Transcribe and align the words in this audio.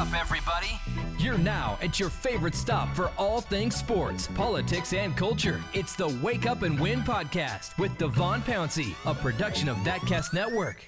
up, 0.00 0.18
everybody. 0.18 0.80
You're 1.18 1.36
now 1.36 1.76
at 1.82 2.00
your 2.00 2.08
favorite 2.08 2.54
stop 2.54 2.96
for 2.96 3.10
all 3.18 3.42
things 3.42 3.76
sports, 3.76 4.28
politics, 4.28 4.94
and 4.94 5.14
culture. 5.14 5.62
It's 5.74 5.94
the 5.94 6.08
Wake 6.22 6.46
Up 6.46 6.62
and 6.62 6.80
Win 6.80 7.02
podcast 7.02 7.76
with 7.78 7.98
Devon 7.98 8.40
Pouncey, 8.40 8.94
a 9.04 9.14
production 9.14 9.68
of 9.68 9.76
ThatCast 9.78 10.32
Network. 10.32 10.82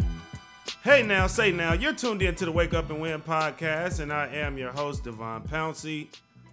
Hey 0.83 1.03
now, 1.03 1.27
say 1.27 1.53
now, 1.53 1.75
you're 1.75 1.93
tuned 1.93 2.23
in 2.23 2.35
to 2.37 2.47
the 2.47 2.53
Wake 2.53 2.73
Up 2.73 2.89
and 2.89 3.03
Win 3.03 3.21
podcast, 3.21 4.01
and 4.01 4.11
I 4.11 4.29
am 4.29 4.57
your 4.57 4.73
host, 4.73 5.05
Devon 5.05 5.43
Pouncey. 5.43 6.07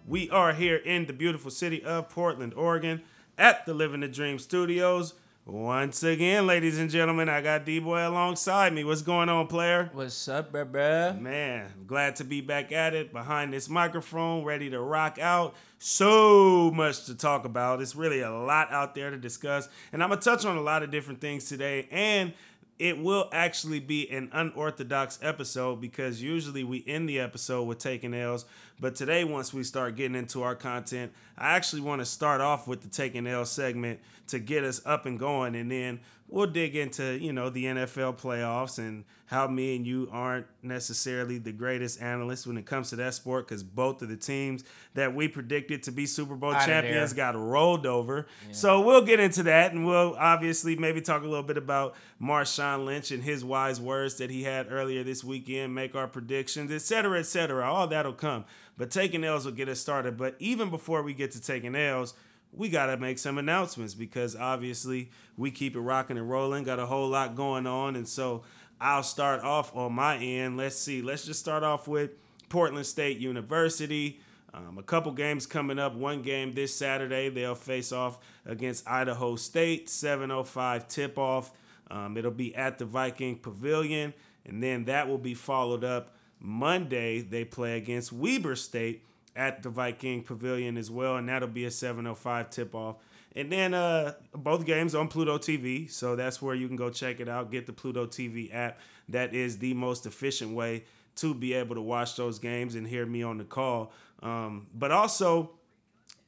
We 0.06 0.30
are 0.30 0.52
here 0.52 0.76
in 0.76 1.06
the 1.06 1.14
beautiful 1.14 1.52
city 1.52 1.82
of 1.82 2.10
Portland, 2.10 2.54
Oregon, 2.56 3.04
at 3.38 3.66
the 3.66 3.74
Living 3.74 4.02
the 4.02 4.10
Dream 4.10 4.38
Studios. 4.38 5.14
Once 5.52 6.04
again, 6.04 6.46
ladies 6.46 6.78
and 6.78 6.92
gentlemen, 6.92 7.28
I 7.28 7.42
got 7.42 7.66
D 7.66 7.80
Boy 7.80 8.08
alongside 8.08 8.72
me. 8.72 8.84
What's 8.84 9.02
going 9.02 9.30
on, 9.30 9.48
player? 9.48 9.90
What's 9.94 10.28
up, 10.28 10.54
bruh, 10.54 10.72
bruh? 10.72 11.20
Man, 11.20 11.68
glad 11.88 12.18
to 12.18 12.24
be 12.24 12.40
back 12.40 12.72
at 12.72 12.94
it 12.94 13.12
behind 13.12 13.52
this 13.52 13.68
microphone, 13.68 14.44
ready 14.44 14.70
to 14.70 14.80
rock 14.80 15.18
out. 15.18 15.56
So 15.80 16.70
much 16.70 17.06
to 17.06 17.16
talk 17.16 17.46
about. 17.46 17.82
It's 17.82 17.96
really 17.96 18.22
a 18.22 18.30
lot 18.30 18.72
out 18.72 18.94
there 18.94 19.10
to 19.10 19.18
discuss. 19.18 19.68
And 19.92 20.04
I'm 20.04 20.10
going 20.10 20.20
to 20.20 20.24
touch 20.24 20.46
on 20.46 20.56
a 20.56 20.62
lot 20.62 20.84
of 20.84 20.92
different 20.92 21.20
things 21.20 21.50
today. 21.50 21.88
And 21.90 22.34
it 22.80 22.98
will 22.98 23.30
actually 23.34 23.82
be 23.82 24.10
an 24.10 24.30
unorthodox 24.32 25.20
episode 25.22 25.82
because 25.82 26.22
usually 26.22 26.64
we 26.64 26.82
end 26.88 27.10
the 27.10 27.20
episode 27.20 27.64
with 27.64 27.78
taking 27.78 28.14
L's. 28.14 28.46
But 28.80 28.96
today, 28.96 29.26
once 29.26 29.54
we 29.54 29.66
start 29.66 29.98
getting 29.98 30.16
into 30.16 30.44
our 30.44 30.56
content, 30.56 31.12
I 31.38 31.56
actually 31.58 31.82
want 31.82 32.00
to 32.00 32.06
start 32.06 32.40
off 32.40 32.70
with 32.70 32.82
the 32.82 32.88
taking 32.88 33.28
L 33.28 33.44
segment 33.44 34.00
to 34.28 34.40
get 34.40 34.64
us 34.64 34.82
up 34.86 35.06
and 35.06 35.20
going. 35.20 35.56
And 35.56 35.70
then 35.70 36.00
we'll 36.30 36.48
dig 36.48 36.76
into, 36.76 37.18
you 37.18 37.34
know, 37.34 37.50
the 37.50 37.66
NFL 37.66 38.20
playoffs 38.20 38.78
and 38.78 39.04
how 39.26 39.48
me 39.48 39.76
and 39.76 39.86
you 39.86 40.10
aren't 40.12 40.48
necessarily 40.64 41.38
the 41.38 41.52
greatest 41.52 42.02
analysts 42.02 42.48
when 42.48 42.58
it 42.58 42.66
comes 42.66 42.90
to 42.90 42.96
that 42.96 43.14
sport 43.14 43.48
because 43.48 43.64
both 43.64 44.02
of 44.02 44.10
the 44.10 44.18
teams 44.18 44.64
that 44.96 45.14
we 45.14 45.28
predicted 45.28 45.84
to 45.84 45.92
be 45.92 46.06
Super 46.08 46.36
Bowl 46.36 46.52
Outta 46.52 46.66
champions 46.66 47.14
got 47.14 47.36
rolled 47.36 47.86
over. 47.86 48.26
So 48.52 48.82
we'll 48.82 49.06
get 49.06 49.20
into 49.20 49.44
that 49.44 49.72
and 49.72 49.86
we'll 49.86 50.16
obviously 50.18 50.76
maybe 50.76 51.02
talk 51.02 51.22
a 51.22 51.28
little 51.28 51.44
bit 51.44 51.58
about 51.58 51.96
Marshawn 52.20 52.86
Lynch 52.86 53.12
and 53.12 53.24
his 53.24 53.46
wise 53.46 53.80
words 53.80 54.16
that 54.16 54.32
he 54.32 54.44
had 54.44 54.72
earlier 54.72 55.04
this 55.04 55.24
weekend, 55.24 55.76
make 55.76 55.96
our 55.96 56.08
predictions, 56.08 56.72
et 56.72 56.82
cetera, 56.82 57.20
et 57.20 57.28
cetera. 57.28 57.72
All 57.72 57.88
that'll 57.88 58.14
come. 58.14 58.46
But 58.78 58.92
taking 58.92 59.24
L's 59.24 59.46
will 59.46 59.52
get 59.52 59.70
us 59.70 59.80
started. 59.80 60.18
But 60.18 60.36
even 60.40 60.70
before 60.70 61.04
we 61.04 61.14
get 61.14 61.32
to 61.32 61.42
taking 61.42 61.76
L's, 61.76 62.14
we 62.52 62.70
got 62.70 62.88
to 62.88 62.98
make 62.98 63.20
some 63.20 63.38
announcements 63.38 63.94
because 63.94 64.36
obviously 64.36 65.12
we 65.38 65.52
keep 65.52 65.76
it 65.76 65.80
rocking 65.80 66.18
and 66.18 66.30
rolling, 66.30 66.64
got 66.64 66.80
a 66.80 66.86
whole 66.86 67.08
lot 67.08 67.36
going 67.36 67.68
on. 67.68 67.96
And 67.96 68.08
so 68.08 68.44
I'll 68.82 69.04
start 69.04 69.42
off 69.42 69.76
on 69.76 69.94
my 69.94 70.18
end. 70.18 70.58
Let's 70.58 70.76
see. 70.76 71.02
Let's 71.02 71.26
just 71.26 71.40
start 71.40 71.64
off 71.64 71.88
with 71.88 72.12
Portland 72.50 72.86
State 72.86 73.18
University. 73.18 74.22
Um, 74.54 74.78
a 74.80 74.84
couple 74.84 75.12
games 75.12 75.46
coming 75.46 75.78
up. 75.78 75.96
One 75.96 76.22
game 76.22 76.54
this 76.54 76.76
Saturday. 76.76 77.30
They'll 77.30 77.56
face 77.56 77.92
off 77.92 78.18
against 78.46 78.88
Idaho 78.90 79.36
State. 79.36 79.88
7:05 79.88 80.88
tip-off. 80.88 81.52
Um, 81.92 82.18
it'll 82.18 82.32
be 82.32 82.56
at 82.56 82.78
the 82.78 82.86
Viking 82.86 83.38
Pavilion, 83.38 84.14
and 84.46 84.62
then 84.62 84.86
that 84.86 85.08
will 85.08 85.18
be 85.18 85.34
followed 85.34 85.84
up 85.84 86.16
Monday. 86.40 87.22
They 87.22 87.46
play 87.46 87.78
against 87.78 88.12
Weber 88.12 88.56
State 88.56 89.04
at 89.40 89.64
the 89.64 89.70
Viking 89.70 90.22
Pavilion 90.22 90.76
as 90.76 90.92
well, 90.92 91.16
and 91.16 91.30
that'll 91.30 91.48
be 91.48 91.64
a 91.64 91.70
7:05 91.70 92.52
tip-off. 92.52 92.98
And 93.36 93.50
then 93.50 93.74
uh, 93.74 94.14
both 94.34 94.66
games 94.66 94.94
on 94.94 95.08
Pluto 95.08 95.38
TV, 95.38 95.90
so 95.90 96.18
that's 96.18 96.42
where 96.42 96.54
you 96.54 96.68
can 96.68 96.76
go 96.76 96.90
check 96.90 97.22
it 97.22 97.30
out. 97.30 97.50
Get 97.50 97.66
the 97.66 97.74
Pluto 97.74 98.06
TV 98.06 98.54
app. 98.54 98.80
That 99.08 99.34
is 99.34 99.60
the 99.60 99.74
most 99.76 100.06
efficient 100.06 100.54
way 100.54 100.84
to 101.18 101.34
be 101.34 101.54
able 101.54 101.76
to 101.76 101.82
watch 101.82 102.18
those 102.18 102.38
games 102.38 102.76
and 102.76 102.86
hear 102.86 103.06
me 103.06 103.24
on 103.24 103.38
the 103.38 103.46
call. 103.46 103.94
Um, 104.22 104.68
but 104.74 104.92
also 104.92 105.52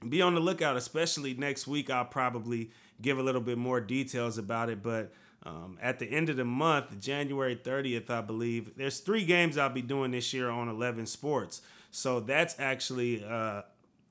be 0.07 0.21
on 0.21 0.33
the 0.33 0.39
lookout, 0.39 0.77
especially 0.77 1.33
next 1.33 1.67
week. 1.67 1.89
I'll 1.89 2.05
probably 2.05 2.71
give 3.01 3.19
a 3.19 3.23
little 3.23 3.41
bit 3.41 3.57
more 3.57 3.81
details 3.81 4.37
about 4.37 4.69
it. 4.69 4.81
But 4.81 5.11
um, 5.43 5.77
at 5.81 5.99
the 5.99 6.05
end 6.05 6.29
of 6.29 6.37
the 6.37 6.45
month, 6.45 6.99
January 6.99 7.55
30th, 7.57 8.09
I 8.09 8.21
believe, 8.21 8.77
there's 8.77 8.99
three 8.99 9.25
games 9.25 9.57
I'll 9.57 9.69
be 9.69 9.81
doing 9.81 10.11
this 10.11 10.33
year 10.33 10.49
on 10.49 10.69
11 10.69 11.07
Sports. 11.07 11.61
So 11.91 12.21
that's 12.21 12.59
actually 12.59 13.23
uh, 13.23 13.63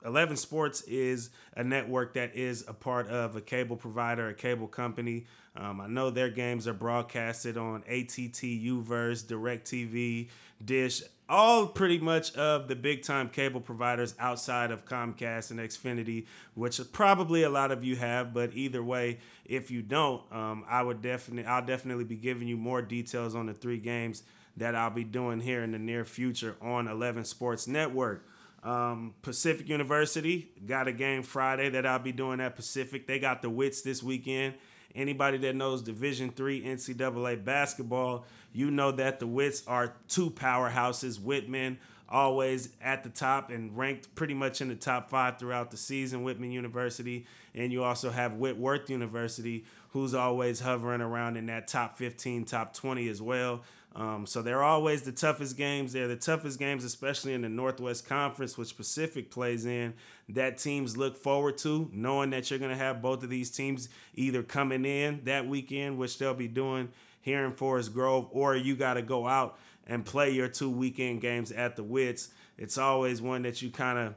11 0.05 0.37
Sports 0.37 0.81
is 0.83 1.31
a 1.55 1.63
network 1.63 2.13
that 2.13 2.35
is 2.35 2.63
a 2.67 2.73
part 2.73 3.07
of 3.07 3.35
a 3.35 3.41
cable 3.41 3.75
provider, 3.75 4.29
a 4.29 4.33
cable 4.33 4.67
company. 4.67 5.25
Um, 5.55 5.81
I 5.81 5.87
know 5.87 6.09
their 6.09 6.29
games 6.29 6.67
are 6.67 6.73
broadcasted 6.73 7.57
on 7.57 7.83
ATT, 7.87 8.41
Uverse, 8.41 9.25
DirecTV, 9.25 10.29
Dish, 10.63 11.01
all 11.27 11.67
pretty 11.67 11.97
much 11.97 12.35
of 12.35 12.67
the 12.67 12.75
big 12.75 13.03
time 13.03 13.29
cable 13.29 13.61
providers 13.61 14.15
outside 14.19 14.71
of 14.71 14.85
Comcast 14.85 15.51
and 15.51 15.59
Xfinity, 15.59 16.25
which 16.55 16.79
probably 16.91 17.43
a 17.43 17.49
lot 17.49 17.71
of 17.71 17.83
you 17.83 17.95
have. 17.95 18.33
But 18.33 18.53
either 18.53 18.83
way, 18.83 19.19
if 19.45 19.71
you 19.71 19.81
don't, 19.81 20.21
um, 20.31 20.65
I 20.69 20.83
would 20.83 21.01
definitely, 21.01 21.45
I'll 21.45 21.65
definitely 21.65 22.03
be 22.05 22.15
giving 22.15 22.47
you 22.47 22.57
more 22.57 22.81
details 22.81 23.35
on 23.35 23.45
the 23.47 23.53
three 23.53 23.79
games 23.79 24.23
that 24.61 24.75
I'll 24.75 24.91
be 24.91 25.03
doing 25.03 25.39
here 25.39 25.63
in 25.63 25.71
the 25.71 25.79
near 25.79 26.05
future 26.05 26.55
on 26.61 26.87
11 26.87 27.25
Sports 27.25 27.67
Network. 27.67 28.23
Um, 28.61 29.15
Pacific 29.23 29.67
University 29.67 30.51
got 30.67 30.87
a 30.87 30.91
game 30.91 31.23
Friday 31.23 31.69
that 31.69 31.83
I'll 31.87 31.97
be 31.97 32.11
doing 32.11 32.39
at 32.39 32.55
Pacific. 32.55 33.07
They 33.07 33.17
got 33.17 33.41
the 33.41 33.49
Wits 33.49 33.81
this 33.81 34.03
weekend. 34.03 34.53
Anybody 34.93 35.39
that 35.39 35.55
knows 35.55 35.81
Division 35.81 36.29
Three 36.29 36.61
NCAA 36.63 37.43
basketball, 37.43 38.25
you 38.53 38.69
know 38.69 38.91
that 38.91 39.19
the 39.19 39.25
Wits 39.25 39.63
are 39.65 39.95
two 40.07 40.29
powerhouses. 40.29 41.19
Whitman 41.19 41.79
always 42.07 42.69
at 42.83 43.03
the 43.03 43.09
top 43.09 43.49
and 43.49 43.75
ranked 43.75 44.13
pretty 44.13 44.35
much 44.35 44.61
in 44.61 44.67
the 44.67 44.75
top 44.75 45.09
five 45.09 45.39
throughout 45.39 45.71
the 45.71 45.77
season. 45.77 46.21
Whitman 46.21 46.51
University, 46.51 47.25
and 47.55 47.71
you 47.71 47.83
also 47.83 48.11
have 48.11 48.33
Whitworth 48.33 48.91
University, 48.91 49.65
who's 49.89 50.13
always 50.13 50.59
hovering 50.59 51.01
around 51.01 51.37
in 51.37 51.47
that 51.47 51.67
top 51.67 51.97
15, 51.97 52.45
top 52.45 52.75
20 52.75 53.07
as 53.07 53.23
well. 53.23 53.63
Um, 53.93 54.25
so 54.25 54.41
they're 54.41 54.63
always 54.63 55.01
the 55.01 55.11
toughest 55.11 55.57
games. 55.57 55.91
They're 55.91 56.07
the 56.07 56.15
toughest 56.15 56.59
games, 56.59 56.85
especially 56.85 57.33
in 57.33 57.41
the 57.41 57.49
Northwest 57.49 58.07
Conference, 58.07 58.57
which 58.57 58.77
Pacific 58.77 59.29
plays 59.29 59.65
in. 59.65 59.93
That 60.29 60.57
teams 60.57 60.95
look 60.95 61.17
forward 61.17 61.57
to, 61.59 61.89
knowing 61.91 62.29
that 62.29 62.49
you're 62.49 62.59
going 62.59 62.71
to 62.71 62.77
have 62.77 63.01
both 63.01 63.21
of 63.21 63.29
these 63.29 63.51
teams 63.51 63.89
either 64.15 64.43
coming 64.43 64.85
in 64.85 65.21
that 65.25 65.45
weekend, 65.45 65.97
which 65.97 66.17
they'll 66.17 66.33
be 66.33 66.47
doing 66.47 66.89
here 67.19 67.43
in 67.43 67.51
Forest 67.51 67.93
Grove, 67.93 68.29
or 68.31 68.55
you 68.55 68.75
got 68.75 68.93
to 68.93 69.01
go 69.01 69.27
out 69.27 69.59
and 69.85 70.05
play 70.05 70.31
your 70.31 70.47
two 70.47 70.69
weekend 70.69 71.19
games 71.19 71.51
at 71.51 71.75
the 71.75 71.83
Wits. 71.83 72.29
It's 72.57 72.77
always 72.77 73.21
one 73.21 73.41
that 73.41 73.61
you 73.61 73.69
kind 73.69 73.99
of 73.99 74.15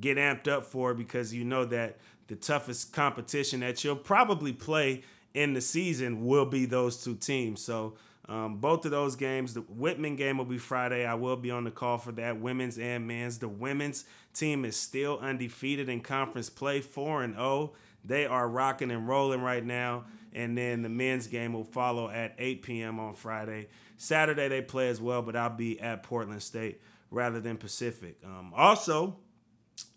get 0.00 0.18
amped 0.18 0.46
up 0.46 0.64
for 0.64 0.94
because 0.94 1.34
you 1.34 1.44
know 1.44 1.64
that 1.64 1.98
the 2.28 2.36
toughest 2.36 2.92
competition 2.92 3.60
that 3.60 3.82
you'll 3.82 3.96
probably 3.96 4.52
play 4.52 5.02
in 5.34 5.52
the 5.52 5.60
season 5.60 6.24
will 6.24 6.46
be 6.46 6.64
those 6.64 7.02
two 7.02 7.14
teams. 7.14 7.60
So 7.60 7.94
um, 8.28 8.56
both 8.56 8.84
of 8.84 8.90
those 8.90 9.16
games, 9.16 9.54
the 9.54 9.60
Whitman 9.60 10.16
game 10.16 10.38
will 10.38 10.44
be 10.44 10.58
Friday. 10.58 11.06
I 11.06 11.14
will 11.14 11.36
be 11.36 11.50
on 11.50 11.64
the 11.64 11.70
call 11.70 11.98
for 11.98 12.12
that, 12.12 12.40
women's 12.40 12.78
and 12.78 13.06
men's. 13.06 13.38
The 13.38 13.48
women's 13.48 14.04
team 14.34 14.64
is 14.64 14.76
still 14.76 15.18
undefeated 15.18 15.88
in 15.88 16.00
conference 16.00 16.50
play, 16.50 16.80
four 16.80 17.22
and 17.22 17.34
zero. 17.34 17.72
They 18.04 18.26
are 18.26 18.48
rocking 18.48 18.90
and 18.90 19.08
rolling 19.08 19.42
right 19.42 19.64
now. 19.64 20.04
And 20.32 20.56
then 20.56 20.82
the 20.82 20.88
men's 20.88 21.28
game 21.28 21.54
will 21.54 21.64
follow 21.64 22.10
at 22.10 22.34
8 22.38 22.62
p.m. 22.62 23.00
on 23.00 23.14
Friday. 23.14 23.68
Saturday 23.96 24.48
they 24.48 24.60
play 24.60 24.88
as 24.88 25.00
well, 25.00 25.22
but 25.22 25.34
I'll 25.34 25.48
be 25.48 25.80
at 25.80 26.02
Portland 26.02 26.42
State 26.42 26.80
rather 27.10 27.40
than 27.40 27.56
Pacific. 27.56 28.18
Um, 28.22 28.52
also, 28.54 29.16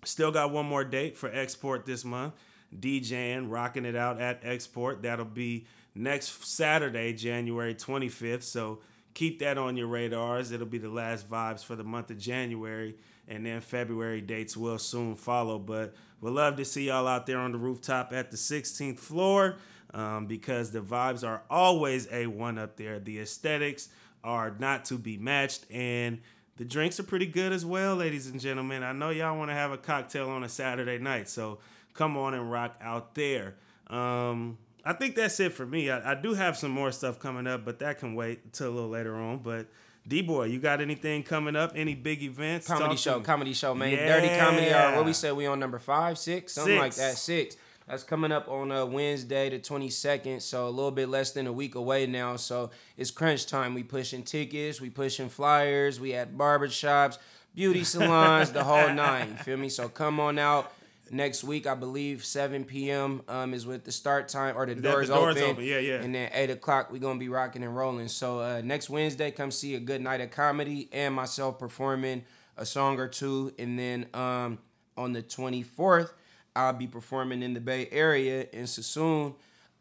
Still 0.03 0.31
got 0.31 0.51
one 0.51 0.65
more 0.65 0.83
date 0.83 1.17
for 1.17 1.29
Export 1.29 1.85
this 1.85 2.05
month. 2.05 2.33
DJing, 2.77 3.49
rocking 3.49 3.85
it 3.85 3.95
out 3.95 4.19
at 4.19 4.41
Export. 4.43 5.01
That'll 5.01 5.25
be 5.25 5.65
next 5.95 6.45
Saturday, 6.45 7.13
January 7.13 7.75
25th. 7.75 8.43
So 8.43 8.79
keep 9.13 9.39
that 9.39 9.57
on 9.57 9.77
your 9.77 9.87
radars. 9.87 10.51
It'll 10.51 10.65
be 10.65 10.77
the 10.77 10.89
last 10.89 11.29
vibes 11.29 11.63
for 11.63 11.75
the 11.75 11.83
month 11.83 12.11
of 12.11 12.17
January. 12.17 12.95
And 13.27 13.45
then 13.45 13.61
February 13.61 14.21
dates 14.21 14.57
will 14.57 14.79
soon 14.79 15.15
follow. 15.15 15.59
But 15.59 15.93
we'd 16.21 16.31
love 16.31 16.55
to 16.57 16.65
see 16.65 16.87
y'all 16.87 17.07
out 17.07 17.25
there 17.25 17.39
on 17.39 17.51
the 17.51 17.57
rooftop 17.57 18.11
at 18.13 18.31
the 18.31 18.37
16th 18.37 18.99
floor 18.99 19.57
um, 19.93 20.25
because 20.25 20.71
the 20.71 20.81
vibes 20.81 21.27
are 21.27 21.43
always 21.49 22.07
A1 22.07 22.59
up 22.59 22.77
there. 22.77 22.99
The 22.99 23.19
aesthetics 23.19 23.89
are 24.23 24.55
not 24.59 24.85
to 24.85 24.97
be 24.97 25.17
matched. 25.17 25.69
And 25.71 26.21
the 26.57 26.65
drinks 26.65 26.99
are 26.99 27.03
pretty 27.03 27.25
good 27.25 27.53
as 27.53 27.65
well, 27.65 27.95
ladies 27.95 28.27
and 28.27 28.39
gentlemen. 28.39 28.83
I 28.83 28.91
know 28.91 29.11
y'all 29.11 29.37
want 29.37 29.49
to 29.49 29.55
have 29.55 29.71
a 29.71 29.77
cocktail 29.77 30.29
on 30.29 30.43
a 30.43 30.49
Saturday 30.49 30.97
night, 30.97 31.29
so 31.29 31.59
come 31.93 32.17
on 32.17 32.33
and 32.33 32.51
rock 32.51 32.75
out 32.81 33.15
there. 33.15 33.55
Um, 33.87 34.57
I 34.89 34.93
think 34.93 35.15
that's 35.15 35.39
it 35.39 35.53
for 35.53 35.67
me. 35.67 35.91
I, 35.91 36.13
I 36.13 36.15
do 36.15 36.33
have 36.33 36.57
some 36.57 36.71
more 36.71 36.91
stuff 36.91 37.19
coming 37.19 37.45
up, 37.45 37.63
but 37.63 37.77
that 37.77 37.99
can 37.99 38.15
wait 38.15 38.39
until 38.43 38.69
a 38.69 38.73
little 38.73 38.89
later 38.89 39.15
on. 39.15 39.37
But 39.37 39.67
D 40.07 40.23
boy, 40.23 40.45
you 40.45 40.57
got 40.57 40.81
anything 40.81 41.21
coming 41.21 41.55
up? 41.55 41.73
Any 41.75 41.93
big 41.93 42.23
events? 42.23 42.65
Comedy 42.65 42.95
Talk 42.95 42.97
show, 42.97 43.19
me. 43.19 43.23
comedy 43.23 43.53
show, 43.53 43.75
man. 43.75 43.95
Dirty 43.95 44.29
comedy. 44.29 44.71
Uh, 44.71 44.95
what 44.95 45.05
we 45.05 45.13
said 45.13 45.33
we 45.33 45.45
on 45.45 45.59
number 45.59 45.77
five, 45.77 46.17
six, 46.17 46.53
something 46.53 46.75
like 46.75 46.95
that. 46.95 47.19
Six. 47.19 47.55
That's 47.87 48.01
coming 48.01 48.31
up 48.31 48.47
on 48.49 48.71
uh, 48.71 48.87
Wednesday, 48.87 49.51
the 49.51 49.59
22nd. 49.59 50.41
So 50.41 50.67
a 50.67 50.71
little 50.71 50.89
bit 50.89 51.07
less 51.07 51.33
than 51.33 51.45
a 51.45 51.53
week 51.53 51.75
away 51.75 52.07
now. 52.07 52.35
So 52.37 52.71
it's 52.97 53.11
crunch 53.11 53.45
time. 53.45 53.75
We 53.75 53.83
pushing 53.83 54.23
tickets, 54.23 54.81
we 54.81 54.89
pushing 54.89 55.29
flyers. 55.29 55.99
We 55.99 56.15
at 56.15 56.35
barbershops, 56.35 57.19
beauty 57.53 57.83
salons, 57.83 58.51
the 58.51 58.63
whole 58.63 58.91
nine. 58.91 59.29
You 59.29 59.35
feel 59.35 59.57
me? 59.57 59.69
So 59.69 59.87
come 59.87 60.19
on 60.19 60.39
out. 60.39 60.73
Next 61.11 61.43
week, 61.43 61.65
I 61.67 61.75
believe 61.75 62.23
7 62.23 62.63
p.m. 62.65 63.21
Um, 63.27 63.53
is 63.53 63.65
with 63.65 63.83
the 63.83 63.91
start 63.91 64.27
time 64.27 64.55
or 64.57 64.65
the 64.65 64.75
doors, 64.75 65.07
the 65.07 65.15
doors 65.15 65.37
open. 65.37 65.49
open? 65.51 65.63
Yeah, 65.63 65.79
yeah. 65.79 66.01
And 66.01 66.13
then 66.13 66.29
8 66.33 66.49
o'clock, 66.51 66.91
we're 66.91 66.99
going 66.99 67.17
to 67.17 67.19
be 67.19 67.29
rocking 67.29 67.63
and 67.63 67.75
rolling. 67.75 68.07
So 68.07 68.39
uh, 68.39 68.61
next 68.63 68.89
Wednesday, 68.89 69.31
come 69.31 69.51
see 69.51 69.75
a 69.75 69.79
good 69.79 70.01
night 70.01 70.21
of 70.21 70.31
comedy 70.31 70.89
and 70.91 71.13
myself 71.15 71.57
performing 71.59 72.23
a 72.57 72.65
song 72.65 72.99
or 72.99 73.07
two. 73.07 73.53
And 73.57 73.77
then 73.79 74.07
um, 74.13 74.59
on 74.97 75.13
the 75.13 75.23
24th, 75.23 76.11
I'll 76.55 76.73
be 76.73 76.87
performing 76.87 77.41
in 77.43 77.53
the 77.53 77.61
Bay 77.61 77.87
Area 77.91 78.47
in 78.51 78.63
Suisun 78.63 79.35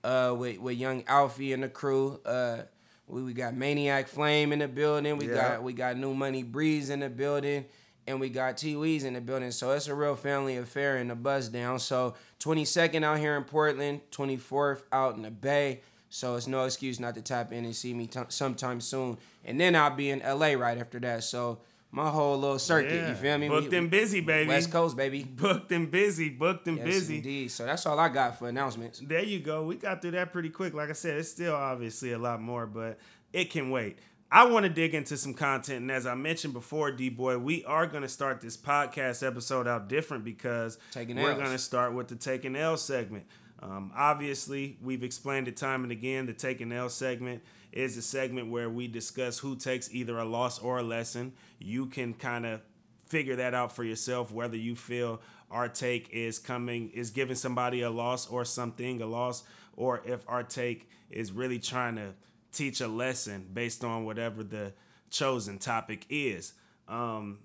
uh, 0.04 0.34
with, 0.36 0.58
with 0.58 0.76
Young 0.78 1.04
Alfie 1.06 1.52
and 1.52 1.62
the 1.62 1.68
crew. 1.68 2.20
Uh, 2.24 2.58
we, 3.06 3.22
we 3.22 3.32
got 3.32 3.54
Maniac 3.54 4.06
Flame 4.06 4.52
in 4.52 4.58
the 4.60 4.68
building. 4.68 5.16
We 5.16 5.28
Yeah. 5.28 5.34
got 5.34 5.62
we 5.62 5.72
got 5.72 5.96
New 5.96 6.14
Money 6.14 6.42
Breeze 6.42 6.90
in 6.90 7.00
the 7.00 7.08
building. 7.08 7.64
And 8.08 8.18
we 8.20 8.30
got 8.30 8.56
T 8.56 8.74
Weez 8.74 9.04
in 9.04 9.12
the 9.12 9.20
building. 9.20 9.50
So 9.50 9.72
it's 9.72 9.86
a 9.86 9.94
real 9.94 10.16
family 10.16 10.56
affair 10.56 10.96
in 10.96 11.08
the 11.08 11.14
buzz 11.14 11.50
down. 11.50 11.78
So 11.78 12.14
22nd 12.40 13.04
out 13.04 13.18
here 13.18 13.36
in 13.36 13.44
Portland, 13.44 14.00
24th 14.10 14.82
out 14.90 15.14
in 15.16 15.22
the 15.22 15.30
Bay. 15.30 15.82
So 16.08 16.36
it's 16.36 16.46
no 16.46 16.64
excuse 16.64 16.98
not 16.98 17.14
to 17.16 17.20
tap 17.22 17.52
in 17.52 17.66
and 17.66 17.76
see 17.76 17.92
me 17.92 18.06
t- 18.06 18.18
sometime 18.30 18.80
soon. 18.80 19.18
And 19.44 19.60
then 19.60 19.76
I'll 19.76 19.94
be 19.94 20.08
in 20.08 20.20
LA 20.20 20.52
right 20.54 20.78
after 20.78 20.98
that. 21.00 21.22
So 21.22 21.58
my 21.90 22.08
whole 22.08 22.38
little 22.38 22.58
circuit, 22.58 22.94
Yeah. 22.94 23.08
you 23.10 23.14
feel 23.14 23.36
me? 23.36 23.48
Booked 23.48 23.70
We- 23.72 23.76
and 23.76 23.90
busy, 23.90 24.20
baby. 24.20 24.48
West 24.48 24.72
Coast, 24.72 24.96
baby. 24.96 25.22
Booked 25.24 25.70
and 25.72 25.90
busy. 25.90 26.30
Booked 26.30 26.66
and 26.66 26.78
Yes, 26.78 26.86
busy. 26.86 27.16
indeed. 27.16 27.50
So 27.50 27.66
that's 27.66 27.84
all 27.84 27.98
I 27.98 28.08
got 28.08 28.38
for 28.38 28.48
announcements. 28.48 29.00
There 29.00 29.22
you 29.22 29.40
go. 29.40 29.64
We 29.64 29.76
got 29.76 30.00
through 30.00 30.12
that 30.12 30.32
pretty 30.32 30.48
quick. 30.48 30.72
Like 30.72 30.88
I 30.88 30.94
said, 30.94 31.18
it's 31.18 31.28
still 31.28 31.54
obviously 31.54 32.12
a 32.12 32.18
lot 32.18 32.40
more, 32.40 32.66
but 32.66 32.98
it 33.34 33.50
can 33.50 33.70
wait. 33.70 33.98
I 34.30 34.44
want 34.44 34.64
to 34.64 34.68
dig 34.68 34.94
into 34.94 35.16
some 35.16 35.32
content, 35.32 35.80
and 35.80 35.90
as 35.90 36.04
I 36.04 36.14
mentioned 36.14 36.52
before, 36.52 36.90
D 36.90 37.08
boy, 37.08 37.38
we 37.38 37.64
are 37.64 37.86
going 37.86 38.02
to 38.02 38.08
start 38.08 38.42
this 38.42 38.58
podcast 38.58 39.26
episode 39.26 39.66
out 39.66 39.88
different 39.88 40.22
because 40.22 40.78
Taking 40.90 41.16
we're 41.16 41.30
Ls. 41.30 41.38
going 41.38 41.50
to 41.52 41.58
start 41.58 41.94
with 41.94 42.08
the 42.08 42.16
Taking 42.16 42.54
L 42.54 42.76
segment. 42.76 43.24
Um, 43.62 43.90
obviously, 43.96 44.76
we've 44.82 45.02
explained 45.02 45.48
it 45.48 45.56
time 45.56 45.82
and 45.82 45.90
again. 45.90 46.26
The 46.26 46.34
Taking 46.34 46.72
L 46.72 46.90
segment 46.90 47.42
is 47.72 47.96
a 47.96 48.02
segment 48.02 48.50
where 48.50 48.68
we 48.68 48.86
discuss 48.86 49.38
who 49.38 49.56
takes 49.56 49.92
either 49.94 50.18
a 50.18 50.26
loss 50.26 50.58
or 50.58 50.78
a 50.78 50.82
lesson. 50.82 51.32
You 51.58 51.86
can 51.86 52.12
kind 52.12 52.44
of 52.44 52.60
figure 53.06 53.36
that 53.36 53.54
out 53.54 53.74
for 53.74 53.82
yourself 53.82 54.30
whether 54.30 54.56
you 54.58 54.76
feel 54.76 55.22
our 55.50 55.70
take 55.70 56.10
is 56.10 56.38
coming 56.38 56.90
is 56.90 57.08
giving 57.08 57.34
somebody 57.34 57.80
a 57.80 57.88
loss 57.88 58.26
or 58.28 58.44
something 58.44 59.00
a 59.00 59.06
loss 59.06 59.44
or 59.76 60.02
if 60.04 60.22
our 60.28 60.42
take 60.42 60.90
is 61.10 61.32
really 61.32 61.58
trying 61.58 61.96
to 61.96 62.12
teach 62.58 62.80
a 62.80 62.88
lesson 62.88 63.46
based 63.52 63.84
on 63.84 64.04
whatever 64.04 64.42
the 64.42 64.72
chosen 65.10 65.58
topic 65.58 66.04
is 66.08 66.52
um, 66.88 67.38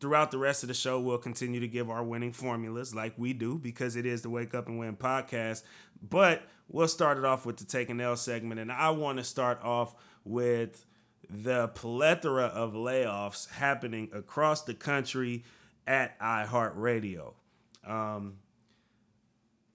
throughout 0.00 0.30
the 0.30 0.38
rest 0.38 0.62
of 0.62 0.68
the 0.68 0.74
show 0.74 0.98
we'll 0.98 1.18
continue 1.18 1.60
to 1.60 1.68
give 1.68 1.90
our 1.90 2.02
winning 2.02 2.32
formulas 2.32 2.94
like 2.94 3.12
we 3.16 3.32
do 3.32 3.58
because 3.58 3.96
it 3.96 4.06
is 4.06 4.22
the 4.22 4.30
wake 4.30 4.54
up 4.54 4.66
and 4.66 4.78
win 4.78 4.96
podcast 4.96 5.62
but 6.02 6.42
we'll 6.68 6.88
start 6.88 7.18
it 7.18 7.24
off 7.24 7.46
with 7.46 7.56
the 7.58 7.64
take 7.64 7.90
an 7.90 8.00
l 8.00 8.16
segment 8.16 8.60
and 8.60 8.72
i 8.72 8.90
want 8.90 9.18
to 9.18 9.24
start 9.24 9.62
off 9.62 9.94
with 10.24 10.84
the 11.30 11.68
plethora 11.68 12.46
of 12.46 12.72
layoffs 12.72 13.50
happening 13.50 14.08
across 14.12 14.62
the 14.62 14.74
country 14.74 15.44
at 15.86 16.18
iHeartRadio. 16.20 17.34
Um, 17.86 18.34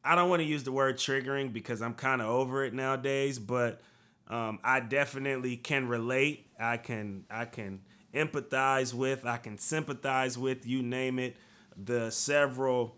I 0.04 0.16
don't 0.16 0.30
want 0.30 0.42
to 0.42 0.48
use 0.48 0.64
the 0.64 0.72
word 0.72 0.98
triggering 0.98 1.54
because 1.54 1.82
I'm 1.82 1.94
kind 1.94 2.22
of 2.22 2.28
over 2.28 2.64
it 2.64 2.74
nowadays, 2.74 3.40
but 3.40 3.82
um, 4.28 4.60
I 4.64 4.80
definitely 4.80 5.58
can 5.58 5.88
relate. 5.88 6.48
I 6.60 6.78
can 6.78 7.26
I 7.30 7.46
can 7.46 7.82
empathize 8.14 8.94
with. 8.94 9.26
I 9.26 9.38
can 9.38 9.58
sympathize 9.58 10.38
with. 10.38 10.66
You 10.66 10.82
name 10.82 11.20
it. 11.20 11.36
The 11.76 12.12
several 12.12 12.96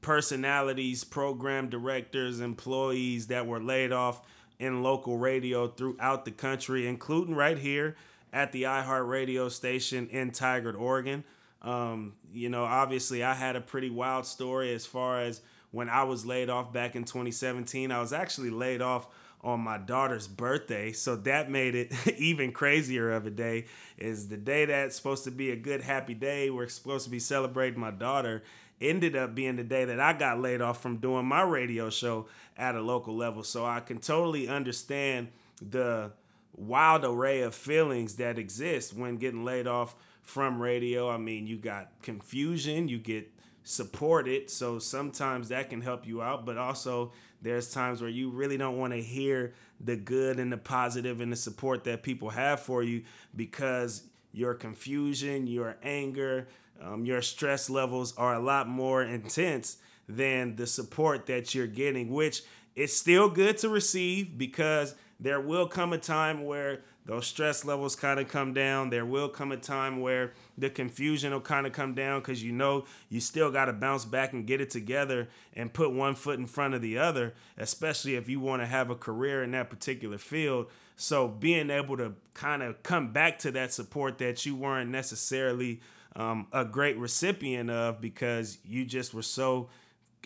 personalities, 0.00 1.04
program 1.04 1.68
directors, 1.68 2.40
employees 2.40 3.26
that 3.28 3.46
were 3.46 3.60
laid 3.60 3.92
off 3.92 4.22
in 4.58 4.82
local 4.82 5.18
radio 5.18 5.68
throughout 5.68 6.24
the 6.24 6.30
country, 6.30 6.86
including 6.86 7.34
right 7.34 7.58
here 7.58 7.96
at 8.32 8.52
the 8.52 8.64
iHeartRadio 8.64 9.50
station 9.50 10.08
in 10.08 10.30
Tigard, 10.30 10.78
Oregon. 10.78 11.24
Um, 11.62 12.14
you 12.32 12.48
know, 12.48 12.64
obviously, 12.64 13.22
I 13.22 13.34
had 13.34 13.56
a 13.56 13.60
pretty 13.60 13.90
wild 13.90 14.26
story 14.26 14.72
as 14.74 14.86
far 14.86 15.20
as 15.20 15.40
when 15.70 15.88
I 15.88 16.04
was 16.04 16.24
laid 16.24 16.50
off 16.50 16.72
back 16.72 16.96
in 16.96 17.04
2017. 17.04 17.90
I 17.90 18.00
was 18.00 18.12
actually 18.12 18.50
laid 18.50 18.80
off 18.80 19.08
on 19.42 19.60
my 19.60 19.78
daughter's 19.78 20.26
birthday, 20.26 20.92
so 20.92 21.16
that 21.16 21.50
made 21.50 21.74
it 21.74 21.92
even 22.18 22.52
crazier 22.52 23.12
of 23.12 23.26
a 23.26 23.30
day. 23.30 23.66
Is 23.96 24.28
the 24.28 24.36
day 24.36 24.64
that's 24.64 24.96
supposed 24.96 25.24
to 25.24 25.30
be 25.30 25.50
a 25.50 25.56
good, 25.56 25.82
happy 25.82 26.14
day? 26.14 26.50
We're 26.50 26.68
supposed 26.68 27.04
to 27.04 27.10
be 27.10 27.20
celebrating 27.20 27.80
my 27.80 27.90
daughter. 27.90 28.42
Ended 28.80 29.16
up 29.16 29.34
being 29.34 29.56
the 29.56 29.64
day 29.64 29.84
that 29.84 30.00
I 30.00 30.12
got 30.12 30.40
laid 30.40 30.60
off 30.60 30.80
from 30.80 30.98
doing 30.98 31.26
my 31.26 31.42
radio 31.42 31.90
show 31.90 32.26
at 32.56 32.74
a 32.74 32.80
local 32.80 33.16
level. 33.16 33.42
So 33.42 33.64
I 33.64 33.80
can 33.80 33.98
totally 33.98 34.48
understand 34.48 35.28
the 35.60 36.12
wild 36.56 37.04
array 37.04 37.42
of 37.42 37.54
feelings 37.54 38.16
that 38.16 38.38
exist 38.38 38.94
when 38.94 39.16
getting 39.16 39.44
laid 39.44 39.66
off 39.66 39.94
from 40.22 40.60
radio. 40.60 41.08
I 41.10 41.16
mean, 41.16 41.46
you 41.46 41.56
got 41.56 41.90
confusion, 42.02 42.88
you 42.88 42.98
get 42.98 43.32
supported, 43.64 44.50
so 44.50 44.78
sometimes 44.78 45.48
that 45.48 45.70
can 45.70 45.80
help 45.80 46.06
you 46.06 46.22
out, 46.22 46.44
but 46.44 46.56
also 46.56 47.12
there's 47.42 47.70
times 47.72 48.00
where 48.00 48.10
you 48.10 48.30
really 48.30 48.56
don't 48.56 48.78
want 48.78 48.92
to 48.92 49.00
hear 49.00 49.54
the 49.80 49.96
good 49.96 50.38
and 50.38 50.52
the 50.52 50.56
positive 50.56 51.20
and 51.20 51.30
the 51.30 51.36
support 51.36 51.84
that 51.84 52.02
people 52.02 52.30
have 52.30 52.60
for 52.60 52.82
you 52.82 53.02
because 53.36 54.02
your 54.32 54.54
confusion, 54.54 55.46
your 55.46 55.76
anger, 55.82 56.48
um, 56.82 57.04
your 57.04 57.22
stress 57.22 57.70
levels 57.70 58.16
are 58.16 58.34
a 58.34 58.40
lot 58.40 58.68
more 58.68 59.02
intense 59.02 59.78
than 60.08 60.56
the 60.56 60.66
support 60.66 61.26
that 61.26 61.54
you're 61.54 61.66
getting, 61.66 62.10
which 62.10 62.42
is 62.74 62.96
still 62.96 63.28
good 63.28 63.58
to 63.58 63.68
receive 63.68 64.38
because 64.38 64.94
there 65.20 65.40
will 65.40 65.66
come 65.66 65.92
a 65.92 65.98
time 65.98 66.44
where 66.44 66.82
those 67.04 67.26
stress 67.26 67.64
levels 67.64 67.96
kind 67.96 68.20
of 68.20 68.28
come 68.28 68.52
down. 68.52 68.90
There 68.90 69.06
will 69.06 69.28
come 69.30 69.50
a 69.50 69.56
time 69.56 70.00
where 70.00 70.34
the 70.58 70.68
confusion 70.68 71.32
will 71.32 71.40
kind 71.40 71.66
of 71.66 71.72
come 71.72 71.94
down 71.94 72.20
because 72.20 72.44
you 72.44 72.52
know 72.52 72.84
you 73.08 73.20
still 73.20 73.50
got 73.50 73.64
to 73.64 73.72
bounce 73.72 74.04
back 74.04 74.32
and 74.32 74.46
get 74.46 74.60
it 74.60 74.70
together 74.70 75.28
and 75.54 75.72
put 75.72 75.90
one 75.90 76.14
foot 76.14 76.38
in 76.38 76.46
front 76.46 76.74
of 76.74 76.82
the 76.82 76.98
other, 76.98 77.34
especially 77.56 78.14
if 78.14 78.28
you 78.28 78.40
want 78.40 78.60
to 78.62 78.66
have 78.66 78.90
a 78.90 78.94
career 78.94 79.42
in 79.42 79.52
that 79.52 79.70
particular 79.70 80.18
field. 80.18 80.66
So 80.96 81.28
being 81.28 81.70
able 81.70 81.96
to 81.96 82.12
kind 82.34 82.62
of 82.62 82.82
come 82.82 83.12
back 83.12 83.38
to 83.40 83.50
that 83.52 83.72
support 83.72 84.18
that 84.18 84.44
you 84.44 84.54
weren't 84.54 84.90
necessarily 84.90 85.80
um, 86.14 86.46
a 86.52 86.64
great 86.64 86.98
recipient 86.98 87.70
of 87.70 88.00
because 88.00 88.58
you 88.64 88.84
just 88.84 89.14
were 89.14 89.22
so 89.22 89.70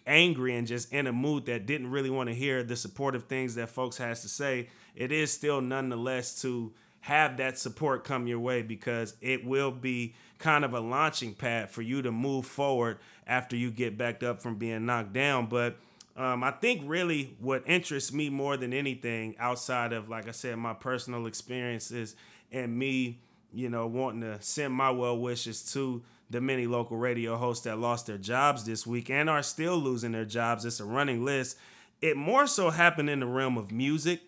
angry 0.06 0.56
and 0.56 0.66
just 0.66 0.92
in 0.92 1.06
a 1.06 1.12
mood 1.12 1.46
that 1.46 1.66
didn't 1.66 1.90
really 1.90 2.10
want 2.10 2.28
to 2.28 2.34
hear 2.34 2.62
the 2.62 2.76
supportive 2.76 3.24
things 3.24 3.54
that 3.54 3.68
folks 3.68 3.98
has 3.98 4.22
to 4.22 4.28
say 4.28 4.68
it 4.94 5.12
is 5.12 5.32
still 5.32 5.60
nonetheless 5.60 6.40
to 6.42 6.72
have 7.00 7.36
that 7.36 7.58
support 7.58 8.04
come 8.04 8.26
your 8.26 8.38
way 8.38 8.62
because 8.62 9.14
it 9.20 9.44
will 9.44 9.70
be 9.70 10.14
kind 10.38 10.64
of 10.64 10.72
a 10.72 10.80
launching 10.80 11.34
pad 11.34 11.70
for 11.70 11.82
you 11.82 12.02
to 12.02 12.12
move 12.12 12.46
forward 12.46 12.98
after 13.26 13.56
you 13.56 13.70
get 13.70 13.98
backed 13.98 14.22
up 14.22 14.40
from 14.40 14.56
being 14.56 14.86
knocked 14.86 15.12
down. 15.12 15.46
But 15.46 15.76
um, 16.16 16.44
I 16.44 16.50
think 16.50 16.82
really 16.84 17.36
what 17.40 17.62
interests 17.66 18.12
me 18.12 18.28
more 18.28 18.56
than 18.56 18.72
anything 18.72 19.34
outside 19.38 19.92
of 19.92 20.08
like 20.08 20.28
I 20.28 20.32
said 20.32 20.56
my 20.58 20.74
personal 20.74 21.26
experiences 21.26 22.14
and 22.50 22.76
me 22.78 23.18
you 23.52 23.68
know 23.68 23.86
wanting 23.86 24.20
to 24.20 24.40
send 24.40 24.74
my 24.74 24.90
well 24.90 25.18
wishes 25.18 25.72
to 25.72 26.02
the 26.32 26.40
many 26.40 26.66
local 26.66 26.96
radio 26.96 27.36
hosts 27.36 27.64
that 27.64 27.78
lost 27.78 28.06
their 28.06 28.18
jobs 28.18 28.64
this 28.64 28.86
week 28.86 29.10
and 29.10 29.30
are 29.30 29.42
still 29.42 29.76
losing 29.76 30.12
their 30.12 30.24
jobs. 30.24 30.64
It's 30.64 30.80
a 30.80 30.84
running 30.84 31.24
list. 31.24 31.56
It 32.00 32.16
more 32.16 32.46
so 32.46 32.70
happened 32.70 33.08
in 33.10 33.20
the 33.20 33.26
realm 33.26 33.56
of 33.56 33.70
music. 33.70 34.20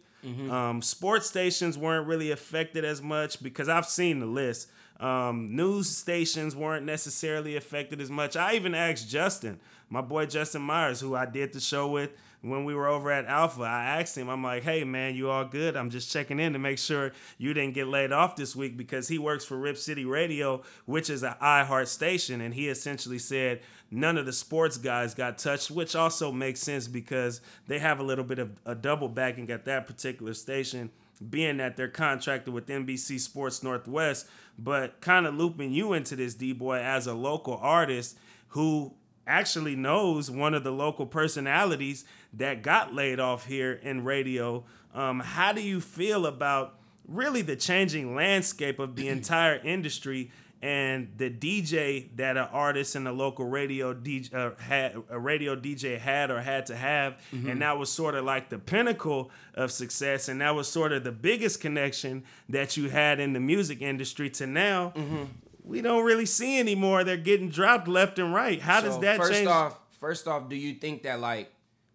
Um, 0.51 0.81
sports 0.81 1.27
stations 1.27 1.77
weren't 1.77 2.07
really 2.07 2.31
affected 2.31 2.85
as 2.85 3.03
much 3.03 3.43
because 3.43 3.69
I've 3.69 3.87
seen 3.87 4.21
the 4.21 4.27
list. 4.27 4.69
Um, 5.01 5.55
news 5.55 5.91
stations 5.91 6.55
weren't 6.57 6.87
necessarily 6.87 7.57
affected 7.57 8.01
as 8.01 8.11
much. 8.11 8.37
I 8.37 8.55
even 8.55 8.75
asked 8.75 9.11
Justin, 9.11 9.61
my 9.89 10.01
boy 10.01 10.27
Justin 10.27 10.63
Myers, 10.63 11.01
who 11.01 11.15
I 11.15 11.27
did 11.27 11.53
the 11.53 11.61
show 11.61 11.89
with 11.89 12.11
when 12.43 12.65
we 12.65 12.75
were 12.75 12.87
over 12.87 13.11
at 13.11 13.25
Alpha. 13.27 13.63
I 13.63 14.01
asked 14.01 14.17
him, 14.17 14.29
I'm 14.29 14.43
like, 14.43 14.63
hey 14.63 14.85
man, 14.85 15.15
you 15.15 15.31
all 15.31 15.45
good? 15.45 15.77
I'm 15.77 15.91
just 15.91 16.13
checking 16.13 16.39
in 16.39 16.53
to 16.53 16.59
make 16.59 16.79
sure 16.79 17.13
you 17.39 17.55
didn't 17.55 17.75
get 17.75 17.89
laid 17.89 18.13
off 18.13 18.37
this 18.37 18.55
week 18.55 18.77
because 18.77 19.09
he 19.09 19.19
works 19.19 19.45
for 19.45 19.57
Rip 19.57 19.79
City 19.79 20.05
Radio, 20.05 20.63
which 20.85 21.09
is 21.09 21.23
an 21.23 21.35
iHeart 21.41 21.89
station. 21.89 22.41
And 22.41 22.55
he 22.55 22.69
essentially 22.69 23.19
said 23.19 23.61
none 23.91 24.19
of 24.19 24.27
the 24.27 24.33
sports 24.33 24.77
guys 24.77 25.15
got 25.15 25.39
touched, 25.39 25.71
which 25.71 25.97
also 25.97 26.31
makes 26.31 26.61
sense 26.61 26.87
because 26.87 27.41
they 27.67 27.79
have 27.79 27.99
a 27.99 28.05
little 28.05 28.25
bit 28.25 28.39
of 28.39 28.51
a 28.67 28.75
double 28.75 29.09
backing 29.09 29.51
at 29.51 29.65
that 29.65 29.87
particular 29.87 30.35
station 30.35 30.91
being 31.31 31.59
that 31.59 31.77
they're 31.77 31.89
contracted 31.89 32.53
with 32.53 32.67
NBC 32.67 33.21
Sports 33.21 33.63
Northwest, 33.63 34.27
but 34.59 35.01
kind 35.01 35.27
of 35.27 35.35
looping 35.35 35.73
you 35.73 35.93
into 35.93 36.17
this 36.17 36.35
D 36.35 36.53
boy 36.53 36.79
as 36.79 37.07
a 37.07 37.15
local 37.15 37.57
artist 37.57 38.19
who 38.49 38.95
actually 39.27 39.77
knows 39.77 40.31
one 40.31 40.55
of 40.55 40.65
the 40.65 40.71
local 40.73 41.07
personalities 41.07 42.05
that 42.33 42.63
got 42.63 42.95
laid 42.95 43.21
off 43.21 43.47
here 43.47 43.73
in 43.83 44.05
radio. 44.05 44.65
Um, 44.95 45.21
how 45.21 45.53
do 45.53 45.61
you 45.63 45.81
feel 45.81 46.27
about 46.27 46.75
really 47.09 47.43
the 47.43 47.57
changing 47.57 48.15
landscape 48.15 48.79
of 48.79 48.97
the 48.97 49.09
entire 49.17 49.57
industry 49.57 50.31
and 50.63 51.13
the 51.19 51.29
DJ 51.29 52.09
that 52.17 52.39
an 52.39 52.49
artist 52.51 52.95
and 52.97 53.07
a 53.07 53.13
local 53.13 53.45
radio 53.45 53.93
DJ 53.93 54.33
uh, 54.33 54.53
had 54.63 54.97
a 55.11 55.19
radio 55.19 55.55
DJ 55.55 55.99
had 55.99 56.31
or 56.31 56.41
had 56.41 56.65
to 56.67 56.77
have, 56.77 57.19
Mm-hmm. 57.35 57.51
and 57.51 57.61
that 57.61 57.77
was 57.79 57.91
sort 57.93 58.15
of 58.15 58.25
like 58.25 58.49
the 58.49 58.59
pinnacle 58.59 59.31
of 59.55 59.71
success, 59.71 60.29
and 60.29 60.41
that 60.41 60.55
was 60.55 60.67
sort 60.67 60.93
of 60.93 61.05
the 61.05 61.13
biggest 61.13 61.61
connection 61.61 62.25
that 62.49 62.79
you 62.79 62.89
had 62.89 63.21
in 63.21 63.35
the 63.35 63.41
music 63.41 63.83
industry 63.83 64.31
to 64.31 64.47
now. 64.47 64.95
Mm-hmm. 64.97 65.25
We 65.65 65.81
don't 65.81 66.05
really 66.05 66.27
see 66.27 66.59
anymore. 66.61 67.05
They're 67.05 67.17
getting 67.17 67.49
dropped 67.49 67.89
left 67.89 68.19
and 68.19 68.33
right. 68.35 68.61
How 68.61 68.81
does 68.83 68.95
So 68.97 69.01
that 69.01 69.17
first 69.17 69.33
change? 69.33 69.49
off, 69.49 69.79
first 69.99 70.29
off, 70.29 70.49
do 70.49 70.57
you 70.57 70.75
think 70.75 71.03
that 71.05 71.21
like 71.21 71.51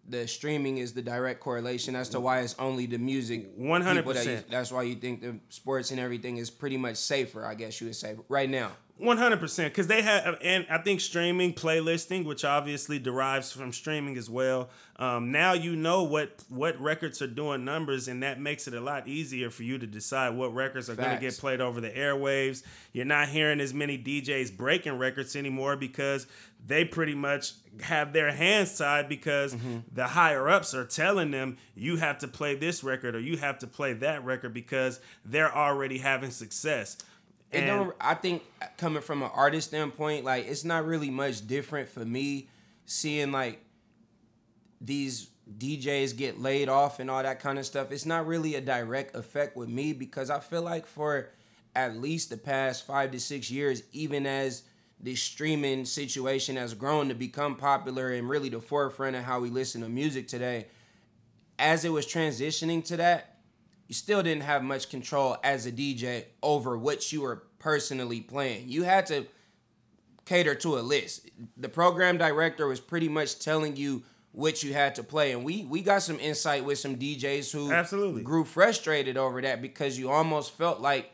the 0.08 0.26
streaming 0.26 0.78
is 0.78 0.92
the 0.92 1.02
direct 1.02 1.38
correlation 1.40 1.94
as 1.94 2.08
to 2.10 2.18
why 2.20 2.40
it's 2.40 2.56
only 2.58 2.86
the 2.86 2.98
music? 2.98 3.56
100%. 3.56 3.94
people 3.96 4.12
that 4.14 4.26
you- 4.26 4.42
That's 4.50 4.72
why 4.72 4.82
you 4.82 4.96
think 4.96 5.20
the 5.22 5.36
sports 5.50 5.92
and 5.92 6.00
everything 6.00 6.38
is 6.38 6.50
pretty 6.50 6.76
much 6.76 6.96
safer. 6.96 7.44
I 7.46 7.54
guess 7.54 7.80
you 7.80 7.86
would 7.86 7.96
say 7.96 8.16
right 8.28 8.50
now. 8.50 8.72
One 9.00 9.16
hundred 9.16 9.40
percent, 9.40 9.72
because 9.72 9.86
they 9.86 10.02
have, 10.02 10.36
and 10.42 10.66
I 10.68 10.76
think 10.76 11.00
streaming, 11.00 11.54
playlisting, 11.54 12.24
which 12.26 12.44
obviously 12.44 12.98
derives 12.98 13.50
from 13.50 13.72
streaming 13.72 14.18
as 14.18 14.28
well. 14.28 14.68
Um, 14.96 15.32
now 15.32 15.54
you 15.54 15.74
know 15.74 16.02
what 16.02 16.36
what 16.50 16.78
records 16.78 17.22
are 17.22 17.26
doing 17.26 17.64
numbers, 17.64 18.08
and 18.08 18.22
that 18.22 18.38
makes 18.38 18.68
it 18.68 18.74
a 18.74 18.80
lot 18.80 19.08
easier 19.08 19.48
for 19.48 19.62
you 19.62 19.78
to 19.78 19.86
decide 19.86 20.34
what 20.34 20.54
records 20.54 20.90
are 20.90 20.96
going 20.96 21.14
to 21.14 21.20
get 21.20 21.38
played 21.38 21.62
over 21.62 21.80
the 21.80 21.88
airwaves. 21.90 22.62
You're 22.92 23.06
not 23.06 23.28
hearing 23.28 23.58
as 23.60 23.72
many 23.72 23.96
DJs 23.96 24.54
breaking 24.56 24.98
records 24.98 25.34
anymore 25.34 25.76
because 25.76 26.26
they 26.66 26.84
pretty 26.84 27.14
much 27.14 27.52
have 27.80 28.12
their 28.12 28.30
hands 28.32 28.76
tied 28.76 29.08
because 29.08 29.54
Mm-hmm. 29.54 29.78
the 29.94 30.08
higher 30.08 30.46
ups 30.48 30.74
are 30.74 30.84
telling 30.84 31.30
them 31.30 31.56
you 31.74 31.96
have 31.96 32.18
to 32.18 32.28
play 32.28 32.54
this 32.54 32.84
record 32.84 33.14
or 33.14 33.20
you 33.20 33.38
have 33.38 33.58
to 33.60 33.66
play 33.66 33.94
that 33.94 34.22
record 34.26 34.52
because 34.52 35.00
they're 35.24 35.54
already 35.56 35.96
having 35.98 36.30
success. 36.30 36.98
It 37.50 37.58
And- 37.58 37.66
don't. 37.66 37.96
I 38.00 38.14
think 38.14 38.42
coming 38.76 39.02
from 39.02 39.22
an 39.22 39.30
artist 39.34 39.68
standpoint, 39.68 40.24
like 40.24 40.46
it's 40.46 40.64
not 40.64 40.86
really 40.86 41.10
much 41.10 41.46
different 41.46 41.88
for 41.88 42.04
me 42.04 42.48
seeing 42.86 43.32
like 43.32 43.64
these 44.80 45.28
DJs 45.58 46.16
get 46.16 46.40
laid 46.40 46.68
off 46.68 47.00
and 47.00 47.10
all 47.10 47.22
that 47.22 47.40
kind 47.40 47.58
of 47.58 47.66
stuff. 47.66 47.90
It's 47.90 48.06
not 48.06 48.26
really 48.26 48.54
a 48.54 48.60
direct 48.60 49.16
effect 49.16 49.56
with 49.56 49.68
me 49.68 49.92
because 49.92 50.30
I 50.30 50.38
feel 50.38 50.62
like 50.62 50.86
for 50.86 51.30
at 51.74 51.96
least 51.96 52.30
the 52.30 52.36
past 52.36 52.86
five 52.86 53.10
to 53.12 53.20
six 53.20 53.50
years, 53.50 53.82
even 53.92 54.26
as 54.26 54.62
the 55.00 55.16
streaming 55.16 55.84
situation 55.84 56.56
has 56.56 56.74
grown 56.74 57.08
to 57.08 57.14
become 57.14 57.56
popular 57.56 58.10
and 58.12 58.28
really 58.28 58.48
the 58.48 58.60
forefront 58.60 59.16
of 59.16 59.24
how 59.24 59.40
we 59.40 59.50
listen 59.50 59.80
to 59.80 59.88
music 59.88 60.28
today, 60.28 60.66
as 61.58 61.84
it 61.84 61.88
was 61.90 62.06
transitioning 62.06 62.84
to 62.84 62.96
that, 62.96 63.29
you 63.90 63.94
still 63.94 64.22
didn't 64.22 64.44
have 64.44 64.62
much 64.62 64.88
control 64.88 65.36
as 65.42 65.66
a 65.66 65.72
DJ 65.72 66.26
over 66.44 66.78
what 66.78 67.10
you 67.12 67.22
were 67.22 67.42
personally 67.58 68.20
playing. 68.20 68.68
You 68.68 68.84
had 68.84 69.06
to 69.06 69.26
cater 70.26 70.54
to 70.54 70.78
a 70.78 70.80
list. 70.80 71.28
The 71.56 71.68
program 71.68 72.16
director 72.16 72.68
was 72.68 72.78
pretty 72.78 73.08
much 73.08 73.40
telling 73.40 73.74
you 73.74 74.04
what 74.30 74.62
you 74.62 74.72
had 74.72 74.94
to 74.94 75.02
play, 75.02 75.32
and 75.32 75.42
we 75.42 75.64
we 75.64 75.82
got 75.82 76.02
some 76.02 76.20
insight 76.20 76.64
with 76.64 76.78
some 76.78 76.98
DJs 76.98 77.50
who 77.50 77.72
Absolutely. 77.72 78.22
grew 78.22 78.44
frustrated 78.44 79.16
over 79.16 79.42
that 79.42 79.60
because 79.60 79.98
you 79.98 80.08
almost 80.08 80.52
felt 80.52 80.80
like 80.80 81.10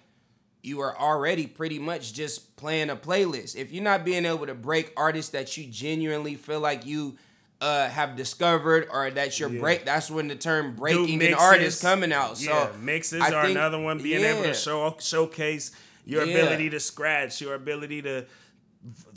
you 0.63 0.77
were 0.77 0.95
already 0.99 1.47
pretty 1.47 1.79
much 1.79 2.13
just 2.13 2.57
playing 2.57 2.91
a 2.91 2.97
playlist. 2.97 3.57
If 3.57 3.73
you're 3.73 3.83
not 3.83 4.05
being 4.05 4.27
able 4.27 4.45
to 4.45 4.55
break 4.55 4.93
artists 4.99 5.31
that 5.31 5.57
you 5.57 5.65
genuinely 5.65 6.35
feel 6.35 6.61
like 6.61 6.85
you 6.85 7.17
uh, 7.61 7.89
have 7.89 8.17
discovered 8.17 8.87
or 8.91 9.11
that 9.11 9.39
you're 9.41 9.49
Yeah. 9.51 9.61
break, 9.61 9.85
that's 9.87 10.11
when 10.11 10.29
the 10.29 10.37
term 10.37 10.75
breaking 10.77 11.23
an 11.23 11.35
artist 11.35 11.81
coming 11.81 12.13
out. 12.13 12.37
So 12.37 12.51
yeah, 12.51 12.71
mixes 12.81 13.23
I 13.23 13.33
are 13.33 13.47
think- 13.47 13.57
another 13.57 13.79
one. 13.81 13.99
Being 13.99 14.25
able 14.25 14.43
to 14.43 14.55
show 14.55 14.95
showcase 15.01 15.73
your 16.05 16.25
Yeah. 16.25 16.37
ability 16.39 16.71
to 16.71 16.81
scratch, 16.81 17.41
your 17.41 17.55
ability 17.55 18.03
to 18.03 18.27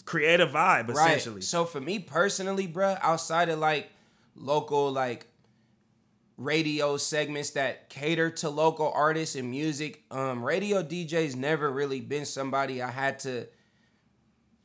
create 0.06 0.40
a 0.40 0.48
vibe, 0.48 0.90
essentially. 0.90 1.36
Right. 1.36 1.44
So 1.44 1.66
for 1.66 1.80
me 1.82 2.00
personally, 2.00 2.68
bruh, 2.68 2.98
outside 3.02 3.50
of 3.50 3.60
like 3.60 3.90
local 4.36 4.92
like 4.92 5.26
radio 6.38 6.96
segments 6.98 7.50
that 7.52 7.90
cater 7.90 8.30
to 8.30 8.50
local 8.50 8.92
artists 8.96 9.36
and 9.36 9.50
music, 9.52 10.04
um, 10.10 10.44
radio 10.44 10.82
DJs 10.82 11.36
never 11.36 11.70
really 11.70 12.00
been 12.00 12.26
somebody 12.26 12.82
I 12.82 12.90
had 12.92 13.20
to 13.20 13.48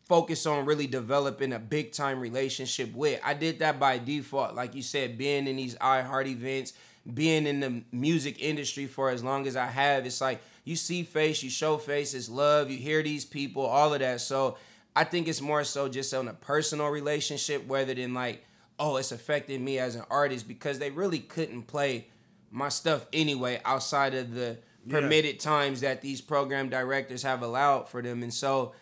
focus 0.05 0.47
on 0.47 0.67
really 0.67 0.87
developing 0.87 1.53
a 1.53 1.59
big 1.59 1.93
time 1.93 2.21
relationship 2.21 2.95
with. 2.95 3.21
I 3.25 3.35
did 3.35 3.59
that 3.61 3.79
by 3.81 3.99
default, 3.99 4.55
like 4.55 4.75
you 4.75 4.83
said, 4.83 5.17
being 5.17 5.47
in 5.47 5.57
these 5.57 5.75
iHeart 5.77 6.27
events, 6.27 6.75
being 7.13 7.47
in 7.47 7.61
the 7.61 7.83
music 7.93 8.41
industry 8.43 8.87
for 8.87 9.11
as 9.11 9.23
long 9.25 9.47
as 9.47 9.57
I 9.57 9.67
have. 9.67 10.07
It's 10.07 10.21
like 10.21 10.41
you 10.65 10.77
see 10.77 11.03
face, 11.03 11.43
you 11.43 11.51
show 11.51 11.79
face, 11.79 12.15
it's 12.15 12.29
love, 12.29 12.71
you 12.71 12.79
hear 12.79 13.03
these 13.03 13.25
people, 13.25 13.65
all 13.65 13.93
of 13.95 14.01
that. 14.01 14.21
So 14.21 14.57
I 14.97 15.05
think 15.05 15.27
it's 15.29 15.41
more 15.41 15.65
so 15.65 15.89
just 15.89 16.13
on 16.15 16.29
a 16.29 16.35
personal 16.35 16.89
relationship 16.89 17.65
rather 17.69 17.95
than 17.95 18.15
like, 18.15 18.45
oh, 18.79 18.97
it's 18.97 19.13
affecting 19.13 19.65
me 19.65 19.79
as 19.79 19.95
an 19.95 20.05
artist 20.11 20.47
because 20.49 20.79
they 20.79 20.91
really 20.91 21.19
couldn't 21.21 21.63
play 21.63 22.09
my 22.51 22.69
stuff 22.69 23.07
anyway 23.13 23.61
outside 23.65 24.15
of 24.15 24.35
the 24.35 24.59
Yeah. 24.87 25.01
permitted 25.01 25.41
times 25.41 25.81
that 25.81 26.03
these 26.03 26.21
program 26.21 26.69
directors 26.69 27.23
have 27.23 27.43
allowed 27.43 27.89
for 27.89 28.03
them. 28.03 28.23
And 28.23 28.33
so 28.35 28.75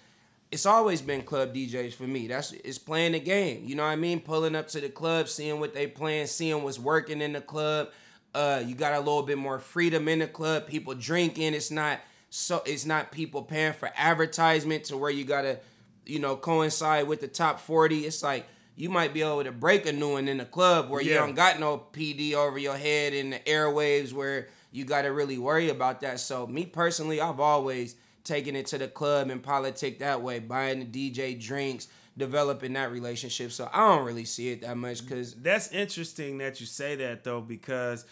it's 0.53 0.67
always 0.67 1.01
been 1.01 1.23
club 1.23 1.55
DJs 1.55 1.95
for 1.95 2.03
me. 2.05 2.29
That's 2.29 2.53
it's 2.53 2.79
playing 2.79 3.13
the 3.13 3.21
game. 3.21 3.63
You 3.65 3.75
know 3.75 3.85
what 3.85 3.89
I 3.89 3.97
mean? 3.97 4.21
Pulling 4.21 4.55
up 4.55 4.69
to 4.69 4.81
the 4.81 4.91
club, 4.91 5.29
seeing 5.29 5.59
what 5.59 5.73
they 5.73 5.87
playing, 5.87 6.27
seeing 6.27 6.63
what's 6.63 6.79
working 6.79 7.23
in 7.23 7.33
the 7.33 7.41
club. 7.41 7.89
Uh, 8.35 8.63
you 8.65 8.75
got 8.75 8.93
a 8.93 8.99
little 8.99 9.23
bit 9.23 9.39
more 9.39 9.59
freedom 9.59 10.09
in 10.09 10.19
the 10.19 10.27
club. 10.27 10.67
People 10.67 10.95
drinking. 10.95 11.55
It's 11.55 11.71
not 11.71 12.01
so. 12.29 12.63
It's 12.67 12.85
not 12.85 13.11
people 13.13 13.43
paying 13.43 13.73
for 13.73 13.91
advertisement 13.97 14.85
to 14.85 14.97
where 14.99 15.11
you 15.11 15.25
gotta, 15.25 15.59
you 16.05 16.19
know, 16.19 16.37
coincide 16.37 17.09
with 17.09 17.23
the 17.23 17.29
top 17.29 17.59
forty. 17.59 18.05
It's 18.05 18.23
like 18.23 18.47
you 18.77 18.91
might 18.91 19.15
be 19.15 19.23
able 19.23 19.45
to 19.45 19.53
break 19.53 19.87
a 19.87 19.93
new 19.93 20.13
one 20.13 20.29
in 20.29 20.37
the 20.37 20.45
club 20.45 20.91
where 20.91 21.01
you 21.01 21.15
don't 21.15 21.35
got 21.35 21.61
no 21.61 21.83
PD 21.93 22.35
over 22.35 22.59
your 22.59 22.77
head 22.77 23.15
in 23.15 23.31
the 23.31 23.39
airwaves 23.39 24.13
where 24.13 24.49
you 24.71 24.85
got 24.85 25.03
to 25.03 25.09
really 25.09 25.39
worry 25.39 25.71
about 25.71 26.03
that. 26.03 26.21
So 26.21 26.47
me 26.47 26.67
personally, 26.67 27.23
I've 27.23 27.41
always 27.41 27.97
taken 28.25 28.57
it 28.57 28.67
to 28.67 28.79
the 28.79 28.88
club 28.88 29.31
and 29.31 29.43
politic 29.43 29.99
that 29.99 30.23
way, 30.23 30.38
buying 30.38 30.91
the 30.91 31.12
DJ 31.12 31.41
drinks, 31.41 31.88
developing 32.17 32.75
that 32.75 32.93
relationship. 32.93 33.52
So 33.52 33.69
I 33.73 33.88
don't 33.88 34.05
really 34.05 34.25
see 34.25 34.50
it 34.50 34.62
that 34.62 34.76
much 34.76 35.05
because 35.05 35.35
That's 35.35 35.73
interesting 35.73 36.38
that 36.38 36.61
you 36.61 36.67
say 36.67 36.97
that 36.97 37.25
though, 37.25 37.41
because 37.41 38.05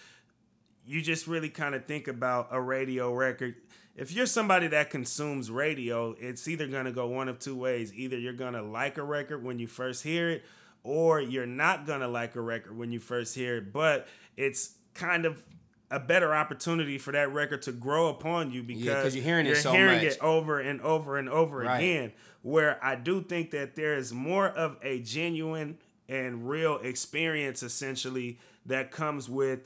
you 0.86 1.02
just 1.02 1.26
really 1.26 1.50
kind 1.50 1.74
of 1.74 1.84
think 1.84 2.08
about 2.08 2.48
a 2.50 2.60
radio 2.60 3.12
record. 3.12 3.54
If 3.96 4.12
you're 4.12 4.26
somebody 4.26 4.68
that 4.68 4.90
consumes 4.90 5.50
radio, 5.50 6.14
it's 6.18 6.48
either 6.48 6.66
going 6.66 6.86
to 6.86 6.92
go 6.92 7.06
one 7.06 7.28
of 7.28 7.38
two 7.38 7.56
ways. 7.56 7.92
Either 7.94 8.18
you're 8.18 8.32
going 8.32 8.54
to 8.54 8.62
like 8.62 8.96
a 8.98 9.02
record 9.02 9.44
when 9.44 9.58
you 9.58 9.66
first 9.66 10.02
hear 10.02 10.30
it, 10.30 10.44
or 10.82 11.20
you're 11.20 11.46
not 11.46 11.86
going 11.86 12.00
to 12.00 12.08
like 12.08 12.34
a 12.36 12.40
record 12.40 12.76
when 12.76 12.92
you 12.92 12.98
first 12.98 13.34
hear 13.34 13.58
it. 13.58 13.72
But 13.72 14.08
it's 14.36 14.74
kind 14.94 15.26
of 15.26 15.44
a 15.90 15.98
better 16.00 16.34
opportunity 16.34 16.98
for 16.98 17.12
that 17.12 17.32
record 17.32 17.62
to 17.62 17.72
grow 17.72 18.08
upon 18.08 18.52
you 18.52 18.62
because 18.62 19.02
'cause 19.04 19.14
you're 19.16 19.24
hearing 19.24 19.46
it 19.46 19.50
you're 19.50 19.56
so 19.58 19.72
hearing 19.72 20.02
it 20.04 20.18
over 20.20 20.60
and 20.60 20.80
over 20.82 21.16
and 21.18 21.28
over 21.28 21.58
Right. 21.58 21.78
again. 21.78 22.12
Where 22.42 22.78
I 22.84 22.94
do 22.94 23.22
think 23.22 23.50
that 23.50 23.74
there 23.76 23.94
is 23.96 24.12
more 24.12 24.46
of 24.48 24.78
a 24.82 25.00
genuine 25.00 25.78
and 26.08 26.48
real 26.48 26.76
experience 26.78 27.62
essentially 27.62 28.38
that 28.66 28.90
comes 28.90 29.28
with 29.28 29.60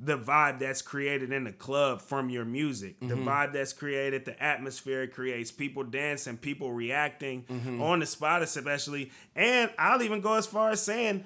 the 0.00 0.16
vibe 0.16 0.60
that's 0.60 0.80
created 0.80 1.32
in 1.32 1.42
the 1.44 1.52
club 1.52 2.00
from 2.00 2.30
your 2.30 2.44
music, 2.44 3.00
the 3.00 3.06
Mm-hmm. 3.06 3.28
vibe 3.28 3.52
that's 3.52 3.72
created, 3.72 4.26
the 4.26 4.40
atmosphere 4.40 5.02
it 5.02 5.12
creates, 5.12 5.50
people 5.50 5.82
dancing, 5.82 6.36
people 6.36 6.72
reacting 6.72 7.42
Mm-hmm. 7.50 7.82
on 7.82 7.98
the 7.98 8.06
spot, 8.06 8.42
especially. 8.42 9.10
And 9.34 9.72
I'll 9.76 10.02
even 10.02 10.20
go 10.20 10.34
as 10.34 10.46
far 10.46 10.70
as 10.70 10.80
saying 10.82 11.24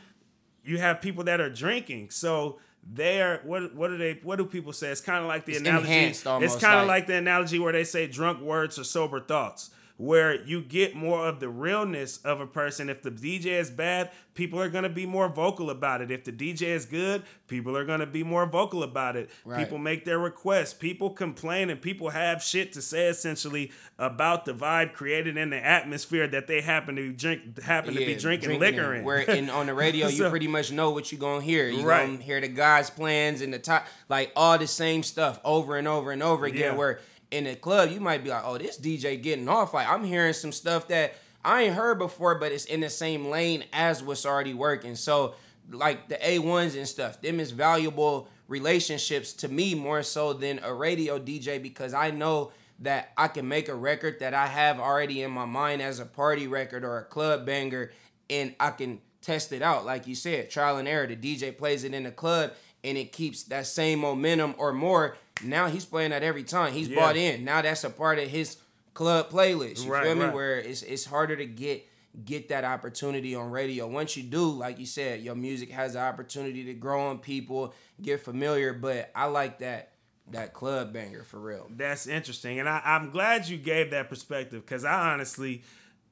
you 0.65 0.79
have 0.79 1.03
people 1.03 1.25
that 1.25 1.39
are 1.41 1.51
drinking. 1.51 2.11
So 2.11 2.61
they're 2.85 3.41
what 3.45 3.75
what 3.75 3.89
do 3.89 3.99
they 3.99 4.19
what 4.23 4.37
do 4.37 4.45
people 4.45 4.73
say? 4.73 4.89
It's 4.89 5.01
kind 5.01 5.21
of 5.21 5.27
like 5.29 5.45
the 5.45 5.53
It's 5.53 5.61
analogy. 5.61 5.89
it's 5.91 6.23
kind 6.57 6.81
of 6.81 6.87
like- 6.89 7.07
the 7.07 7.15
analogy 7.17 7.59
where 7.59 7.73
they 7.73 7.85
say 7.85 8.07
drunk 8.07 8.41
words 8.41 8.79
are 8.79 8.85
sober 8.85 9.21
thoughts. 9.21 9.71
Where 10.03 10.43
you 10.45 10.63
get 10.63 10.97
more 10.97 11.29
of 11.29 11.39
the 11.39 11.49
realness 11.49 12.17
of 12.25 12.41
a 12.41 12.47
person. 12.47 12.89
If 12.91 13.03
the 13.03 13.11
DJ 13.13 13.61
is 13.61 13.71
bad, 13.71 14.11
people 14.35 14.61
are 14.61 14.69
gonna 14.69 14.89
be 14.89 15.07
more 15.07 15.29
vocal 15.29 15.71
about 15.71 16.01
it. 16.01 16.11
If 16.11 16.25
the 16.25 16.33
DJ 16.33 16.63
is 16.71 16.87
good, 16.87 17.23
people 17.47 17.77
are 17.77 17.85
gonna 17.85 18.07
be 18.07 18.25
more 18.25 18.45
vocal 18.47 18.83
about 18.83 19.15
it. 19.15 19.31
Right. 19.45 19.61
People 19.61 19.79
make 19.79 20.05
their 20.05 20.19
requests. 20.19 20.75
People 20.75 21.11
complain, 21.11 21.71
and 21.71 21.81
people 21.81 22.09
have 22.11 22.43
shit 22.43 22.73
to 22.73 22.83
say 22.83 23.07
essentially 23.07 23.71
about 23.97 24.45
the 24.45 24.53
vibe 24.53 24.93
created 24.93 25.37
in 25.37 25.51
the 25.51 25.65
atmosphere 25.65 26.27
that 26.27 26.49
they 26.49 26.63
happen 26.63 26.97
to 26.97 27.03
be 27.11 27.15
drink 27.15 27.63
happen 27.63 27.95
to 27.95 28.01
be 28.01 28.13
Yeah, 28.13 28.19
drinking, 28.19 28.59
liquor 28.59 28.95
in. 28.95 29.05
Where 29.05 29.19
in 29.21 29.51
on 29.51 29.67
the 29.67 29.75
radio, 29.75 30.07
you 30.09 30.29
pretty 30.29 30.49
much 30.49 30.73
know 30.73 30.91
what 30.91 31.13
you're 31.13 31.21
gonna 31.21 31.45
hear. 31.45 31.69
You 31.69 31.85
Right. 31.87 32.07
gonna 32.07 32.19
hear 32.21 32.41
the 32.41 32.49
guys' 32.49 32.91
plans 32.91 33.41
and 33.41 33.55
the 33.55 33.61
top, 33.61 33.87
like 34.09 34.33
all 34.35 34.59
the 34.59 34.67
same 34.67 35.05
stuff 35.05 35.39
over 35.45 35.77
and 35.77 35.87
over 35.87 36.11
and 36.11 36.25
over 36.25 36.45
again. 36.45 36.73
Yeah. 36.73 36.77
Where 36.77 36.99
in 37.33 37.45
the 37.45 37.57
club, 37.57 37.91
you 37.91 38.01
might 38.01 38.23
be 38.23 38.31
like, 38.31 38.43
"Oh, 38.45 38.59
this 38.59 38.79
DJ 38.79 39.21
getting 39.21 39.49
off." 39.49 39.75
Like 39.75 39.89
I'm 39.89 40.05
hearing 40.05 40.35
some 40.35 40.53
stuff 40.53 40.89
that 40.89 41.15
I 41.45 41.63
ain't 41.63 41.75
heard 41.75 41.99
before, 41.99 42.37
but 42.37 42.53
it's 42.53 42.67
in 42.67 42.81
the 42.81 42.91
same 42.91 43.27
lane 43.27 43.65
as 43.73 44.03
what's 44.03 44.25
already 44.25 44.55
working. 44.55 44.95
So, 44.95 45.35
like 45.71 46.09
the 46.09 46.25
A 46.29 46.39
ones 46.39 46.77
and 46.77 46.87
stuff, 46.87 47.21
them 47.21 47.41
is 47.41 47.51
valuable 47.51 48.29
relationships 48.47 49.33
to 49.33 49.49
me 49.49 49.75
more 49.75 50.03
so 50.03 50.35
than 50.35 50.61
a 50.63 50.73
radio 50.73 51.19
DJ 51.19 51.61
because 51.61 51.95
I 51.95 52.11
know 52.11 52.53
that 52.81 53.13
I 53.17 53.29
can 53.29 53.49
make 53.49 53.69
a 53.69 53.75
record 53.75 54.21
that 54.21 54.35
I 54.35 54.47
have 54.47 54.79
already 54.79 55.23
in 55.23 55.31
my 55.31 55.45
mind 55.45 55.81
as 55.81 56.01
a 56.01 56.05
party 56.05 56.47
record 56.47 56.85
or 56.85 56.99
a 56.99 57.05
club 57.05 57.47
banger, 57.47 57.93
and 58.29 58.55
I 58.61 58.71
can 58.71 59.01
test 59.21 59.53
it 59.53 59.63
out. 59.63 59.87
Like 59.87 60.07
you 60.07 60.15
said, 60.15 60.51
trial 60.51 60.77
and 60.77 60.89
error. 60.89 61.07
The 61.07 61.17
DJ 61.17 61.57
plays 61.57 61.85
it 61.85 61.95
in 61.95 62.03
the 62.03 62.11
club, 62.11 62.53
and 62.85 62.99
it 62.99 63.13
keeps 63.13 63.45
that 63.45 63.67
same 63.67 64.01
momentum 64.01 64.55
or 64.59 64.73
more. 64.73 65.17
Now 65.45 65.69
he's 65.69 65.85
playing 65.85 66.11
that 66.11 66.23
every 66.23 66.45
time. 66.45 66.73
He's 66.73 66.89
Yeah. 66.89 66.97
bought 66.97 67.17
in. 67.17 67.45
Now 67.45 67.63
that's 67.63 67.85
a 67.85 67.91
part 67.91 68.19
of 68.19 68.29
his 68.29 68.57
club 68.95 69.31
playlist. 69.31 69.85
You 69.85 69.93
Right, 69.93 70.05
feel 70.05 70.15
me? 70.15 70.25
right. 70.25 70.35
Where 70.35 70.59
it's 70.59 70.83
it's 70.83 71.05
harder 71.05 71.37
to 71.37 71.47
get 71.47 71.87
get 72.27 72.51
that 72.51 72.63
opportunity 72.65 73.35
on 73.35 73.51
radio. 73.51 73.87
Once 73.89 74.17
you 74.19 74.23
do, 74.23 74.45
like 74.51 74.79
you 74.79 74.85
said, 74.85 75.23
your 75.23 75.35
music 75.35 75.71
has 75.71 75.95
the 75.95 75.99
opportunity 76.01 76.63
to 76.65 76.75
grow 76.75 77.09
on 77.09 77.19
people, 77.19 77.73
get 78.03 78.21
familiar. 78.23 78.73
But 78.75 79.11
I 79.15 79.27
like 79.27 79.59
that 79.61 79.93
that 80.31 80.53
club 80.53 80.93
banger 80.93 81.25
for 81.25 81.39
real. 81.41 81.69
That's 81.75 82.07
interesting. 82.07 82.61
And 82.61 82.69
I, 82.69 82.81
I'm 82.85 83.11
glad 83.11 83.49
you 83.49 83.57
gave 83.59 83.91
that 83.91 84.09
perspective 84.09 84.65
because 84.65 84.85
I 84.85 85.13
honestly, 85.13 85.63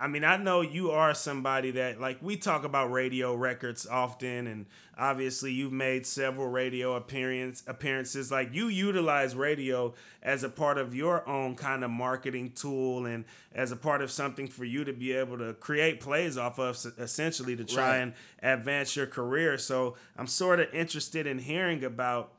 I 0.02 0.06
mean, 0.06 0.24
I 0.24 0.38
know 0.38 0.62
you 0.62 0.90
are 0.92 1.12
somebody 1.12 1.72
that, 1.72 2.00
like, 2.00 2.22
we 2.22 2.36
talk 2.38 2.64
about 2.64 2.90
radio 2.90 3.34
records 3.34 3.86
often, 3.86 4.46
and 4.46 4.64
obviously 4.96 5.52
you've 5.52 5.72
made 5.74 6.06
several 6.06 6.48
radio 6.48 6.94
appearance, 6.94 7.62
appearances. 7.66 8.32
Like, 8.32 8.48
you 8.54 8.68
utilize 8.68 9.36
radio 9.36 9.92
as 10.22 10.42
a 10.42 10.48
part 10.48 10.78
of 10.78 10.94
your 10.94 11.28
own 11.28 11.54
kind 11.54 11.84
of 11.84 11.90
marketing 11.90 12.52
tool 12.54 13.04
and 13.04 13.26
as 13.54 13.72
a 13.72 13.76
part 13.76 14.00
of 14.00 14.10
something 14.10 14.48
for 14.48 14.64
you 14.64 14.84
to 14.84 14.92
be 14.94 15.12
able 15.12 15.36
to 15.36 15.52
create 15.52 16.00
plays 16.00 16.38
off 16.38 16.58
of, 16.58 16.76
essentially, 16.98 17.54
to 17.56 17.64
try 17.64 17.88
Right. 17.90 17.96
and 17.98 18.14
advance 18.42 18.96
your 18.96 19.06
career. 19.06 19.58
So 19.58 19.96
I'm 20.16 20.26
sort 20.26 20.60
of 20.60 20.72
interested 20.72 21.26
in 21.26 21.40
hearing 21.40 21.84
about 21.84 22.32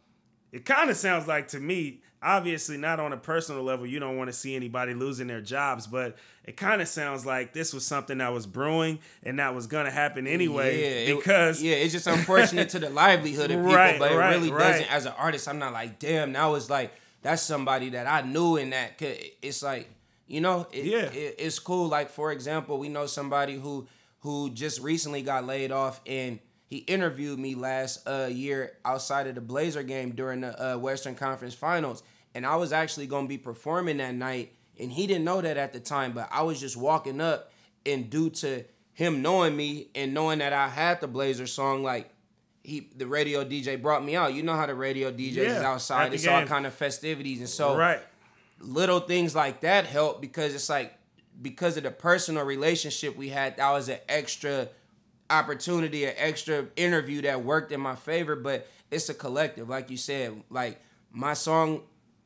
it 0.52 0.66
kind 0.66 0.90
of 0.90 0.98
sounds 0.98 1.28
like 1.28 1.48
to 1.50 1.60
me 1.62 2.02
obviously 2.24 2.78
not 2.78 3.00
on 3.00 3.14
a 3.14 3.18
personal 3.18 3.64
level 3.64 3.86
you 3.86 4.00
don't 4.00 4.18
want 4.18 4.28
to 4.28 4.34
see 4.34 4.56
anybody 4.56 4.94
losing 4.94 5.28
their 5.28 5.42
jobs 5.42 5.88
but 5.88 6.16
it 6.46 6.56
kind 6.56 6.82
of 6.82 6.88
sounds 6.88 7.26
like 7.26 7.54
this 7.54 7.74
was 7.74 7.86
something 7.86 8.20
that 8.20 8.32
was 8.32 8.46
brewing 8.46 9.00
and 9.24 9.40
that 9.40 9.56
was 9.56 9.68
going 9.68 9.86
to 9.86 9.92
happen 9.92 10.28
anyway 10.28 10.80
Yeah, 10.82 10.88
it- 11.14 11.18
because 11.18 11.62
yeah, 11.64 11.74
it's 11.76 11.94
just 11.94 12.08
unfortunate 12.08 12.70
to 12.70 12.80
the 12.80 12.90
livelihood 13.04 13.50
of 13.52 13.58
people, 13.60 13.74
Right, 13.74 13.98
but 13.98 14.12
it 14.12 14.16
right, 14.18 14.36
really 14.36 14.52
right. 14.52 14.72
doesn't. 14.74 14.92
As 14.94 15.06
an 15.06 15.14
artist, 15.18 15.48
I'm 15.48 15.60
not 15.60 15.74
like, 15.74 15.98
damn, 16.00 16.32
now 16.32 16.56
it's 16.56 16.70
like 16.70 16.92
that's 17.24 17.42
somebody 17.42 17.90
that 17.92 18.08
I 18.08 18.22
knew 18.28 18.58
in 18.58 18.70
that. 18.72 18.98
'cause 18.98 19.16
It's 19.42 19.62
like 19.64 19.90
you 20.28 20.42
know, 20.42 20.68
it, 20.72 20.86
Yeah. 20.86 20.98
it- 21.12 21.36
it's 21.40 21.60
cool. 21.60 21.88
Like 21.88 22.10
for 22.10 22.32
example, 22.32 22.78
we 22.78 22.90
know 22.90 23.06
somebody 23.08 23.56
who 23.56 23.88
who 24.20 24.50
just 24.52 24.80
recently 24.82 25.22
got 25.24 25.46
laid 25.46 25.72
off 25.72 26.00
and. 26.06 26.40
He 26.68 26.78
interviewed 26.78 27.38
me 27.38 27.54
last 27.54 28.08
uh, 28.08 28.30
year 28.32 28.78
outside 28.86 29.28
of 29.28 29.36
the 29.36 29.42
Blazer 29.42 29.84
game 29.84 30.12
during 30.12 30.40
the 30.40 30.76
uh, 30.76 30.78
Western 30.78 31.16
Conference 31.16 31.54
Finals, 31.54 32.02
and 32.34 32.46
I 32.46 32.56
was 32.56 32.72
actually 32.72 33.08
gonna 33.08 33.28
be 33.28 33.38
performing 33.38 33.98
that 33.98 34.16
night, 34.16 34.54
and 34.80 34.92
he 34.92 35.08
didn't 35.08 35.26
know 35.26 35.42
that 35.42 35.58
at 35.58 35.74
the 35.74 35.80
time. 35.80 36.14
But 36.14 36.30
I 36.32 36.44
was 36.44 36.60
just 36.60 36.78
walking 36.78 37.22
up, 37.22 37.52
and 37.86 38.10
due 38.10 38.30
to 38.30 38.64
him 38.94 39.22
knowing 39.22 39.56
me 39.56 39.88
and 39.96 40.14
knowing 40.14 40.40
that 40.40 40.54
I 40.54 40.68
had 40.68 41.02
the 41.02 41.08
Blazer 41.08 41.48
song, 41.48 41.84
like 41.84 42.12
he 42.64 42.90
the 42.96 43.08
radio 43.08 43.44
DJ 43.44 43.82
brought 43.82 44.04
me 44.04 44.16
out. 44.16 44.34
You 44.34 44.44
know 44.44 44.56
how 44.56 44.66
the 44.66 44.76
radio 44.76 45.12
DJs 45.12 45.28
is 45.30 45.36
Yeah, 45.38 45.60
at 45.60 45.66
outside. 45.66 46.14
It's 46.14 46.28
all 46.28 46.46
kind 46.46 46.66
of 46.66 46.74
festivities, 46.74 47.40
and 47.40 47.50
so 47.50 47.76
right 47.76 48.02
little 48.64 49.00
things 49.00 49.36
like 49.36 49.62
that 49.62 49.86
help 49.86 50.22
because 50.22 50.54
it's 50.56 50.70
like 50.70 50.98
because 51.42 51.78
of 51.78 51.84
the 51.84 51.92
personal 51.92 52.46
relationship 52.46 53.18
we 53.18 53.30
had, 53.30 53.58
that 53.58 53.72
was 53.72 53.90
an 53.90 54.00
extra 54.08 54.70
opportunity, 55.30 56.06
an 56.06 56.14
extra 56.18 56.68
interview 56.76 57.22
that 57.22 57.44
worked 57.44 57.72
in 57.72 57.80
my 57.80 57.96
favor. 57.96 58.36
But 58.36 58.68
it's 58.90 59.10
a 59.10 59.14
collective, 59.14 59.70
like 59.70 59.90
you 59.90 59.98
said. 59.98 60.44
Like 60.50 60.82
my 61.12 61.34
song 61.34 61.82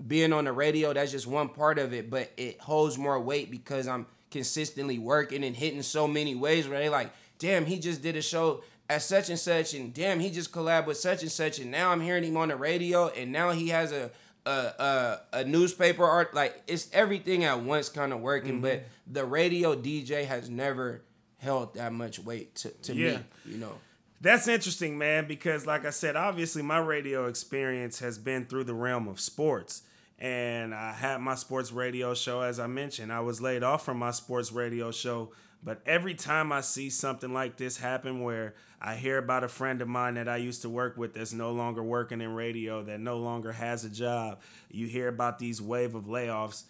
being 0.05 0.33
on 0.33 0.45
the 0.45 0.51
radio, 0.51 0.93
that's 0.93 1.11
just 1.11 1.27
one 1.27 1.49
part 1.49 1.79
of 1.79 1.93
it, 1.93 2.09
but 2.09 2.31
it 2.37 2.59
holds 2.59 2.97
more 2.97 3.19
weight 3.19 3.49
because 3.51 3.87
I'm 3.87 4.05
consistently 4.31 4.99
working 4.99 5.43
and 5.43 5.55
hitting 5.55 5.81
so 5.81 6.07
many 6.07 6.35
ways 6.35 6.67
where 6.67 6.79
they 6.79 6.89
like, 6.89 7.11
damn, 7.39 7.65
he 7.65 7.79
just 7.79 8.01
did 8.01 8.15
a 8.15 8.21
show 8.21 8.63
at 8.89 9.01
such 9.01 9.29
and 9.29 9.39
such, 9.39 9.73
and 9.73 9.93
damn, 9.93 10.19
he 10.19 10.29
just 10.29 10.51
collabed 10.51 10.85
with 10.85 10.97
such 10.97 11.21
and 11.23 11.31
such, 11.31 11.59
and 11.59 11.71
now 11.71 11.91
I'm 11.91 12.01
hearing 12.01 12.23
him 12.23 12.37
on 12.37 12.49
the 12.49 12.55
radio, 12.55 13.07
and 13.09 13.31
now 13.31 13.51
he 13.51 13.69
has 13.69 13.91
a 13.91 14.11
a 14.45 14.49
a, 14.51 15.19
a 15.33 15.43
newspaper 15.43 16.05
art 16.05 16.35
like 16.35 16.61
it's 16.67 16.87
everything 16.93 17.45
at 17.45 17.61
once 17.61 17.89
kind 17.89 18.13
of 18.13 18.19
working, 18.19 18.61
but 18.61 18.79
mm-hmm. 18.79 19.13
the 19.13 19.25
radio 19.25 19.75
DJ 19.75 20.25
has 20.25 20.49
never 20.49 21.01
held 21.39 21.73
that 21.75 21.93
much 21.93 22.19
weight 22.19 22.53
to, 22.55 22.69
to 22.69 22.93
Yeah. 22.93 23.17
me, 23.17 23.23
you 23.45 23.57
know. 23.57 23.73
That's 24.25 24.47
interesting, 24.47 24.97
man, 24.97 25.27
because 25.27 25.67
like 25.67 25.85
I 25.85 25.91
said, 25.91 26.15
obviously 26.15 26.63
my 26.63 26.79
radio 26.79 27.27
experience 27.27 27.99
has 27.99 28.17
been 28.17 28.47
through 28.47 28.63
the 28.63 28.73
realm 28.73 29.07
of 29.07 29.19
sports. 29.19 29.83
And 30.17 30.73
I 30.73 30.93
had 30.93 31.21
my 31.21 31.35
sports 31.35 31.71
radio 31.71 32.15
show, 32.15 32.41
as 32.41 32.59
I 32.59 32.65
mentioned. 32.65 33.13
I 33.13 33.19
was 33.19 33.39
laid 33.39 33.61
off 33.61 33.85
from 33.85 33.99
my 33.99 34.09
sports 34.09 34.51
radio 34.51 34.89
show. 34.89 35.29
But 35.63 35.79
every 35.85 36.15
time 36.15 36.51
I 36.51 36.61
see 36.61 36.89
something 36.89 37.35
like 37.35 37.57
this 37.57 37.77
happen 37.77 38.21
where 38.21 38.55
I 38.81 38.95
hear 38.95 39.19
about 39.19 39.43
a 39.43 39.47
friend 39.47 39.79
of 39.83 39.87
mine 39.87 40.15
that 40.15 40.27
I 40.27 40.37
used 40.37 40.63
to 40.63 40.69
work 40.69 40.97
with 40.97 41.13
that's 41.13 41.31
no 41.31 41.51
longer 41.51 41.83
working 41.83 42.19
in 42.19 42.33
radio, 42.33 42.81
that 42.81 42.99
no 42.99 43.19
longer 43.19 43.51
has 43.51 43.85
a 43.85 43.91
job, 43.91 44.39
you 44.71 44.87
hear 44.87 45.07
about 45.07 45.37
these 45.37 45.61
wave 45.61 45.93
of 45.93 46.05
layoffs, 46.05 46.63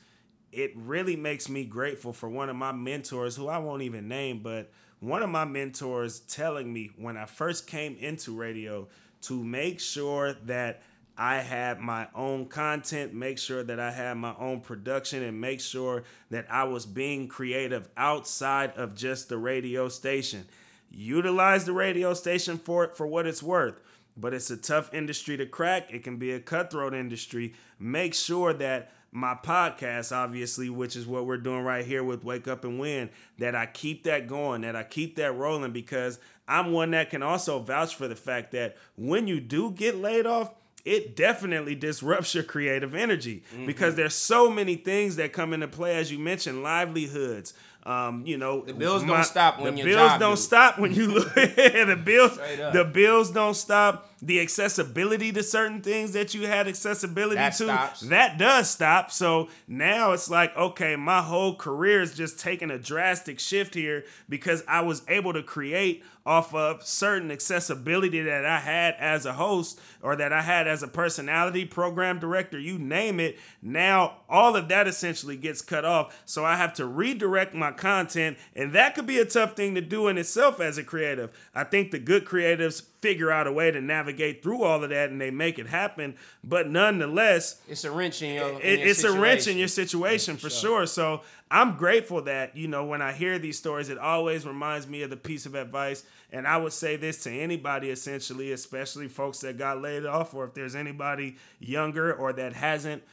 it 0.51 0.73
really 0.75 1.15
makes 1.15 1.47
me 1.47 1.63
grateful 1.63 2.11
for 2.11 2.27
one 2.27 2.49
of 2.49 2.57
my 2.57 2.73
mentors 2.73 3.37
who 3.37 3.47
I 3.47 3.59
won't 3.59 3.81
even 3.81 4.09
name, 4.09 4.41
but 4.43 4.71
one 4.99 5.23
of 5.23 5.29
my 5.29 5.45
mentors 5.45 6.19
telling 6.21 6.71
me 6.71 6.91
when 6.97 7.17
I 7.17 7.25
first 7.25 7.67
came 7.67 7.95
into 7.97 8.35
radio 8.35 8.87
to 9.23 9.43
make 9.43 9.79
sure 9.79 10.33
that 10.45 10.81
I 11.17 11.37
had 11.37 11.79
my 11.79 12.07
own 12.13 12.47
content, 12.47 13.13
make 13.13 13.37
sure 13.37 13.63
that 13.63 13.79
I 13.79 13.91
had 13.91 14.17
my 14.17 14.35
own 14.37 14.59
production, 14.59 15.23
and 15.23 15.39
make 15.39 15.61
sure 15.61 16.03
that 16.29 16.45
I 16.49 16.65
was 16.65 16.85
being 16.85 17.27
creative 17.27 17.87
outside 17.95 18.73
of 18.75 18.95
just 18.95 19.29
the 19.29 19.37
radio 19.37 19.87
station. 19.87 20.45
Utilize 20.91 21.65
the 21.65 21.73
radio 21.73 22.13
station 22.13 22.57
for 22.57 22.83
it 22.83 22.97
for 22.97 23.07
what 23.07 23.25
it's 23.25 23.41
worth 23.41 23.79
but 24.17 24.33
it's 24.33 24.49
a 24.49 24.57
tough 24.57 24.93
industry 24.93 25.37
to 25.37 25.45
crack. 25.45 25.93
It 25.93 26.03
can 26.03 26.17
be 26.17 26.31
a 26.31 26.39
cutthroat 26.39 26.93
industry. 26.93 27.53
Make 27.79 28.13
sure 28.13 28.53
that 28.53 28.91
my 29.15 29.33
podcast, 29.33 30.13
obviously, 30.13 30.69
which 30.69 30.97
is 30.97 31.07
what 31.07 31.25
we're 31.25 31.37
doing 31.37 31.63
right 31.63 31.85
here 31.85 32.03
with 32.03 32.25
Wake 32.25 32.49
Up 32.49 32.65
and 32.65 32.77
Win, 32.77 33.09
that 33.39 33.55
I 33.55 33.65
keep 33.65 34.03
that 34.03 34.27
going, 34.27 34.61
that 34.61 34.75
I 34.75 34.83
keep 34.83 35.15
that 35.15 35.31
rolling 35.31 35.71
because 35.71 36.19
I'm 36.49 36.73
one 36.73 36.91
that 36.91 37.09
can 37.09 37.23
also 37.23 37.59
vouch 37.59 37.95
for 37.95 38.09
the 38.09 38.15
fact 38.15 38.51
that 38.51 38.75
when 38.97 39.25
you 39.25 39.39
do 39.39 39.71
get 39.71 39.95
laid 39.95 40.25
off, 40.25 40.51
it 40.83 41.15
definitely 41.15 41.75
disrupts 41.75 42.35
your 42.35 42.43
creative 42.43 42.93
energy 42.93 43.43
because 43.65 43.95
there's 43.95 44.13
so 44.13 44.51
many 44.51 44.75
things 44.75 45.15
that 45.15 45.33
come 45.33 45.53
into 45.53 45.67
play, 45.67 45.95
as 45.95 46.11
you 46.11 46.19
mentioned, 46.19 46.61
livelihoods. 46.61 47.53
Um, 47.85 48.23
you 48.25 48.37
know, 48.37 48.61
the 48.61 48.73
bills 48.73 49.03
don't 49.03 49.23
stop 49.23 49.59
when 49.59 49.75
the 49.75 49.83
bills 49.83 50.19
don't 50.19 50.35
do. 50.35 50.41
stop 50.41 50.79
when 50.79 50.93
you 50.93 51.07
look 51.13 51.33
the 51.35 52.01
bills. 52.03 52.37
The 52.37 52.89
bills 52.91 53.31
don't 53.31 53.53
stop. 53.55 54.11
The 54.25 54.39
accessibility 54.41 55.31
to 55.33 55.43
certain 55.43 55.83
things 55.83 56.13
that 56.13 56.33
you 56.33 56.47
had 56.47 56.67
accessibility 56.67 57.35
That 57.35 57.53
to, 57.57 57.65
stops. 57.65 57.99
that 58.01 58.39
does 58.39 58.69
stop. 58.69 59.11
So 59.11 59.49
now 59.67 60.13
it's 60.13 60.31
like, 60.31 60.57
okay, 60.57 60.95
my 60.95 61.21
whole 61.21 61.55
career 61.55 62.01
is 62.01 62.15
just 62.15 62.39
taking 62.39 62.71
a 62.71 62.79
drastic 62.79 63.39
shift 63.39 63.75
here 63.75 64.03
because 64.27 64.63
I 64.67 64.81
was 64.81 65.03
able 65.07 65.33
to 65.33 65.43
create 65.43 66.03
off 66.25 66.55
of 66.55 66.83
certain 66.83 67.29
accessibility 67.29 68.19
that 68.23 68.45
I 68.45 68.59
had 68.59 68.95
as 68.97 69.27
a 69.27 69.33
host 69.33 69.79
or 70.01 70.15
that 70.15 70.33
I 70.33 70.41
had 70.41 70.67
as 70.67 70.81
a 70.81 70.87
personality, 70.87 71.65
program 71.65 72.17
director, 72.17 72.57
you 72.57 72.79
name 72.79 73.19
it. 73.19 73.37
Now 73.61 74.21
all 74.27 74.55
of 74.55 74.67
that 74.69 74.87
essentially 74.87 75.37
gets 75.37 75.61
cut 75.61 75.85
off. 75.85 76.19
So 76.25 76.43
I 76.43 76.55
have 76.55 76.73
to 76.75 76.87
redirect 76.87 77.53
my 77.53 77.71
content, 77.71 78.39
and 78.55 78.73
that 78.73 78.95
could 78.95 79.05
be 79.05 79.19
a 79.19 79.25
tough 79.25 79.55
thing 79.55 79.75
to 79.75 79.81
do 79.81 80.07
in 80.07 80.17
itself 80.17 80.59
as 80.59 80.79
a 80.79 80.83
creative. 80.83 81.29
I 81.53 81.63
think 81.63 81.91
the 81.91 81.99
good 81.99 82.25
creatives 82.25 82.81
figure 83.05 83.31
out 83.31 83.45
a 83.45 83.51
way 83.51 83.69
to 83.69 83.79
navigate 83.79 84.41
through 84.41 84.63
all 84.63 84.83
of 84.83 84.89
that 84.89 85.11
and 85.11 85.21
they 85.21 85.29
make 85.29 85.59
it 85.59 85.67
happen. 85.67 86.15
But 86.43 86.67
nonetheless, 86.67 87.61
It's 87.69 87.83
a 87.83 87.91
wrench 87.91 88.23
in 88.23 88.33
your. 88.33 88.59
in 88.61 88.79
your 88.79 88.87
it's 88.87 89.03
a 89.03 89.11
wrench 89.11 89.47
in 89.47 89.57
your 89.59 89.67
situation 89.67 90.37
for 90.37 90.49
sure. 90.49 90.87
So 90.87 91.21
I'm 91.51 91.77
grateful 91.77 92.23
that 92.23 92.57
you 92.57 92.67
know 92.67 92.83
when 92.83 93.03
I 93.03 93.13
hear 93.13 93.37
these 93.37 93.59
stories, 93.59 93.89
it 93.89 93.99
always 93.99 94.43
reminds 94.47 94.87
me 94.87 95.03
of 95.03 95.11
the 95.11 95.17
piece 95.17 95.45
of 95.45 95.53
advice. 95.53 96.03
And 96.31 96.47
I 96.47 96.57
would 96.57 96.73
say 96.73 96.95
this 96.95 97.21
to 97.23 97.31
anybody, 97.31 97.91
essentially, 97.91 98.51
especially 98.51 99.07
folks 99.07 99.39
that 99.41 99.57
got 99.59 99.81
laid 99.81 100.05
off, 100.07 100.33
or 100.33 100.45
if 100.45 100.55
there's 100.55 100.75
anybody 100.75 101.37
younger 101.59 102.11
or 102.11 102.33
that 102.33 102.53
hasn't 102.53 103.03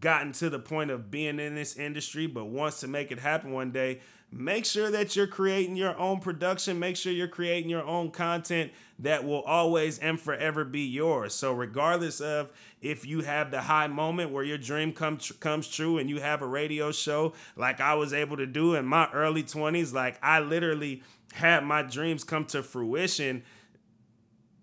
gotten 0.00 0.32
to 0.32 0.48
the 0.48 0.58
point 0.58 0.90
of 0.90 1.10
being 1.10 1.38
in 1.38 1.54
this 1.54 1.76
industry 1.76 2.26
but 2.26 2.46
wants 2.46 2.80
to 2.80 2.88
make 2.88 3.12
it 3.12 3.18
happen 3.18 3.52
one 3.52 3.70
day. 3.70 4.00
Make 4.34 4.64
sure 4.64 4.90
that 4.90 5.14
you're 5.14 5.26
creating 5.26 5.76
your 5.76 5.96
own 5.98 6.20
production. 6.20 6.78
Make 6.78 6.96
sure 6.96 7.12
you're 7.12 7.28
creating 7.28 7.68
your 7.68 7.84
own 7.84 8.10
content 8.10 8.72
that 8.98 9.24
will 9.24 9.42
always 9.42 9.98
and 9.98 10.18
forever 10.18 10.64
be 10.64 10.80
yours. 10.80 11.34
So, 11.34 11.52
regardless 11.52 12.20
of 12.20 12.50
if 12.80 13.04
you 13.04 13.20
have 13.20 13.50
the 13.50 13.62
high 13.62 13.88
moment 13.88 14.30
where 14.30 14.42
your 14.42 14.56
dream 14.56 14.92
come 14.92 15.18
tr- 15.18 15.34
comes 15.34 15.68
true 15.68 15.98
and 15.98 16.08
you 16.08 16.20
have 16.20 16.40
a 16.40 16.46
radio 16.46 16.92
show 16.92 17.34
like 17.56 17.80
I 17.80 17.94
was 17.94 18.14
able 18.14 18.38
to 18.38 18.46
do 18.46 18.74
in 18.74 18.86
my 18.86 19.08
early 19.12 19.42
20s, 19.42 19.92
like 19.92 20.18
I 20.22 20.40
literally 20.40 21.02
had 21.34 21.62
my 21.64 21.82
dreams 21.82 22.24
come 22.24 22.46
to 22.46 22.62
fruition 22.62 23.42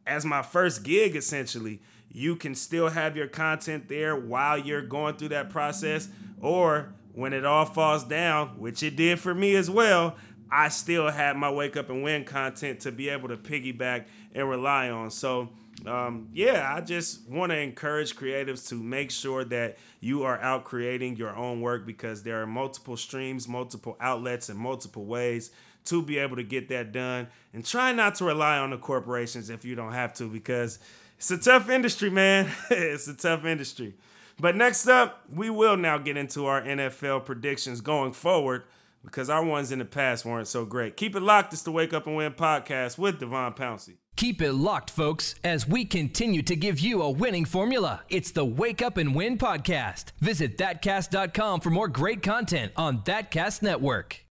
as 0.07 0.25
my 0.25 0.41
first 0.41 0.83
gig 0.83 1.15
essentially 1.15 1.79
you 2.11 2.35
can 2.35 2.55
still 2.55 2.89
have 2.89 3.15
your 3.15 3.27
content 3.27 3.87
there 3.87 4.15
while 4.15 4.57
you're 4.57 4.81
going 4.81 5.15
through 5.15 5.29
that 5.29 5.49
process 5.49 6.09
or 6.41 6.93
when 7.13 7.33
it 7.33 7.45
all 7.45 7.65
falls 7.65 8.03
down, 8.03 8.59
which 8.59 8.83
it 8.83 8.95
did 8.95 9.19
for 9.19 9.33
me 9.33 9.55
as 9.55 9.69
well, 9.69 10.15
I 10.51 10.69
still 10.69 11.09
had 11.09 11.37
my 11.37 11.51
wake 11.51 11.77
up 11.77 11.89
and 11.89 12.03
win 12.03 12.23
content 12.23 12.81
to 12.81 12.91
be 12.91 13.09
able 13.09 13.29
to 13.29 13.37
piggyback 13.37 14.05
and 14.33 14.49
rely 14.49 14.89
on. 14.89 15.11
So, 15.11 15.49
um, 15.85 16.29
yeah, 16.33 16.73
I 16.75 16.81
just 16.81 17.27
want 17.29 17.51
to 17.51 17.57
encourage 17.57 18.15
creatives 18.15 18.67
to 18.69 18.75
make 18.75 19.11
sure 19.11 19.43
that 19.45 19.77
you 19.99 20.23
are 20.23 20.39
out 20.41 20.63
creating 20.63 21.17
your 21.17 21.35
own 21.35 21.61
work 21.61 21.85
because 21.85 22.23
there 22.23 22.41
are 22.41 22.47
multiple 22.47 22.97
streams, 22.97 23.47
multiple 23.47 23.95
outlets, 23.99 24.49
and 24.49 24.57
multiple 24.57 25.05
ways 25.05 25.51
to 25.85 26.01
be 26.01 26.17
able 26.17 26.35
to 26.35 26.43
get 26.43 26.69
that 26.69 26.91
done. 26.91 27.27
And 27.53 27.65
try 27.65 27.91
not 27.91 28.15
to 28.15 28.25
rely 28.25 28.57
on 28.57 28.71
the 28.71 28.77
corporations 28.77 29.49
if 29.49 29.63
you 29.63 29.75
don't 29.75 29.93
have 29.93 30.13
to 30.15 30.27
because 30.27 30.79
it's 31.17 31.31
a 31.31 31.37
tough 31.37 31.69
industry, 31.69 32.09
man. 32.09 32.51
it's 32.71 33.07
a 33.07 33.15
tough 33.15 33.45
industry. 33.45 33.93
But 34.39 34.55
next 34.55 34.87
up, 34.87 35.23
we 35.33 35.49
will 35.49 35.77
now 35.77 35.97
get 35.97 36.17
into 36.17 36.45
our 36.45 36.61
NFL 36.61 37.25
predictions 37.25 37.81
going 37.81 38.13
forward 38.13 38.63
because 39.03 39.29
our 39.29 39.43
ones 39.43 39.71
in 39.71 39.79
the 39.79 39.85
past 39.85 40.25
weren't 40.25 40.47
so 40.47 40.65
great. 40.65 40.97
Keep 40.97 41.15
it 41.15 41.21
locked. 41.21 41.53
It's 41.53 41.61
the 41.61 41.71
Wake 41.71 41.93
Up 41.93 42.07
and 42.07 42.15
Win 42.15 42.33
podcast 42.33 42.97
with 42.97 43.19
Devon 43.19 43.53
Pouncey. 43.53 43.97
Keep 44.15 44.41
it 44.41 44.53
locked, 44.53 44.89
folks, 44.89 45.35
as 45.43 45.67
we 45.67 45.85
continue 45.85 46.41
to 46.41 46.55
give 46.55 46.79
you 46.79 47.01
a 47.01 47.09
winning 47.09 47.45
formula. 47.45 48.03
It's 48.09 48.31
the 48.31 48.43
Wake 48.43 48.81
Up 48.81 48.97
and 48.97 49.15
Win 49.15 49.37
podcast. 49.37 50.11
Visit 50.19 50.57
thatcast.com 50.57 51.61
for 51.61 51.69
more 51.69 51.87
great 51.87 52.21
content 52.21 52.73
on 52.75 52.99
Thatcast 53.03 53.61
Network. 53.61 54.28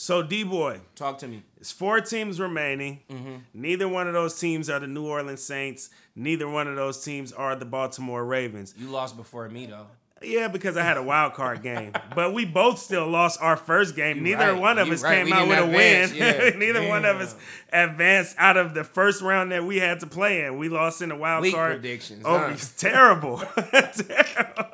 So, 0.00 0.22
D 0.22 0.44
Boy, 0.44 0.78
Talk 0.94 1.18
to 1.18 1.26
me. 1.26 1.42
it's 1.60 1.72
four 1.72 2.00
teams 2.00 2.38
remaining. 2.38 3.00
Mm-hmm. 3.10 3.34
Neither 3.52 3.88
one 3.88 4.06
of 4.06 4.12
those 4.14 4.38
teams 4.38 4.70
are 4.70 4.78
the 4.78 4.86
New 4.86 5.04
Orleans 5.04 5.42
Saints. 5.42 5.90
Neither 6.14 6.48
one 6.48 6.68
of 6.68 6.76
those 6.76 7.02
teams 7.04 7.32
are 7.32 7.56
the 7.56 7.64
Baltimore 7.64 8.24
Ravens. 8.24 8.74
You 8.78 8.86
lost 8.90 9.16
before 9.16 9.48
me 9.48 9.66
though. 9.66 9.88
Yeah, 10.22 10.46
because 10.46 10.76
I 10.76 10.82
had 10.84 10.98
a 10.98 11.02
wild 11.02 11.34
card 11.34 11.62
game. 11.64 11.92
but 12.14 12.32
we 12.32 12.44
both 12.44 12.78
still 12.78 13.08
lost 13.08 13.40
our 13.42 13.56
first 13.56 13.96
game. 13.96 14.18
You 14.18 14.22
Neither 14.22 14.52
right. 14.52 14.60
one 14.60 14.78
of 14.78 14.86
You 14.86 14.94
us 14.94 15.02
right. 15.02 15.16
came 15.16 15.26
We 15.26 15.32
out 15.32 15.48
with 15.48 15.58
a 15.58 15.66
win. 15.66 16.10
Yeah. 16.14 16.50
Neither 16.56 16.86
one 16.88 17.04
of 17.04 17.16
us 17.20 17.34
advanced 17.72 18.36
out 18.38 18.56
of 18.56 18.74
the 18.74 18.84
first 18.84 19.20
round 19.20 19.50
that 19.50 19.64
we 19.64 19.78
had 19.78 19.98
to 20.00 20.06
play 20.06 20.44
in. 20.44 20.58
We 20.58 20.68
lost 20.68 21.02
in 21.02 21.08
the 21.08 21.16
wild 21.16 21.42
Weak 21.42 21.54
card. 21.56 21.72
predictions, 21.80 22.22
Oh, 22.24 22.38
huh? 22.38 22.50
it's 22.52 22.68
terrible. 22.80 23.38
Terrible. 23.38 24.64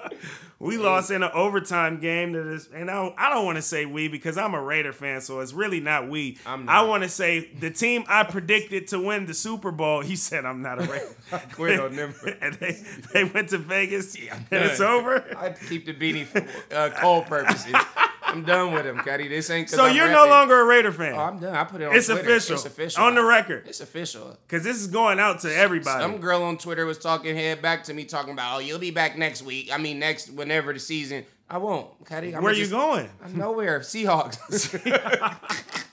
We 0.65 0.79
lost 0.79 1.11
in 1.11 1.23
an 1.23 1.31
overtime 1.35 2.01
game 2.01 2.33
that 2.33 2.47
is, 2.47 2.71
and 2.73 2.91
I 2.91 2.95
don't, 2.95 3.15
I 3.19 3.29
don't 3.29 3.45
want 3.45 3.57
to 3.57 3.63
say 3.63 3.85
we 3.85 4.09
because 4.09 4.39
I'm 4.39 4.55
a 4.55 4.63
Raider 4.63 4.95
fan, 4.95 5.21
so 5.21 5.41
it's 5.41 5.53
really 5.53 5.79
not 5.79 6.09
we. 6.09 6.39
I'm 6.47 6.67
I 6.71 6.81
want 6.83 7.03
to 7.03 7.09
say 7.11 7.51
the 7.61 7.71
team 7.71 8.05
I 8.09 8.25
predicted 8.25 8.89
to 8.89 8.99
win 8.99 9.27
the 9.27 9.35
Super 9.35 9.71
Bowl. 9.71 10.01
He 10.01 10.17
said 10.17 10.47
I'm 10.47 10.63
not 10.63 10.83
a 10.83 10.91
Raider. 10.91 11.43
quit 11.53 11.81
on 11.81 11.95
them. 11.95 12.15
and 12.41 12.55
they, 12.55 12.83
they 13.13 13.25
went 13.25 13.51
to 13.51 13.59
Vegas 13.59 14.17
and 14.17 14.47
it's 14.51 14.81
over. 14.81 15.25
I 15.37 15.51
keep 15.51 15.85
the 15.85 15.93
beanie 15.93 16.25
for 16.25 16.47
uh, 16.75 16.91
cold 16.97 17.27
purposes. 17.27 17.75
I'm 18.35 18.45
done 18.45 18.73
with 18.73 18.85
him, 18.85 18.99
Cuddy. 18.99 19.29
This 19.29 19.49
ain't 19.49 19.71
So 19.71 19.85
I'm 19.85 19.95
you're 19.95 20.11
no 20.11 20.27
longer 20.27 20.61
a 20.61 20.65
Raider 20.65 20.91
fan. 20.91 21.15
Oh, 21.15 21.21
I'm 21.21 21.39
done. 21.39 21.55
I 21.55 21.63
put 21.63 21.81
it 21.81 21.85
on 21.85 21.95
It's 21.95 22.07
Twitter. 22.07 22.23
official. 22.23 22.57
It's 22.57 22.65
official. 22.65 23.05
On 23.05 23.15
the 23.15 23.23
record. 23.23 23.69
It's 23.69 23.81
official. 23.81 24.37
Because 24.47 24.65
this 24.65 24.77
is 24.77 24.89
going 24.89 25.21
out 25.21 25.41
to 25.41 25.55
everybody. 25.55 26.03
Some 26.03 26.19
girl 26.19 26.43
on 26.43 26.59
Twitter 26.59 26.85
was 26.85 26.99
talking 26.99 27.37
head 27.37 27.63
back 27.63 27.85
to 27.85 27.95
me 27.95 28.05
talking 28.05 28.33
about, 28.33 28.57
oh, 28.57 28.59
you'll 28.59 28.81
be 28.81 28.91
back 28.91 29.17
next 29.17 29.43
week. 29.43 29.73
I 29.73 29.79
mean, 29.79 30.01
next 30.01 30.31
whenever 30.31 30.73
the 30.73 30.81
season. 30.81 31.25
I 31.49 31.59
won't, 31.59 31.87
Cuddy. 32.07 32.35
I'm 32.35 32.43
Where 32.43 32.55
just, 32.55 32.73
you 32.73 32.77
going? 32.77 33.09
I'm 33.25 33.37
nowhere. 33.37 33.81
Seahawks. 33.81 34.75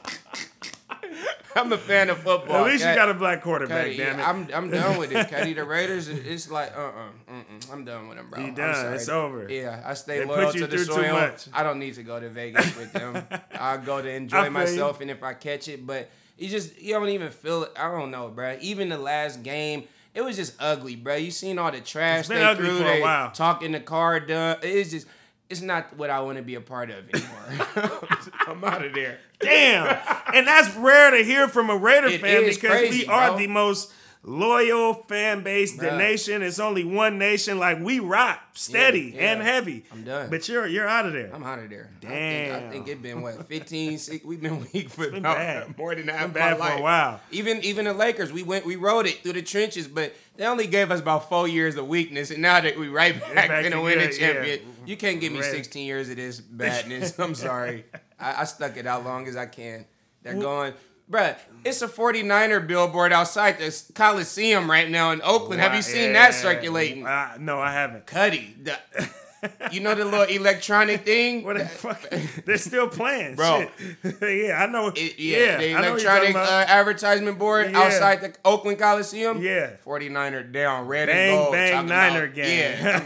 I'm 1.56 1.72
a 1.74 1.78
fan 1.78 2.10
of 2.10 2.18
football. 2.20 2.66
At 2.66 2.72
least 2.72 2.86
you 2.86 2.96
got 2.96 3.10
a 3.10 3.14
black 3.14 3.42
quarterback, 3.42 3.84
Cuddy, 3.84 3.98
damn 3.98 4.20
it. 4.20 4.28
I'm 4.28 4.48
I'm 4.54 4.70
done 4.72 4.98
with 4.98 5.12
it, 5.12 5.30
Cuddy. 5.30 5.54
The 5.54 5.64
Raiders, 5.66 6.08
it's 6.08 6.50
like 6.50 6.72
uh 6.76 6.80
uh-uh, 6.80 7.10
uh, 7.28 7.31
I'm 7.72 7.86
done 7.86 8.08
with 8.08 8.18
them, 8.18 8.28
bro. 8.30 8.40
You 8.40 8.48
I'm 8.48 8.54
done. 8.54 8.94
It's 8.94 9.10
over. 9.10 9.48
Yeah, 9.50 9.84
I 9.86 9.94
stay 9.94 10.20
They 10.20 10.26
loyal 10.26 10.54
you 10.54 10.62
to 10.62 10.68
the 10.68 10.80
soil. 10.80 11.32
I 11.54 11.64
don't 11.64 11.80
need 11.80 11.96
to 11.96 12.04
go 12.04 12.20
to 12.20 12.30
Vegas 12.30 12.76
with 12.78 12.94
them. 12.94 13.26
I 13.60 13.78
go 13.78 14.02
to 14.02 14.10
enjoy 14.10 14.50
myself, 14.50 15.02
and 15.02 15.12
if 15.12 15.22
I 15.24 15.34
catch 15.34 15.68
it, 15.68 15.86
but 15.86 16.10
you 16.38 16.50
just 16.50 16.80
you 16.82 16.94
don't 16.94 17.10
even 17.10 17.30
feel 17.30 17.64
it. 17.64 17.72
I 17.78 17.92
don't 17.92 18.12
know, 18.12 18.30
bro. 18.30 18.58
Even 18.62 18.90
the 18.90 18.98
last 18.98 19.44
game. 19.44 19.84
It 20.14 20.26
was 20.26 20.36
just 20.36 20.56
ugly, 20.60 20.98
bro. 20.98 21.16
You 21.16 21.32
seen 21.32 21.58
all 21.58 21.72
the 21.72 21.80
trash 21.80 22.28
they 22.28 22.44
ugly 22.44 22.68
threw, 22.68 22.80
they 22.80 23.00
while. 23.00 23.32
talking 23.32 23.72
the 23.72 23.80
car 23.80 24.20
done. 24.20 24.58
It's 24.62 24.92
just, 24.92 25.08
it's 25.50 25.62
not 25.62 25.96
what 25.96 26.10
I 26.10 26.20
want 26.20 26.38
to 26.38 26.44
be 26.44 26.56
a 26.56 26.60
part 26.60 26.90
of 26.90 27.06
anymore. 27.10 27.68
I'm 28.46 28.62
out 28.62 28.84
of 28.84 28.94
there. 28.94 29.20
Damn. 29.40 29.98
and 30.34 30.46
that's 30.46 30.76
rare 30.76 31.12
to 31.12 31.24
hear 31.24 31.48
from 31.48 31.70
a 31.70 31.78
Raider 31.78 32.08
It 32.08 32.20
fan 32.20 32.44
because 32.44 32.58
crazy, 32.58 33.00
we 33.00 33.06
are 33.08 33.30
bro. 33.30 33.38
the 33.38 33.48
most 33.48 33.94
loyal 34.24 34.94
fan 34.94 35.42
base, 35.44 35.76
the 35.78 35.98
nation. 35.98 36.42
It's 36.42 36.60
only 36.60 36.84
one 36.84 37.18
nation. 37.18 37.58
Like 37.60 37.80
we 37.80 38.00
rock 38.00 38.40
steady 38.54 39.14
Yeah, 39.16 39.34
and 39.34 39.42
heavy. 39.42 39.86
I'm 39.92 40.04
done. 40.04 40.30
But 40.30 40.48
you're 40.48 40.68
you're 40.68 40.88
out 40.88 41.06
of 41.06 41.14
there. 41.14 41.32
I'm 41.34 41.44
out 41.44 41.60
of 41.60 41.70
there. 41.70 41.90
I 41.98 42.00
think, 42.00 42.12
Damn. 42.12 42.56
I 42.68 42.70
think 42.72 42.88
it's 42.88 43.02
been 43.02 43.22
what 43.22 43.48
15, 43.48 43.98
six, 43.98 44.24
we've 44.26 44.42
been 44.42 44.66
weak 44.74 44.90
for 44.90 45.10
been 45.10 45.24
bad. 45.24 45.78
more 45.78 45.96
than 45.96 46.08
half 46.08 46.22
Been 46.26 46.34
bad 46.34 46.60
my 46.60 46.72
for 46.72 46.78
a 46.78 46.82
while. 46.82 47.22
Even 47.32 47.64
even 47.64 47.86
the 47.86 47.94
Lakers, 47.94 48.32
we 48.32 48.44
went 48.44 48.66
we 48.66 48.76
rode 48.76 49.08
it 49.08 49.24
through 49.24 49.34
the 49.34 49.42
trenches, 49.42 49.88
but 49.88 50.14
they 50.38 50.46
only 50.46 50.68
gave 50.68 50.92
us 50.92 51.00
about 51.00 51.30
four 51.30 51.48
years 51.48 51.76
of 51.76 51.88
weakness, 51.88 52.32
and 52.32 52.42
now 52.42 52.62
that 52.62 52.78
we 52.78 52.88
right 52.88 53.20
back, 53.20 53.48
back 53.48 53.66
in 53.66 53.72
to 53.72 53.78
to 53.78 53.84
win 53.84 54.00
a 54.00 54.08
good, 54.08 54.20
yeah. 54.20 54.34
champion, 54.34 54.60
you 54.86 54.98
can't 54.98 55.20
give 55.20 55.32
me 55.34 55.40
Right. 55.40 55.52
16 55.52 55.86
years 55.86 56.10
of 56.10 56.16
this 56.16 56.40
badness. 56.40 57.18
I'm 57.20 57.36
sorry. 57.36 57.86
I, 58.20 58.42
I 58.42 58.44
stuck 58.46 58.78
it 58.78 58.86
out 58.88 59.04
long 59.04 59.28
as 59.28 59.36
I 59.36 59.46
can. 59.48 59.86
They're 60.24 60.36
going. 60.36 60.74
Bruh, 61.12 61.36
it's 61.66 61.82
a 61.82 61.88
49er 61.90 62.66
billboard 62.66 63.12
outside 63.12 63.60
the 63.60 63.84
Coliseum 63.94 64.72
right 64.72 64.90
now 64.90 65.12
in 65.12 65.22
Oakland. 65.22 65.62
Have 65.62 65.76
you 65.76 65.82
seen 65.82 66.14
that 66.14 66.32
Yeah. 66.32 66.38
circulating? 66.42 67.06
Uh, 67.06 67.36
no, 67.40 67.60
I 67.60 67.74
haven't. 67.74 68.06
Cuddy, 68.08 68.56
the, 68.64 68.78
you 69.74 69.82
know 69.82 69.94
the 69.94 70.06
little 70.06 70.24
electronic 70.24 71.04
thing? 71.04 71.44
What 71.44 71.58
the 71.58 71.66
fuck? 71.66 72.00
They're 72.46 72.58
still 72.58 72.88
playing, 72.88 73.36
Bro. 73.36 73.68
Shit. 73.78 74.16
yeah, 74.22 74.64
I 74.64 74.68
know. 74.72 74.88
It- 74.96 75.20
yeah, 75.20 75.38
yeah, 75.38 75.58
the 75.58 75.76
I 75.76 75.82
know 75.82 75.88
you're 75.98 76.12
electronic 76.12 76.36
uh, 76.36 76.66
advertisement 76.70 77.38
board 77.38 77.72
Yeah. 77.72 77.80
outside 77.82 78.22
the 78.22 78.34
Oakland 78.46 78.80
Coliseum. 78.80 79.42
Yeah. 79.42 79.72
49er 79.86 80.50
down, 80.54 80.88
red 80.88 81.08
Bang, 81.08 81.30
and 81.34 81.38
gold. 81.40 81.52
bang, 81.52 81.86
Niner 81.88 82.24
about- 82.24 82.36
gang. 82.36 82.58
Yeah, 82.58 83.00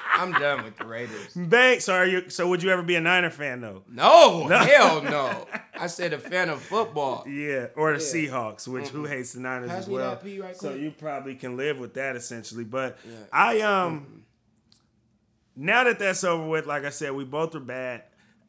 I'm 0.14 0.32
done. 0.32 0.64
With 0.64 0.76
the 0.78 0.86
Raiders. 0.86 1.34
Bang. 1.34 1.80
So, 1.80 1.94
are 1.94 2.06
you, 2.06 2.30
so 2.30 2.48
would 2.48 2.62
you 2.62 2.70
ever 2.70 2.82
be 2.82 2.94
a 2.96 3.00
Niner 3.00 3.30
fan 3.30 3.60
though? 3.60 3.82
No, 3.88 4.46
hell 4.48 5.02
no. 5.02 5.46
I 5.74 5.86
said 5.88 6.12
a 6.12 6.18
fan 6.18 6.48
of 6.48 6.62
football. 6.62 7.26
Yeah, 7.28 7.66
or 7.76 7.92
the 7.92 7.98
Seahawks, 7.98 8.68
which 8.68 8.88
who 8.88 9.04
hates 9.04 9.32
the 9.32 9.40
Niners 9.40 9.70
Pass 9.70 9.78
as 9.80 9.88
well. 9.88 10.20
right 10.24 10.56
so 10.56 10.70
quick. 10.70 10.80
you 10.80 10.90
probably 10.92 11.34
can 11.34 11.56
live 11.56 11.78
with 11.78 11.94
that 11.94 12.16
essentially. 12.16 12.64
But 12.64 12.98
I 13.32 13.60
um 13.60 14.24
now 15.56 15.84
that 15.84 15.98
that's 15.98 16.24
over 16.24 16.46
with, 16.46 16.66
like 16.66 16.84
I 16.84 16.90
said, 16.90 17.12
we 17.12 17.24
both 17.24 17.54
are 17.54 17.60
bad. 17.60 18.04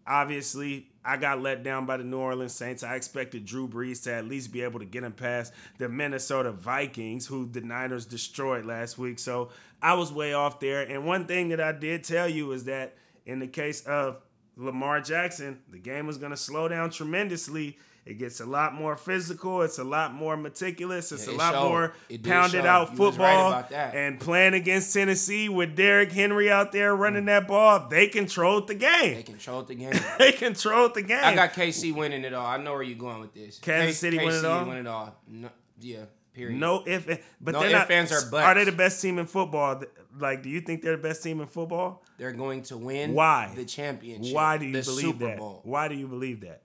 Obviously, 0.08 0.88
I 1.05 1.17
got 1.17 1.41
let 1.41 1.63
down 1.63 1.85
by 1.85 1.97
the 1.97 2.03
New 2.03 2.17
Orleans 2.17 2.53
Saints. 2.53 2.81
I 2.81 2.95
expected 2.95 3.45
Drew 3.45 3.67
Brees 3.67 4.03
to 4.03 4.13
at 4.13 4.25
least 4.25 4.51
be 4.51 4.61
able 4.63 4.79
to 4.79 4.85
get 4.85 5.03
him 5.03 5.11
past 5.11 5.53
the 5.77 5.87
Minnesota 5.87 6.51
Vikings, 6.51 7.27
who 7.27 7.45
the 7.45 7.61
Niners 7.61 8.05
destroyed 8.05 8.65
last 8.65 8.97
week. 8.97 9.19
So 9.19 9.49
I 9.81 9.93
was 9.93 10.11
way 10.11 10.33
off 10.33 10.59
there. 10.59 10.81
And 10.81 11.05
one 11.05 11.25
thing 11.27 11.49
that 11.49 11.61
I 11.61 11.73
did 11.73 12.03
tell 12.03 12.27
you 12.27 12.51
is 12.51 12.63
that 12.63 12.95
in 13.25 13.39
the 13.39 13.47
case 13.47 13.81
of 13.81 14.17
Lamar 14.57 14.99
Jackson, 15.01 15.59
the 15.69 15.77
game 15.77 16.07
was 16.07 16.17
going 16.17 16.31
to 16.31 16.37
slow 16.37 16.67
down 16.67 16.89
tremendously. 16.89 17.77
It 18.05 18.19
gets 18.19 18.39
a 18.39 18.45
lot 18.45 18.75
more 18.75 18.95
physical. 18.95 19.63
It's 19.63 19.79
a 19.79 19.83
lot 19.83 20.13
more 20.13 20.37
meticulous. 20.37 21.11
It's 21.11 21.27
Yeah, 21.27 21.33
a 21.33 21.37
lot 21.37 21.53
showed. 21.55 21.69
more 21.69 21.93
It 22.07 22.23
pounded 22.23 22.63
show. 22.63 22.69
out 22.69 22.81
You 22.81 22.87
right 22.89 22.97
football. 22.97 23.65
that. 23.71 23.95
And 23.95 24.19
playing 24.19 24.53
against 24.53 24.93
Tennessee 24.93 25.49
with 25.49 25.75
Derrick 25.75 26.11
Henry 26.11 26.51
out 26.51 26.71
there 26.71 26.95
running 26.95 27.23
mm. 27.23 27.27
that 27.27 27.47
ball, 27.47 27.87
they 27.89 28.07
controlled 28.07 28.67
the 28.67 28.75
game. 28.75 29.15
They 29.15 29.23
controlled 29.23 29.67
the 29.67 29.75
game. 29.75 29.93
They 30.19 30.31
controlled 30.31 30.93
the 30.93 31.01
game. 31.01 31.23
I 31.23 31.33
got 31.33 31.53
KC 31.53 31.93
winning 31.95 32.23
it 32.23 32.33
all. 32.33 32.45
I 32.45 32.57
know 32.57 32.73
where 32.73 32.83
you're 32.83 32.97
going 32.97 33.21
with 33.21 33.33
this. 33.33 33.57
Kansas 33.57 33.97
City 33.97 34.17
KC 34.19 34.25
win 34.25 34.35
it 34.35 34.45
all? 34.45 34.65
Win 34.65 34.77
it 34.77 34.87
all. 34.87 35.15
No, 35.27 35.49
yeah. 35.79 36.05
Period. 36.35 36.59
no 36.59 36.83
if, 36.85 37.09
eh, 37.09 37.17
but 37.39 37.53
No 37.53 37.61
they're 37.61 37.71
not. 37.71 37.89
ands, 37.89 38.11
or 38.11 38.29
buts. 38.29 38.45
Are 38.45 38.53
they 38.53 38.65
the 38.65 38.71
best 38.73 39.01
team 39.01 39.19
in 39.19 39.25
football? 39.25 39.81
Like, 40.19 40.43
do 40.43 40.49
you 40.49 40.59
think 40.61 40.81
they're 40.81 40.97
the 40.97 41.01
best 41.01 41.23
team 41.23 41.39
in 41.39 41.47
football? 41.47 42.03
They're 42.17 42.33
going 42.33 42.63
to 42.63 42.77
win. 42.77 43.13
Why? 43.13 43.51
the 43.55 43.65
championship? 43.65 44.35
Why 44.35 44.57
do 44.57 44.65
you 44.65 44.73
believe 44.73 44.85
Super 44.85 45.25
that? 45.27 45.37
Bowl. 45.37 45.61
Why 45.63 45.87
do 45.87 45.95
you 45.95 46.07
believe 46.07 46.41
that? 46.41 46.61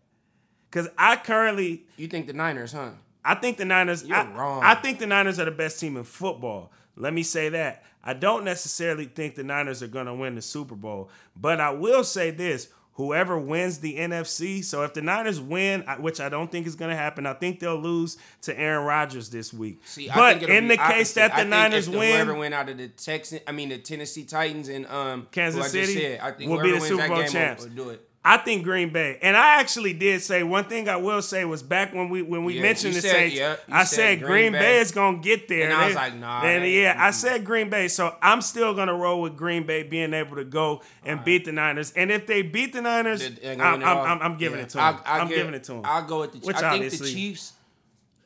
Because 0.71 0.89
I 0.97 1.17
currently 1.17 1.85
You 1.97 2.07
think 2.09 2.27
the 2.27 2.33
Niners, 2.33 2.73
huh? 2.73 2.91
I 3.25 3.35
think 3.35 3.59
the 3.59 3.65
Niners. 3.65 4.05
You're 4.05 4.17
I, 4.17 4.33
wrong. 4.33 4.63
I 4.63 4.75
think 4.77 4.99
the 4.99 5.07
Niners 5.07 5.39
are 5.39 5.45
the 5.45 5.51
best 5.51 5.81
team 5.81 5.97
in 5.97 6.05
football. 6.05 6.73
Let 6.97 7.13
me 7.13 7.23
say 7.23 7.49
that. 7.51 7.85
I 8.03 8.15
don't 8.15 8.45
necessarily 8.45 9.05
think 9.07 9.35
the 9.35 9.45
Niners 9.45 9.83
are 9.83 9.89
going 9.89 10.07
to 10.07 10.15
win 10.15 10.35
the 10.35 10.43
Super 10.43 10.75
Bowl, 10.75 11.11
but 11.37 11.61
I 11.61 11.71
will 11.71 12.03
say 12.03 12.31
this: 12.31 12.69
whoever 12.95 13.39
wins 13.39 13.79
the 13.79 13.97
NFC. 13.99 14.65
So 14.65 14.83
if 14.85 14.95
the 14.95 15.03
Niners 15.03 15.39
win, 15.41 15.83
which 15.99 16.19
I 16.19 16.31
don't 16.31 16.51
think 16.51 16.67
is 16.67 16.77
going 16.77 16.91
to 16.91 16.97
happen, 16.97 17.27
I 17.27 17.35
think 17.35 17.61
they'll 17.61 17.77
lose 17.77 18.17
to 18.43 18.59
Aaron 18.59 18.87
Rodgers 18.87 19.29
this 19.29 19.53
week. 19.53 19.81
See, 19.85 20.09
I 20.09 20.15
but 20.15 20.39
think 20.39 20.51
in 20.51 20.69
the 20.69 20.77
case 20.79 21.15
opposite. 21.15 21.15
that 21.17 21.33
I 21.35 21.43
the 21.45 21.49
Niners 21.51 21.87
the- 21.87 21.99
win, 21.99 22.13
whoever 22.15 22.35
win 22.35 22.53
out 22.55 22.69
of 22.71 22.79
the 22.79 22.89
Texan, 22.89 23.41
I 23.47 23.53
mean 23.53 23.69
the 23.69 23.79
Tennessee 23.79 24.25
Titans 24.25 24.69
and 24.69 24.87
um 24.87 25.29
Kansas 25.31 25.59
who 25.59 25.61
I 25.61 25.65
just 25.83 25.93
City 25.93 26.01
said, 26.01 26.21
I 26.21 26.31
think 26.33 26.51
will 26.51 26.63
be 26.63 26.73
the 26.73 26.81
Super 26.81 27.07
Bowl 27.09 27.25
champs. 27.27 27.65
Will, 27.65 27.69
will 27.71 27.85
do 27.85 27.91
it. 27.91 28.07
I 28.23 28.37
think 28.37 28.65
Green 28.65 28.91
Bay, 28.93 29.19
and 29.23 29.35
I 29.35 29.61
actually 29.61 29.95
did 29.95 30.21
say 30.21 30.43
one 30.43 30.65
thing. 30.67 30.91
I 30.91 30.97
will 30.97 31.23
say 31.23 31.43
was 31.47 31.63
back 31.63 31.95
when 31.95 32.11
we 32.11 32.21
when 32.21 32.45
we 32.45 32.57
Yeah, 32.57 32.63
mentioned 32.63 32.95
the 32.95 33.01
said- 33.01 33.13
Saints, 33.13 33.35
yeah, 33.37 33.57
I 33.71 33.85
said 33.85 34.19
Green 34.19 34.29
Green 34.31 34.53
Bay. 34.53 34.59
Bay 34.59 34.79
is 34.81 34.93
gonna 34.93 35.17
get 35.19 35.49
there. 35.49 35.65
And 35.65 35.73
I 35.73 35.87
was 35.87 35.95
like, 35.95 36.15
nah, 36.17 36.43
And 36.43 36.71
yeah, 36.71 36.97
I 36.99 37.13
said 37.13 37.47
Green 37.47 37.71
Bay, 37.71 37.89
so 37.89 38.15
I'm 38.21 38.43
still 38.43 38.75
gonna 38.75 38.95
roll 38.95 39.23
with 39.23 39.37
Green 39.39 39.65
Bay 39.65 39.85
being 39.85 40.13
able 40.13 40.37
to 40.37 40.45
go 40.45 40.83
and 41.03 41.25
beat 41.25 41.47
the 41.47 41.53
Niners. 41.53 41.93
And 41.97 42.11
if 42.11 42.27
they 42.27 42.43
beat 42.43 42.75
the 42.75 42.83
Niners, 42.83 43.23
I'm, 43.25 44.37
giving 44.37 44.59
Yeah. 44.59 44.65
it 44.65 44.69
to 44.71 44.77
them. 44.77 45.01
I, 45.07 45.19
I'm 45.19 45.29
giving 45.29 45.55
it 45.55 45.65
to 45.65 45.73
them. 45.73 45.83
I'll 45.87 46.05
go 46.05 46.21
with 46.21 46.33
the. 46.33 46.39
Which 46.41 46.57
I 46.57 46.79
think 46.79 46.91
the 46.93 46.99
Chiefs. 47.07 47.55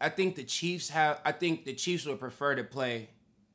I 0.01 0.09
think 0.09 0.35
the 0.35 0.43
Chiefs 0.45 0.89
have. 0.89 1.21
I 1.25 1.31
think 1.31 1.65
the 1.65 1.73
Chiefs 1.73 2.05
would 2.07 2.19
prefer 2.19 2.57
to 2.57 2.65
play 2.65 3.11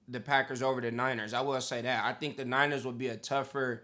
the 0.07 0.21
Packers 0.21 0.63
over 0.63 0.79
the 0.79 0.89
Niners. 0.91 1.33
I 1.33 1.41
will 1.41 1.59
say 1.59 1.81
that. 1.81 2.05
I 2.05 2.13
think 2.13 2.37
the 2.37 2.45
Niners 2.45 2.85
would 2.85 2.97
be 2.97 3.09
a 3.09 3.17
tougher 3.17 3.83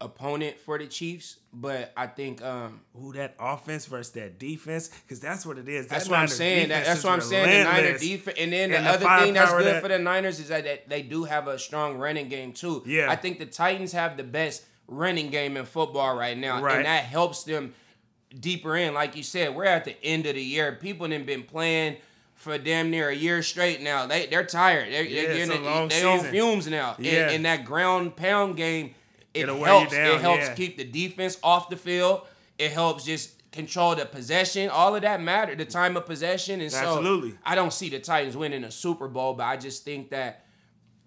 opponent 0.00 0.58
for 0.60 0.78
the 0.78 0.86
Chiefs, 0.86 1.38
but 1.52 1.92
I 1.96 2.06
think 2.06 2.40
um 2.42 2.80
Ooh, 3.02 3.12
that 3.14 3.34
offense 3.40 3.86
versus 3.86 4.12
that 4.12 4.38
defense, 4.38 4.88
because 4.88 5.18
that's 5.18 5.44
what 5.44 5.58
it 5.58 5.68
is. 5.68 5.86
that's 5.88 6.04
That 6.04 6.10
what 6.10 6.20
I'm 6.20 6.28
saying. 6.28 6.68
That, 6.68 6.84
that's 6.84 7.02
what 7.02 7.14
I'm 7.14 7.20
saying. 7.20 7.64
The 7.64 7.70
Niners 7.70 8.00
defense, 8.00 8.38
and 8.38 8.52
then 8.52 8.72
And 8.72 8.86
the, 8.86 8.90
the 8.98 9.08
other 9.08 9.24
thing 9.24 9.34
that's 9.34 9.50
good 9.52 9.64
that- 9.66 9.82
for 9.82 9.88
the 9.88 9.98
Niners 9.98 10.38
is 10.38 10.48
that 10.48 10.88
they, 10.88 11.02
do 11.02 11.24
have 11.24 11.48
a 11.48 11.58
strong 11.58 11.98
running 11.98 12.28
game 12.28 12.52
too. 12.52 12.82
Yeah. 12.86 13.10
I 13.10 13.16
think 13.16 13.38
the 13.40 13.46
Titans 13.46 13.90
have 13.92 14.16
the 14.16 14.22
best 14.24 14.64
running 14.86 15.30
game 15.30 15.56
in 15.56 15.64
football 15.64 16.16
right 16.16 16.38
now, 16.38 16.62
Right. 16.62 16.76
and 16.76 16.86
that 16.86 17.04
helps 17.04 17.42
them 17.44 17.74
deeper 18.38 18.76
in. 18.76 18.94
Like 18.94 19.16
you 19.16 19.22
said, 19.22 19.54
we're 19.54 19.64
at 19.64 19.84
the 19.84 19.96
end 20.04 20.26
of 20.26 20.34
the 20.34 20.42
year. 20.42 20.72
People 20.80 21.10
have 21.10 21.26
been 21.26 21.42
playing 21.42 21.96
for 22.34 22.56
damn 22.56 22.90
near 22.90 23.08
a 23.08 23.14
year 23.14 23.42
straight 23.42 23.80
now. 23.82 24.06
They 24.06 24.26
they're 24.26 24.44
tired. 24.44 24.92
They're, 24.92 25.02
Yeah, 25.04 25.22
they're 25.22 25.30
it's 25.32 25.48
getting 25.48 25.64
a 25.64 25.68
long 25.68 25.88
they 25.88 26.04
on 26.04 26.20
fumes 26.20 26.68
now. 26.68 26.94
And- 26.98 27.06
And, 27.06 27.44
that 27.46 27.64
ground 27.64 28.14
pound 28.16 28.56
game, 28.56 28.94
it 29.38 29.42
It'll 29.44 29.58
wear 29.58 29.72
you 29.72 29.78
helps. 29.80 29.92
it 29.94 30.20
helps 30.20 30.44
yeah. 30.44 30.54
keep 30.54 30.76
the 30.76 30.84
defense 30.84 31.38
off 31.42 31.68
the 31.70 31.76
field. 31.76 32.22
It 32.58 32.72
helps 32.72 33.04
just 33.04 33.50
control 33.52 33.94
the 33.94 34.04
possession. 34.04 34.68
All 34.68 34.94
of 34.94 35.02
that 35.02 35.22
matter. 35.22 35.54
The 35.54 35.64
time 35.64 35.96
of 35.96 36.06
possession. 36.06 36.60
And 36.60 36.70
so 36.70 37.30
I 37.44 37.54
don't 37.54 37.72
see 37.72 37.88
the 37.88 37.98
Titans 38.00 38.36
winning 38.36 38.64
a 38.64 38.70
Super 38.70 39.08
Bowl, 39.08 39.34
but 39.34 39.44
I 39.44 39.56
just 39.56 39.84
think 39.84 40.10
that 40.10 40.44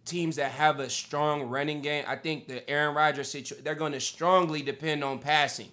teams 0.05 0.37
that 0.37 0.51
have 0.51 0.79
a 0.79 0.89
strong 0.89 1.43
running 1.43 1.81
game, 1.81 2.03
I 2.07 2.15
think 2.15 2.47
the 2.47 2.67
Aaron 2.69 2.95
Rodgers 2.95 3.29
situation, 3.29 3.63
they're 3.63 3.75
going 3.75 3.91
to 3.91 3.99
strongly 3.99 4.61
depend 4.61 5.03
on 5.03 5.19
passing. 5.19 5.69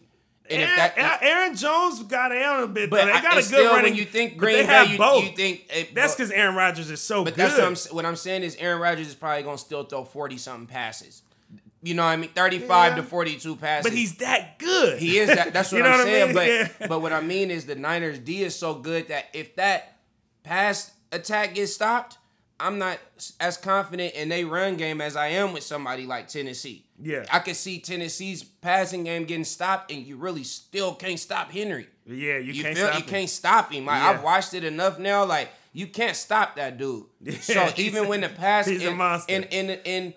And 0.50 0.62
Aaron, 0.62 0.70
if 0.72 0.96
that, 0.96 1.18
Aaron 1.22 1.56
Jones 1.56 2.02
got 2.04 2.28
down 2.30 2.62
a 2.62 2.66
bit, 2.66 2.88
but 2.90 3.00
though. 3.00 3.06
They 3.06 3.12
I- 3.12 3.20
got 3.22 3.32
a 3.32 3.36
good 3.36 3.44
still, 3.44 3.66
running. 3.66 3.92
when 3.92 3.94
you 3.96 4.04
think 4.06 4.36
Green 4.38 4.56
they 4.56 4.62
Bay, 4.62 4.66
have 4.66 4.88
you, 4.90 4.98
both. 4.98 5.24
you 5.24 5.30
think 5.36 5.66
eh, 5.70 5.80
it, 5.80 5.94
that's 5.94 6.14
because 6.14 6.30
Aaron 6.30 6.54
Rodgers 6.54 6.90
is 6.90 7.00
so 7.02 7.22
But 7.22 7.34
good. 7.36 7.50
that's 7.50 7.58
what 7.58 7.66
I'm 7.90 7.96
what 7.96 8.06
I'm 8.06 8.16
saying 8.16 8.42
is 8.44 8.56
Aaron 8.56 8.80
Rodgers 8.80 9.08
is 9.08 9.14
probably 9.14 9.42
gonna 9.42 9.58
still 9.58 9.84
throw 9.84 10.04
forty 10.04 10.38
something 10.38 10.66
passes. 10.66 11.20
You 11.82 11.94
know 11.94 12.02
what 12.04 12.10
I 12.10 12.16
mean? 12.16 12.30
Thirty 12.30 12.58
five 12.58 12.92
Yeah. 12.96 13.02
to 13.02 13.08
forty 13.08 13.36
two 13.36 13.54
passes. 13.56 13.88
but 13.90 13.96
he's 13.96 14.16
that 14.16 14.58
good. 14.58 14.98
he 14.98 15.18
is 15.18 15.28
that. 15.28 15.52
That's 15.52 15.70
what 15.72 15.82
I'm 15.86 15.92
what 15.92 16.00
I 16.00 16.04
saying. 16.04 16.26
mean? 16.26 16.34
But 16.34 16.46
Yeah. 16.48 16.86
but 16.88 17.00
what 17.02 17.12
I 17.12 17.20
mean 17.20 17.50
is 17.50 17.66
the 17.66 17.76
Niners 17.76 18.18
D 18.18 18.42
is 18.42 18.54
so 18.56 18.74
good 18.74 19.08
that 19.08 19.26
if 19.32 19.54
that 19.56 19.98
pass 20.42 20.90
attack 21.12 21.54
gets 21.54 21.72
stopped, 21.74 22.18
I'm 22.60 22.78
not 22.78 22.98
as 23.38 23.56
confident 23.56 24.14
in 24.14 24.28
their 24.28 24.44
run 24.46 24.76
game 24.76 25.00
as 25.00 25.14
I 25.16 25.28
am 25.28 25.52
with 25.52 25.62
somebody 25.62 26.06
like 26.06 26.26
Tennessee. 26.28 26.84
Yeah. 27.00 27.24
I 27.32 27.38
could 27.38 27.54
see 27.54 27.78
Tennessee's 27.78 28.42
passing 28.42 29.04
game 29.04 29.24
getting 29.24 29.44
stopped, 29.44 29.92
and 29.92 30.04
you 30.04 30.16
really 30.16 30.42
still 30.42 30.94
can't 30.94 31.20
stop 31.20 31.52
Henry. 31.52 31.86
yeah, 32.04 32.38
you, 32.38 32.52
You, 32.54 32.62
can't 32.64 32.76
feel 32.76 32.86
stop 32.88 32.98
you 32.98 33.04
him. 33.04 33.08
can't 33.10 33.30
stop 33.30 33.72
him. 33.72 33.86
Like 33.86 34.02
Yeah. 34.02 34.10
I've 34.10 34.22
watched 34.24 34.54
it 34.54 34.64
enough 34.64 34.98
now. 34.98 35.24
Like 35.24 35.50
you 35.72 35.86
can't 35.86 36.16
stop 36.16 36.56
that 36.56 36.76
dude. 36.78 37.04
so 37.40 37.70
even 37.76 38.08
when 38.08 38.22
the 38.22 38.28
pass 38.28 38.66
he's 38.66 38.82
a 38.82 38.88
and, 38.88 38.98
monster. 38.98 39.32
and 39.32 39.44
and 39.52 39.80
and 39.86 40.14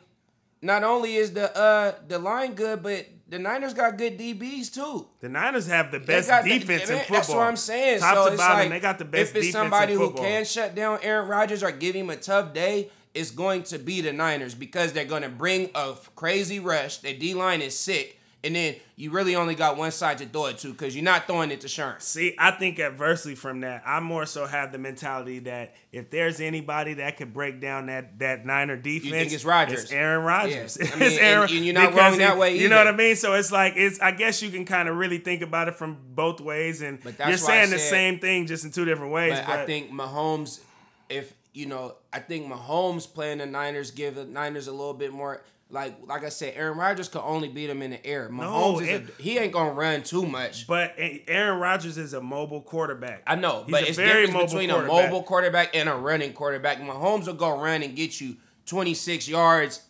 not 0.61 0.83
only 0.83 1.15
is 1.15 1.33
the 1.33 1.55
uh 1.57 1.93
the 2.07 2.19
line 2.19 2.53
good, 2.53 2.83
but 2.83 3.07
the 3.27 3.39
Niners 3.39 3.73
got 3.73 3.97
good 3.97 4.19
DBs 4.19 4.73
too. 4.73 5.07
The 5.21 5.29
Niners 5.29 5.65
have 5.67 5.91
the 5.91 5.99
best 5.99 6.27
got 6.27 6.43
the- 6.43 6.59
defense 6.59 6.89
in 6.89 6.99
football. 6.99 7.17
That's 7.17 7.29
what 7.29 7.39
I'm 7.39 7.55
saying. 7.55 7.99
Top 7.99 8.15
so 8.15 8.25
to 8.25 8.33
it's 8.33 8.41
bottom, 8.41 8.59
like, 8.59 8.69
they 8.69 8.79
got 8.79 8.99
the 8.99 9.05
best 9.05 9.31
If 9.31 9.35
it's 9.37 9.45
defense 9.47 9.53
somebody 9.53 9.93
who 9.93 10.11
can 10.11 10.45
shut 10.45 10.75
down 10.75 10.99
Aaron 11.01 11.27
Rodgers 11.29 11.63
or 11.63 11.71
give 11.71 11.95
him 11.95 12.09
a 12.09 12.17
tough 12.17 12.53
day, 12.53 12.89
it's 13.13 13.31
going 13.31 13.63
to 13.63 13.77
be 13.79 14.01
the 14.01 14.13
Niners 14.13 14.53
because 14.55 14.93
they're 14.93 15.05
going 15.05 15.23
to 15.23 15.29
bring 15.29 15.69
a 15.75 15.95
crazy 16.15 16.59
rush. 16.59 16.97
Their 16.97 17.13
D 17.13 17.33
line 17.33 17.61
is 17.61 17.77
sick, 17.77 18.19
and 18.43 18.55
then 18.55 18.75
you 18.95 19.11
really 19.11 19.35
only 19.35 19.53
got 19.55 19.77
one 19.77 19.91
side 19.91 20.17
to 20.17 20.25
throw 20.25 20.47
it 20.47 20.57
to 20.59 20.71
because 20.71 20.95
you're 20.95 21.03
not 21.05 21.27
throwing 21.27 21.51
it 21.51 21.61
to 21.61 21.67
Sherm. 21.67 22.01
See, 22.01 22.35
I 22.39 22.51
think 22.51 22.79
adversely 22.79 23.35
from 23.35 23.61
that, 23.61 23.83
I 23.85 23.99
more 23.99 24.25
so 24.25 24.47
have 24.47 24.71
the 24.71 24.77
mentality 24.79 25.39
that 25.39 25.75
if 25.91 26.09
there's 26.09 26.39
anybody 26.41 26.95
that 26.95 27.17
could 27.17 27.33
break 27.33 27.61
down 27.61 27.85
that 27.87 28.17
that 28.19 28.45
Niner 28.45 28.77
defense, 28.77 29.05
you 29.05 29.11
think 29.11 29.31
it's 29.33 29.45
Rodgers? 29.45 29.83
It's 29.83 29.91
Aaron 29.91 30.23
Rodgers. 30.25 30.77
Yeah. 30.79 30.85
I 30.87 30.89
It's 30.89 30.95
mean, 30.97 31.09
and- 31.11 31.19
Aaron, 31.19 31.49
and 31.51 31.65
you're 31.65 31.73
not 31.75 31.93
wrong 31.93 32.17
that 32.17 32.37
way 32.37 32.53
Either. 32.55 32.63
You 32.63 32.69
know 32.69 32.77
what 32.77 32.87
I 32.87 32.95
mean? 32.95 33.15
So 33.15 33.33
it's 33.33 33.51
like 33.51 33.73
it's. 33.75 33.99
I 33.99 34.11
guess 34.11 34.41
you 34.41 34.49
can 34.49 34.65
kind 34.65 34.89
of 34.89 34.95
really 34.97 35.19
think 35.19 35.41
about 35.43 35.67
it 35.67 35.75
from 35.75 35.97
both 36.15 36.41
ways, 36.41 36.81
and 36.81 36.99
But 37.03 37.17
that's 37.17 37.29
you're 37.29 37.37
saying 37.37 37.69
the 37.69 37.79
same 37.79 38.19
thing 38.19 38.47
just 38.47 38.65
in 38.65 38.71
two 38.71 38.85
different 38.85 39.11
ways. 39.11 39.37
But, 39.39 39.47
I 39.49 39.65
think 39.65 39.91
Mahomes, 39.91 40.61
if 41.09 41.33
you 41.53 41.65
know, 41.67 41.95
I 42.11 42.19
think 42.19 42.51
Mahomes 42.51 43.11
playing 43.11 43.37
the 43.39 43.45
Niners 43.45 43.91
give 43.91 44.15
the 44.15 44.25
Niners 44.25 44.67
a 44.67 44.71
little 44.71 44.93
bit 44.93 45.11
more. 45.13 45.43
Like 45.71 45.95
like 46.05 46.23
I 46.23 46.29
said, 46.29 46.53
Aaron 46.55 46.77
Rodgers 46.77 47.07
could 47.07 47.21
only 47.21 47.47
beat 47.47 47.69
him 47.69 47.81
in 47.81 47.91
the 47.91 48.05
air. 48.05 48.29
Mahomes 48.29 48.81
is 48.81 48.87
it- 48.89 49.03
a, 49.17 49.21
he 49.21 49.37
ain't 49.37 49.53
gonna 49.53 49.71
run 49.73 50.03
too 50.03 50.25
much. 50.25 50.67
But 50.67 50.93
Aaron 50.97 51.59
Rodgers 51.59 51.97
is 51.97 52.13
a 52.13 52.21
mobile 52.21 52.61
quarterback. 52.61 53.23
I 53.25 53.35
know, 53.35 53.63
He's 53.65 53.71
but 53.71 53.83
it's 53.83 53.97
very 53.97 54.25
difference 54.25 54.51
between 54.51 54.69
a 54.69 54.81
mobile 54.81 55.23
quarterback 55.23 55.75
and 55.75 55.87
a 55.89 55.95
running 55.95 56.33
quarterback. 56.33 56.79
Mahomes 56.81 57.27
will 57.27 57.33
go 57.35 57.59
run 57.61 57.83
and 57.83 57.95
get 57.95 58.19
you 58.19 58.35
26 58.65 59.27
yards 59.27 59.81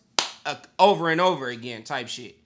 uh, 0.46 0.56
over 0.80 1.10
and 1.10 1.20
over 1.22 1.48
again, 1.50 1.84
type 1.84 2.08
shit. 2.08 2.38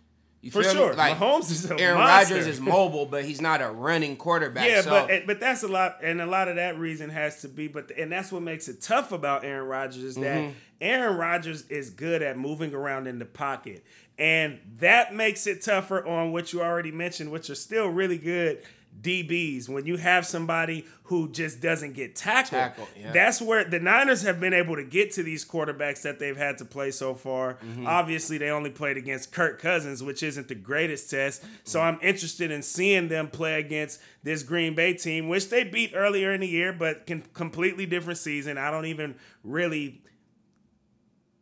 You 0.41 0.52
For 0.52 0.60
me? 0.60 0.65
sure. 0.65 0.93
Mahomes 0.93 1.50
is 1.50 1.71
a 1.71 1.80
Aaron. 1.80 1.98
Rodgers 1.98 2.45
is 2.45 2.62
mobile, 2.62 3.08
but 3.08 3.26
he's 3.26 3.41
not 3.41 3.62
a 3.63 3.69
running 3.69 4.15
quarterback. 4.15 4.67
Yeah, 4.69 4.82
so, 4.82 4.91
but 4.91 5.26
but 5.26 5.39
that's 5.39 5.63
a 5.63 5.67
lot, 5.67 5.98
and 6.04 6.21
a 6.21 6.26
lot 6.28 6.48
of 6.48 6.58
that 6.58 6.78
reason 6.78 7.10
has 7.10 7.41
to 7.41 7.48
be, 7.48 7.67
but 7.67 7.89
and 7.98 8.12
that's 8.12 8.32
what 8.32 8.43
makes 8.43 8.67
it 8.67 8.80
tough 8.80 9.12
about 9.12 9.43
Aaron 9.43 9.67
Rodgers 9.67 10.04
is 10.04 10.15
that 10.17 10.38
Mm-hmm. 10.38 10.52
Aaron 10.86 11.17
Rodgers 11.17 11.67
is 11.69 11.89
good 11.89 12.21
at 12.21 12.38
moving 12.38 12.74
around 12.74 13.08
in 13.08 13.19
the 13.19 13.26
pocket, 13.26 13.84
and 14.17 14.60
that 14.78 15.13
makes 15.13 15.48
it 15.48 15.62
tougher 15.62 16.06
on 16.06 16.32
what 16.32 16.54
you 16.54 16.62
already 16.62 16.91
mentioned, 16.91 17.32
which 17.32 17.50
are 17.50 17.56
still 17.56 17.88
really 17.88 18.17
good 18.17 18.62
DBs. 19.02 19.67
When 19.67 19.86
you 19.86 19.98
have 19.98 20.26
somebody 20.26 20.86
who 21.04 21.30
just 21.32 21.62
doesn't 21.62 21.93
get 21.93 22.15
tackled, 22.15 22.62
Tackled, 22.62 22.88
yeah. 22.98 23.12
that's 23.12 23.41
where 23.41 23.63
the 23.63 23.80
Niners 23.80 24.21
have 24.24 24.39
been 24.39 24.54
able 24.54 24.76
to 24.76 24.84
get 24.84 25.12
to 25.13 25.24
these 25.24 25.45
quarterbacks 25.45 26.02
that 26.04 26.19
they've 26.19 26.38
had 26.38 26.58
to 26.60 26.65
play 26.65 26.91
so 26.91 27.13
far. 27.13 27.56
Mm-hmm. 27.56 27.86
Obviously, 27.86 28.38
they 28.38 28.50
only 28.50 28.69
played 28.69 28.98
against 28.98 29.32
Kirk 29.32 29.62
Cousins, 29.62 30.02
which 30.02 30.24
isn't 30.24 30.48
the 30.48 30.56
greatest 30.56 31.10
test. 31.10 31.43
So 31.63 31.82
I'm 31.82 32.00
interested 32.02 32.52
in 32.52 32.62
seeing 32.62 33.08
them 33.08 33.28
play 33.28 33.60
against 33.60 34.02
this 34.24 34.43
Green 34.43 34.76
Bay 34.76 34.93
team, 34.93 35.28
which 35.30 35.50
they 35.50 35.63
beat 35.63 35.91
earlier 35.93 36.32
in 36.32 36.41
the 36.41 36.48
year, 36.48 36.74
but 36.74 37.06
can 37.06 37.24
completely 37.34 37.86
different 37.86 38.17
season. 38.17 38.58
I 38.58 38.71
don't 38.71 38.86
even 38.86 39.15
really 39.43 40.02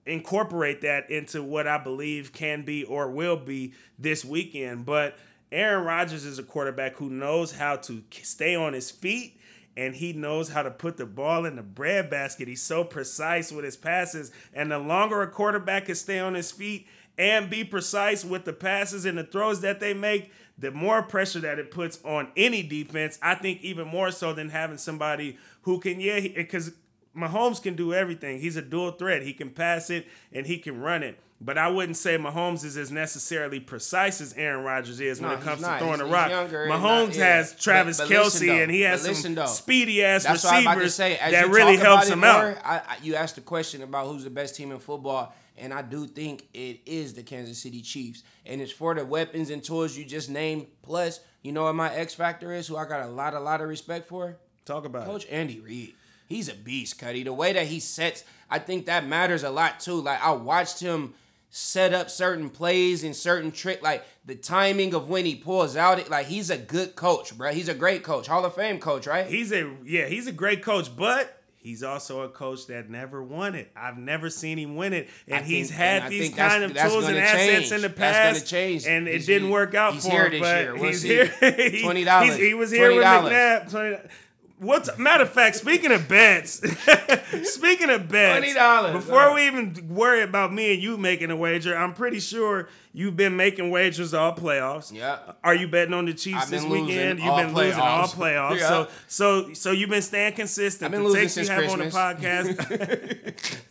incorporate 0.05 0.81
that 0.81 1.09
into 1.09 1.43
what 1.43 1.67
I 1.67 1.77
believe 1.77 2.33
can 2.33 2.63
be 2.63 2.83
or 2.83 3.09
will 3.09 3.37
be 3.37 3.73
this 3.97 4.25
weekend. 4.25 4.85
But 4.85 5.17
Aaron 5.51 5.85
Rodgers 5.85 6.25
is 6.25 6.39
a 6.39 6.43
quarterback 6.43 6.95
who 6.95 7.09
knows 7.09 7.53
how 7.53 7.77
to 7.77 8.03
stay 8.11 8.55
on 8.55 8.73
his 8.73 8.91
feet 8.91 9.39
and 9.75 9.95
he 9.95 10.13
knows 10.13 10.49
how 10.49 10.63
to 10.63 10.71
put 10.71 10.97
the 10.97 11.05
ball 11.05 11.45
in 11.45 11.55
the 11.55 11.63
breadbasket. 11.63 12.47
He's 12.47 12.61
so 12.61 12.83
precise 12.83 13.51
with 13.51 13.65
his 13.65 13.77
passes. 13.77 14.31
And 14.53 14.71
the 14.71 14.79
longer 14.79 15.21
a 15.21 15.27
quarterback 15.27 15.85
can 15.85 15.95
stay 15.95 16.19
on 16.19 16.35
his 16.35 16.51
feet 16.51 16.87
and 17.17 17.49
be 17.49 17.63
precise 17.63 18.25
with 18.25 18.45
the 18.45 18.53
passes 18.53 19.05
and 19.05 19.17
the 19.17 19.23
throws 19.23 19.61
that 19.61 19.79
they 19.79 19.93
make, 19.93 20.31
the 20.57 20.71
more 20.71 21.01
pressure 21.01 21.39
that 21.39 21.59
it 21.59 21.71
puts 21.71 21.99
on 22.03 22.31
any 22.35 22.63
defense. 22.63 23.17
I 23.21 23.35
think 23.35 23.61
even 23.61 23.87
more 23.87 24.11
so 24.11 24.33
than 24.33 24.49
having 24.49 24.77
somebody 24.77 25.37
who 25.61 25.79
can, 25.79 25.99
yeah, 25.99 26.19
because 26.19 26.71
Mahomes 27.15 27.61
can 27.61 27.75
do 27.75 27.93
everything. 27.93 28.39
He's 28.39 28.55
a 28.57 28.61
dual 28.61 28.91
threat. 28.91 29.21
He 29.23 29.33
can 29.33 29.49
pass 29.51 29.89
it 29.89 30.07
and 30.31 30.45
he 30.47 30.57
can 30.57 30.79
run 30.79 31.03
it. 31.03 31.19
But 31.41 31.57
I 31.57 31.67
wouldn't 31.67 31.97
say 31.97 32.17
Mahomes 32.17 32.63
is 32.63 32.77
as 32.77 32.89
necessarily 32.89 33.59
precise 33.59 34.21
as 34.21 34.33
Aaron 34.35 34.63
Rodgers 34.63 35.01
is 35.01 35.19
when 35.19 35.31
it 35.31 35.41
comes 35.41 35.59
to 35.61 35.67
throwing 35.77 35.95
He's- 35.95 35.99
the 35.99 36.05
rock. 36.05 36.29
younger 36.29 36.67
Mahomes 36.67 37.07
not- 37.07 37.15
yeah. 37.17 37.35
has 37.35 37.53
Travis 37.59 37.97
But- 37.97 38.07
but 38.09 38.15
Kelce 38.15 38.23
listen, 38.25 38.49
and 38.49 38.71
he 38.71 38.81
has 38.81 39.19
some 39.21 39.35
though. 39.35 39.45
speedy 39.47 40.03
ass 40.03 40.23
That's 40.23 40.43
what 40.43 40.53
I'm 40.53 40.61
about 40.61 40.73
to 40.75 40.79
receivers 40.79 40.95
say. 40.95 41.17
As 41.17 41.31
that 41.33 41.49
really 41.49 41.75
helps 41.75 42.07
him 42.07 42.19
more, 42.19 42.29
out. 42.29 42.57
I, 42.63 42.75
I, 42.77 42.97
you 43.03 43.15
asked 43.15 43.35
the 43.35 43.41
question 43.41 43.81
about 43.83 44.07
who's 44.07 44.23
the 44.23 44.29
best 44.29 44.55
team 44.55 44.71
in 44.71 44.79
football, 44.79 45.35
and 45.57 45.73
I 45.73 45.81
do 45.81 46.07
think 46.07 46.47
it 46.53 46.79
is 46.85 47.13
the 47.13 47.23
Kansas 47.23 47.57
City 47.61 47.81
Chiefs. 47.81 48.23
And 48.45 48.61
it's 48.61 48.71
for 48.71 48.95
the 48.95 49.03
weapons 49.05 49.49
and 49.49 49.61
tools 49.61 49.97
you 49.97 50.05
just 50.05 50.29
named. 50.29 50.67
Plus, 50.81 51.19
you 51.41 51.51
know 51.51 51.63
what 51.63 51.75
my 51.75 51.93
X 51.93 52.13
factor 52.13 52.53
is, 52.53 52.67
who 52.67 52.77
I 52.77 52.85
got 52.85 53.01
a 53.05 53.07
lot, 53.09 53.33
a 53.33 53.39
lot 53.39 53.59
of 53.59 53.67
respect 53.67 54.07
for? 54.07 54.37
Talk 54.65 54.85
about 54.85 55.05
Coach 55.05 55.25
it. 55.25 55.31
Andy 55.31 55.59
Reid. 55.59 55.93
He's 56.33 56.49
a 56.49 56.53
beast, 56.55 56.97
Cuddy. 56.99 57.23
The 57.23 57.33
way 57.33 57.53
that 57.53 57.67
he 57.67 57.79
sets, 57.79 58.23
I 58.49 58.59
think 58.59 58.85
that 58.87 59.05
matters 59.07 59.43
a 59.43 59.49
lot 59.49 59.79
too. 59.79 60.01
Like 60.01 60.21
I 60.23 60.31
watched 60.31 60.79
him 60.79 61.13
set 61.49 61.93
up 61.93 62.09
certain 62.09 62.49
plays 62.49 63.03
and 63.03 63.15
certain 63.15 63.51
trick, 63.51 63.83
like 63.83 64.03
the 64.25 64.33
timing 64.35 64.93
of 64.95 65.09
when 65.09 65.25
he 65.25 65.35
pulls 65.35 65.75
out. 65.75 65.99
It 65.99 66.09
like 66.09 66.25
he's 66.25 66.49
a 66.49 66.57
good 66.57 66.95
coach, 66.95 67.37
bro. 67.37 67.51
He's 67.51 67.69
a 67.69 67.75
great 67.75 68.03
coach, 68.03 68.27
Hall 68.27 68.43
of 68.45 68.55
Fame 68.55 68.79
coach, 68.79 69.05
right? 69.07 69.27
He's 69.27 69.51
a 69.51 69.71
yeah, 69.83 70.07
he's 70.07 70.27
a 70.27 70.31
great 70.31 70.63
coach, 70.63 70.95
but 70.95 71.39
He's 71.55 71.81
also 71.81 72.23
a 72.23 72.27
coach 72.29 72.67
that 72.67 72.89
never 72.89 73.23
won 73.23 73.55
it. 73.55 73.71
I've 73.73 73.97
never 73.97 74.29
seen 74.29 74.57
him 74.59 74.75
win 74.75 74.91
it, 74.91 75.07
and 75.29 75.37
I 75.37 75.47
he's 75.47 75.69
had 75.69 76.01
and 76.03 76.11
these 76.11 76.33
kind 76.35 76.61
of 76.61 76.75
tools 76.75 77.05
and 77.07 77.17
assets 77.17 77.69
change. 77.69 77.71
in 77.71 77.81
the 77.83 77.89
past, 77.89 78.45
change. 78.47 78.85
and 78.85 79.07
it 79.07 79.11
He's- 79.13 79.25
didn't 79.27 79.49
work 79.49 79.73
out 79.73 79.93
he's 79.93 80.03
for 80.03 80.11
here 80.11 80.25
him. 80.25 80.31
this 80.31 80.41
but 80.41 80.61
year. 80.61 80.73
We'll 80.75 80.83
he's 80.89 81.01
see. 81.01 81.07
here. 81.07 81.25
He- 81.69 81.83
$20. 81.83 82.23
he's- 82.25 82.35
He 82.37 82.53
was 82.53 82.69
here 82.69 82.93
with 82.93 83.05
$20. 83.05 83.31
McNabb. 83.31 83.69
20 83.71 83.97
What's 84.63 84.97
matter 84.97 85.23
of 85.23 85.29
fact? 85.29 85.57
Speaking 85.57 85.91
of 85.91 86.07
bets, 86.07 86.53
speaking 87.43 87.89
of 87.89 88.07
bets, 88.07 88.45
$20, 88.53 88.93
Before 88.93 89.19
huh? 89.21 89.31
we 89.35 89.45
even 89.47 89.89
worry 89.89 90.21
about 90.23 90.53
me 90.53 90.73
and 90.73 90.81
you 90.81 90.97
making 90.97 91.31
a 91.31 91.35
wager, 91.35 91.75
I'm 91.77 91.93
pretty 91.93 92.19
sure 92.19 92.69
you've 92.93 93.17
been 93.17 93.35
making 93.35 93.69
wagers 93.71 94.13
all 94.13 94.33
playoffs. 94.33 94.93
Yeah. 94.93 95.19
Are 95.43 95.53
you 95.53 95.67
betting 95.67 95.93
on 95.93 96.05
the 96.05 96.13
Chiefs 96.13 96.49
this 96.49 96.63
weekend? 96.63 97.19
You've 97.19 97.35
been 97.35 97.53
losing 97.53 97.81
all 97.81 98.07
playoffs. 98.07 98.15
playoffs. 98.15 98.59
Yeah. 98.59 98.67
So 98.67 98.87
so 99.07 99.53
so 99.53 99.71
you've 99.71 99.89
been 99.89 100.01
staying 100.01 100.33
consistent. 100.33 100.85
I've 100.85 100.91
been 100.91 101.03
the 101.03 101.09
losing 101.09 101.21
takes 101.23 101.37
you 101.37 101.43
since 101.45 101.49
have 101.49 101.71
on 101.71 101.79
the 101.79 101.89
Christmas. 101.91 102.55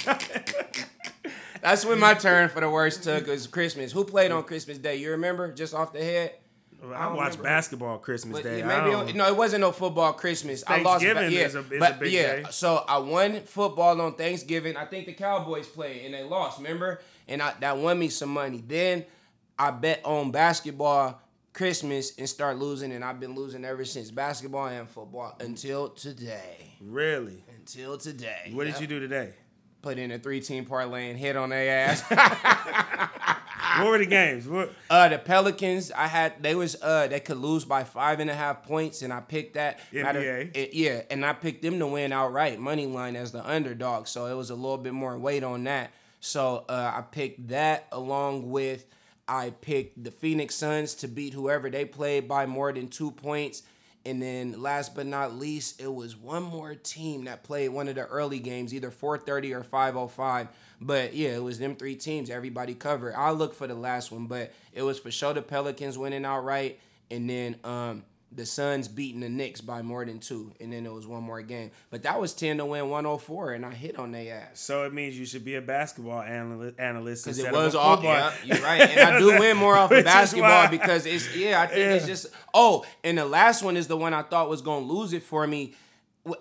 podcast. 0.04 0.88
That's 1.62 1.84
when 1.86 2.00
my 2.00 2.14
turn 2.14 2.48
for 2.48 2.60
the 2.60 2.68
worst 2.68 3.04
took 3.04 3.28
was 3.28 3.46
Christmas. 3.46 3.92
Who 3.92 4.04
played 4.04 4.32
on 4.32 4.42
Christmas 4.42 4.78
Day? 4.78 4.96
You 4.96 5.12
remember? 5.12 5.52
Just 5.52 5.74
off 5.74 5.92
the 5.92 6.02
head. 6.02 6.32
I 6.82 7.06
watch 7.08 7.16
remember. 7.32 7.42
basketball 7.44 7.98
Christmas 7.98 8.38
But 8.38 8.42
Day. 8.44 8.58
yeah, 8.58 8.66
maybe 8.66 9.10
it- 9.10 9.16
no, 9.16 9.26
it 9.28 9.36
wasn't 9.36 9.60
no 9.60 9.70
football 9.72 10.12
Christmas. 10.14 10.64
I 10.66 10.82
lost. 10.82 11.04
Thanksgiving 11.04 11.32
yeah, 11.32 11.44
is 11.46 11.54
a- 11.54 11.58
is 11.60 11.82
a 11.82 11.96
big 12.00 12.12
yeah. 12.12 12.22
day. 12.36 12.44
So 12.50 12.84
I 12.88 12.98
won 12.98 13.40
football 13.42 14.00
on 14.00 14.14
Thanksgiving. 14.14 14.76
I 14.76 14.84
think 14.86 15.06
the 15.06 15.12
Cowboys 15.12 15.68
played 15.68 16.04
and 16.04 16.14
they 16.14 16.22
lost. 16.24 16.58
Remember? 16.58 17.00
And 17.28 17.40
I, 17.40 17.54
that 17.60 17.78
won 17.78 17.98
me 17.98 18.08
some 18.08 18.30
money. 18.30 18.62
Then 18.66 19.04
I 19.58 19.70
bet 19.70 20.00
on 20.04 20.32
basketball 20.32 21.20
Christmas 21.52 22.16
and 22.18 22.28
start 22.28 22.56
losing, 22.58 22.90
and 22.92 23.04
I've 23.04 23.20
been 23.20 23.34
losing 23.34 23.64
ever 23.64 23.84
since 23.84 24.10
basketball 24.10 24.66
and 24.66 24.88
football 24.88 25.36
until 25.38 25.90
today. 25.90 26.72
really. 26.80 27.44
Until 27.58 27.96
today. 27.98 28.50
What 28.54 28.64
did 28.64 28.80
you 28.80 28.86
do 28.88 28.98
today? 28.98 29.34
Put 29.82 29.98
in 29.98 30.10
a 30.12 30.18
three-team 30.18 30.64
parlay 30.64 31.10
and 31.10 31.18
hit 31.18 31.36
on 31.36 31.50
their 31.50 31.86
ass. 31.88 32.02
What 33.78 33.88
were 33.90 33.98
the 33.98 34.06
games? 34.06 34.46
What, 34.48 34.72
Uh, 34.90 35.08
the 35.08 35.18
Pelicans, 35.18 35.90
I 35.92 36.06
had 36.06 36.42
they 36.42 36.54
was 36.54 36.76
uh 36.82 37.06
they 37.08 37.20
could 37.20 37.38
lose 37.38 37.64
by 37.64 37.84
five 37.84 38.20
and 38.20 38.28
a 38.30 38.34
half 38.34 38.62
points, 38.64 39.02
and 39.02 39.12
I 39.12 39.20
picked 39.20 39.54
that. 39.54 39.80
NBA. 39.92 40.50
it- 40.54 40.74
yeah, 40.74 41.02
and 41.10 41.24
I 41.24 41.32
picked 41.32 41.62
them 41.62 41.78
to 41.78 41.86
win 41.86 42.12
outright, 42.12 42.58
money 42.58 42.86
line 42.86 43.16
as 43.16 43.32
the 43.32 43.46
underdog. 43.48 44.06
So 44.06 44.26
it 44.26 44.34
was 44.34 44.50
a 44.50 44.54
little 44.54 44.78
bit 44.78 44.92
more 44.92 45.16
weight 45.18 45.42
on 45.44 45.64
that. 45.64 45.90
So 46.20 46.64
uh, 46.68 46.92
I 46.96 47.02
picked 47.02 47.48
that 47.48 47.86
along 47.92 48.50
with 48.50 48.84
I 49.28 49.50
picked 49.50 50.02
the 50.04 50.10
Phoenix 50.10 50.54
Suns 50.56 50.94
to 50.96 51.08
beat 51.08 51.32
whoever 51.32 51.70
they 51.70 51.84
played 51.84 52.28
by 52.28 52.44
more 52.46 52.72
than 52.72 52.88
two 52.88 53.10
points. 53.12 53.62
And 54.04 54.20
then 54.20 54.60
last 54.60 54.94
but 54.94 55.06
not 55.06 55.34
least, 55.34 55.80
it 55.80 55.92
was 55.92 56.16
one 56.16 56.42
more 56.42 56.74
team 56.74 57.24
that 57.24 57.44
played 57.44 57.68
one 57.68 57.86
of 57.86 57.94
the 57.94 58.06
early 58.06 58.40
games, 58.40 58.74
either 58.74 58.90
430 58.90 59.54
or 59.54 59.62
505. 59.62 60.48
But 60.80 61.14
yeah, 61.14 61.30
it 61.30 61.42
was 61.42 61.58
them 61.58 61.76
three 61.76 61.94
teams. 61.94 62.28
Everybody 62.28 62.74
covered. 62.74 63.14
I'll 63.14 63.34
look 63.34 63.54
for 63.54 63.68
the 63.68 63.74
last 63.74 64.10
one, 64.10 64.26
but 64.26 64.52
it 64.72 64.82
was 64.82 64.98
for 64.98 65.12
sure 65.12 65.32
the 65.32 65.42
Pelicans 65.42 65.96
winning 65.96 66.24
outright. 66.24 66.80
And 67.10 67.30
then 67.30 67.56
um, 67.62 68.04
the 68.34 68.46
Suns 68.46 68.88
beating 68.88 69.20
the 69.20 69.28
Knicks 69.28 69.60
by 69.60 69.82
more 69.82 70.04
than 70.04 70.18
two. 70.18 70.52
And 70.60 70.72
then 70.72 70.86
it 70.86 70.92
was 70.92 71.06
one 71.06 71.22
more 71.22 71.42
game. 71.42 71.70
But 71.90 72.02
that 72.04 72.20
was 72.20 72.34
10 72.34 72.58
to 72.58 72.66
win 72.66 72.88
104, 72.88 73.52
and 73.52 73.66
I 73.66 73.72
hit 73.74 73.98
on 73.98 74.12
their 74.12 74.34
ass. 74.34 74.60
so 74.60 74.84
it 74.84 74.92
means 74.92 75.18
you 75.18 75.26
should 75.26 75.44
be 75.44 75.56
a 75.56 75.60
basketball 75.60 76.22
analyst, 76.22 76.78
analyst 76.78 77.24
Because 77.24 77.38
it 77.38 77.52
was 77.52 77.74
all 77.74 78.02
yeah, 78.02 78.32
you're 78.44 78.58
right. 78.58 78.80
And 78.92 79.00
I 79.00 79.18
do 79.18 79.38
win 79.38 79.56
more 79.56 79.76
off 79.76 79.90
of 79.90 80.04
basketball 80.04 80.68
because 80.70 81.06
it's 81.06 81.34
yeah, 81.36 81.60
I 81.60 81.66
think 81.66 81.90
it's 81.92 82.06
just 82.06 82.26
oh, 82.54 82.84
and 83.04 83.18
the 83.18 83.24
last 83.24 83.62
one 83.62 83.76
is 83.76 83.86
the 83.86 83.96
one 83.96 84.14
I 84.14 84.22
thought 84.22 84.48
was 84.48 84.62
gonna 84.62 84.84
lose 84.84 85.12
it 85.12 85.22
for 85.22 85.46
me. 85.46 85.74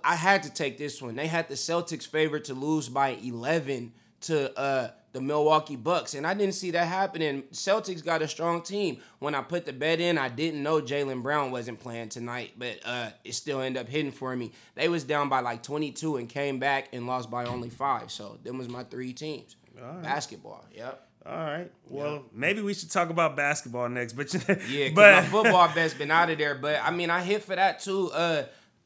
I 0.04 0.15
had 0.15 0.43
to 0.43 0.54
take 0.54 0.77
this 0.77 1.01
one. 1.01 1.15
They 1.15 1.27
had 1.27 1.47
the 1.47 1.56
Celtics 1.56 2.08
favored 2.08 2.45
to 2.45 2.54
lose 2.54 2.88
by 2.89 3.10
11 3.23 3.93
to 4.21 4.58
uh 4.60 4.91
the 5.13 5.21
Milwaukee 5.21 5.76
Bucks, 5.76 6.13
and 6.13 6.26
I 6.26 6.34
didn't 6.34 6.56
see 6.56 6.71
that 6.71 6.88
happening. 6.88 7.43
Celtics 7.52 8.04
got 8.04 8.21
a 8.21 8.28
strong 8.28 8.62
team. 8.62 9.00
When 9.19 9.36
I 9.36 9.41
put 9.41 9.65
the 9.65 9.74
bet 9.74 10.00
in, 10.00 10.17
I 10.17 10.30
didn't 10.30 10.63
know 10.63 10.82
Jaylen 10.82 11.21
Brown 11.21 11.52
wasn't 11.52 11.80
playing 11.80 12.10
tonight, 12.10 12.54
but 12.58 12.80
uh, 12.86 13.10
it 13.24 13.34
still 13.34 13.62
ended 13.62 13.82
up 13.82 13.89
hitting 13.89 14.12
for 14.12 14.36
me. 14.36 14.52
They 14.76 14.88
was 14.88 15.04
down 15.04 15.30
by 15.30 15.41
like 15.41 15.63
22 15.63 16.17
and 16.17 16.30
came 16.30 16.60
back 16.60 16.89
and 16.93 17.08
lost 17.08 17.30
by 17.30 17.45
only 17.45 17.69
five. 17.69 18.12
So 18.12 18.39
them 18.43 18.58
was 18.58 18.69
my 18.69 18.84
three 18.84 19.13
teams. 19.13 19.56
Basketball, 20.02 20.65
yep. 20.74 21.08
All 21.26 21.38
right. 21.38 21.71
Well, 21.88 22.26
maybe 22.34 22.62
we 22.62 22.74
should 22.74 22.89
talk 22.89 23.10
about 23.10 23.36
basketball 23.36 23.89
next. 23.89 24.13
But 24.13 24.34
Yeah, 24.69 24.89
but 24.95 25.13
my 25.13 25.24
football 25.24 25.69
bet's 25.74 25.93
been 25.93 26.10
out 26.10 26.32
of 26.32 26.38
there. 26.38 26.56
But 26.56 26.80
I 26.84 26.89
mean, 26.89 27.10
I 27.12 27.21
hit 27.21 27.43
for 27.43 27.56
that 27.56 27.80
too. 27.80 28.12
Uh, 28.12 28.43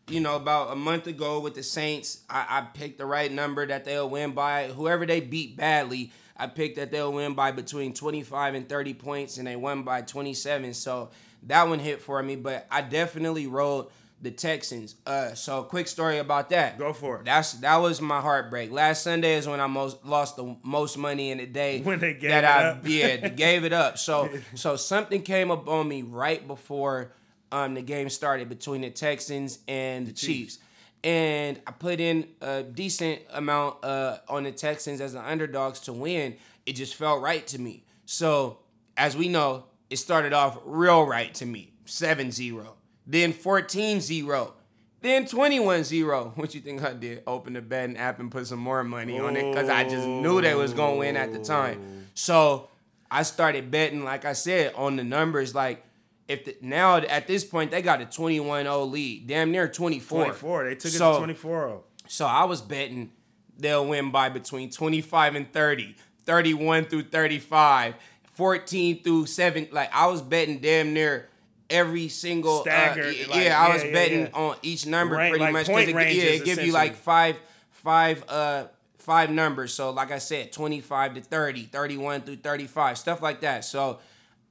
you 0.08 0.20
know, 0.20 0.36
about 0.36 0.72
a 0.72 0.76
month 0.76 1.08
ago 1.08 1.40
with 1.40 1.56
the 1.56 1.64
Saints, 1.64 2.22
I, 2.30 2.46
I 2.50 2.62
picked 2.62 2.98
the 3.00 3.06
right 3.06 3.32
number 3.32 3.66
that 3.66 3.86
they'll 3.86 4.10
win 4.10 4.32
by. 4.32 4.68
Whoever 4.68 5.06
they 5.06 5.20
beat 5.20 5.58
badly, 5.58 6.12
I 6.38 6.48
picked 6.48 6.76
that 6.78 6.92
they'll 6.92 7.12
win 7.14 7.34
by 7.34 7.52
between 7.52 7.94
25 7.94 8.56
and 8.56 8.70
30 8.70 8.94
points, 8.94 9.38
and 9.38 9.48
they 9.48 9.56
won 9.56 9.84
by 9.84 10.02
27. 10.02 10.74
So 10.74 11.10
that 11.44 11.68
one 11.68 11.80
hit 11.80 12.02
for 12.02 12.22
me. 12.22 12.36
But 12.36 12.68
I 12.70 12.82
definitely 12.82 13.48
rolled 13.48 13.92
the 14.22 14.32
Texans. 14.32 14.96
Uh, 15.06 15.34
so 15.34 15.64
quick 15.64 15.88
story 15.88 16.20
about 16.20 16.50
that. 16.50 16.78
Go 16.78 16.94
for 16.94 17.18
it. 17.20 17.26
That's 17.26 17.54
that 17.54 17.78
was 17.78 18.00
my 18.02 18.22
heartbreak. 18.22 18.72
Last 18.72 19.04
Sunday 19.04 19.36
is 19.36 19.48
when 19.48 19.60
I 19.60 19.68
most 19.68 20.06
lost 20.06 20.36
the 20.38 20.56
most 20.64 20.98
money 20.98 21.32
in 21.32 21.40
a 21.40 21.46
day. 21.46 21.82
When 21.82 22.00
they 22.00 22.14
gave 22.14 22.30
that 22.30 22.44
it 22.44 22.48
I 22.48 22.64
up. 22.70 22.88
yeah 22.88 23.18
they 23.18 23.30
gave 23.36 23.66
it 23.66 23.74
up. 23.74 23.98
So 23.98 24.30
so 24.56 24.78
something 24.78 25.22
came 25.22 25.52
up 25.52 25.68
on 25.68 25.88
me 25.88 26.02
right 26.02 26.48
before 26.48 27.12
um 27.52 27.74
the 27.74 27.82
game 27.82 28.10
started 28.10 28.50
between 28.50 28.82
the 28.82 28.90
Texans 28.90 29.60
and 29.68 30.08
the 30.08 30.12
Chiefs. 30.14 30.60
And 31.04 31.62
I 31.68 31.72
put 31.72 32.00
in 32.00 32.28
a 32.42 32.64
decent 32.64 33.22
amount 33.32 33.86
uh, 33.86 34.18
on 34.28 34.44
the 34.44 34.52
Texans 34.52 35.02
as 35.02 35.14
the 35.14 35.24
underdogs 35.24 35.82
to 35.82 35.94
win. 35.94 36.36
It 36.66 36.74
just 36.74 36.96
felt 36.96 37.22
right 37.22 37.46
to 37.48 37.62
me. 37.62 37.84
So, 38.06 38.58
as 38.98 39.16
we 39.16 39.28
know, 39.28 39.66
it 39.92 39.98
started 39.98 40.34
off 40.34 40.58
real 40.66 41.04
right 41.06 41.32
to 41.36 41.46
me 41.46 41.74
7 41.86 42.32
0, 42.32 42.74
then 43.06 43.34
14 43.34 44.02
0, 44.02 44.54
then 45.02 45.28
21 45.28 45.84
0. 45.84 46.34
What 46.36 46.56
you 46.56 46.62
think 46.62 46.84
I 46.84 46.94
did? 46.94 47.22
Open 47.28 47.54
the 47.54 47.62
betting 47.62 47.98
app 47.98 48.20
and 48.20 48.32
put 48.32 48.48
some 48.48 48.60
more 48.60 48.84
money 48.84 49.20
on 49.20 49.36
it 49.38 49.52
because 49.54 49.70
I 49.70 49.84
just 49.84 50.08
knew 50.08 50.42
they 50.42 50.56
was 50.56 50.74
going 50.74 50.94
to 50.94 51.00
win 51.00 51.18
at 51.18 51.32
the 51.32 51.40
time. 51.40 52.08
So, 52.16 52.70
I 53.12 53.22
started 53.22 53.70
betting, 53.70 54.04
like 54.04 54.26
I 54.26 54.34
said, 54.34 54.74
on 54.76 54.96
the 54.96 55.04
numbers. 55.04 55.54
Like, 55.54 55.86
if 56.28 56.46
the, 56.46 56.58
now 56.62 56.98
at 56.98 57.28
this 57.28 57.44
point 57.44 57.72
they 57.72 57.82
got 57.82 58.02
a 58.02 58.06
21-0 58.06 58.92
lead, 58.92 59.28
damn 59.28 59.52
near 59.52 59.68
24. 59.68 60.24
24. 60.26 60.64
They 60.66 60.76
took 60.76 60.92
it 60.92 60.98
So- 60.98 61.26
to 61.26 61.34
24-0. 61.34 61.82
So 62.08 62.26
I 62.26 62.44
was 62.46 62.62
betting 62.62 63.12
they'll 63.58 63.86
win 63.88 64.12
by 64.12 64.30
between 64.30 64.70
25 64.70 65.36
and 65.36 65.52
30, 65.52 65.96
31 66.26 66.86
through 66.86 67.04
35, 67.04 67.96
14 68.34 69.04
through 69.04 69.26
7. 69.26 69.70
Like 69.72 69.90
I 69.94 70.08
was 70.08 70.22
betting 70.22 70.60
damn 70.60 70.94
near 70.94 71.30
every 71.70 72.10
single 72.10 72.60
uh, 72.60 72.64
yeah, 72.66 72.94
like, 72.96 73.48
I 73.48 73.74
was 73.74 73.82
yeah, 73.82 73.88
yeah, 73.88 73.94
betting 73.94 74.22
yeah. 74.22 74.30
on 74.34 74.56
each 74.62 74.86
number 74.86 75.16
Rank- 75.16 75.32
pretty 75.32 75.46
like 75.46 75.54
much 75.54 75.68
point 75.68 75.90
it, 75.90 75.96
yeah, 75.96 76.24
it 76.24 76.46
give 76.46 76.62
you 76.62 76.72
like 76.72 76.96
five 76.96 77.38
five 77.72 78.24
uh 78.28 78.66
five 78.98 79.30
numbers. 79.30 79.74
So 79.74 79.92
like 79.92 80.12
I 80.12 80.18
said, 80.18 80.52
25 80.52 81.16
to 81.16 81.22
30, 81.22 81.64
31 81.64 82.22
through 82.22 82.38
35, 82.38 82.98
stuff 82.98 83.22
like 83.22 83.42
that. 83.42 83.64
So 83.64 84.00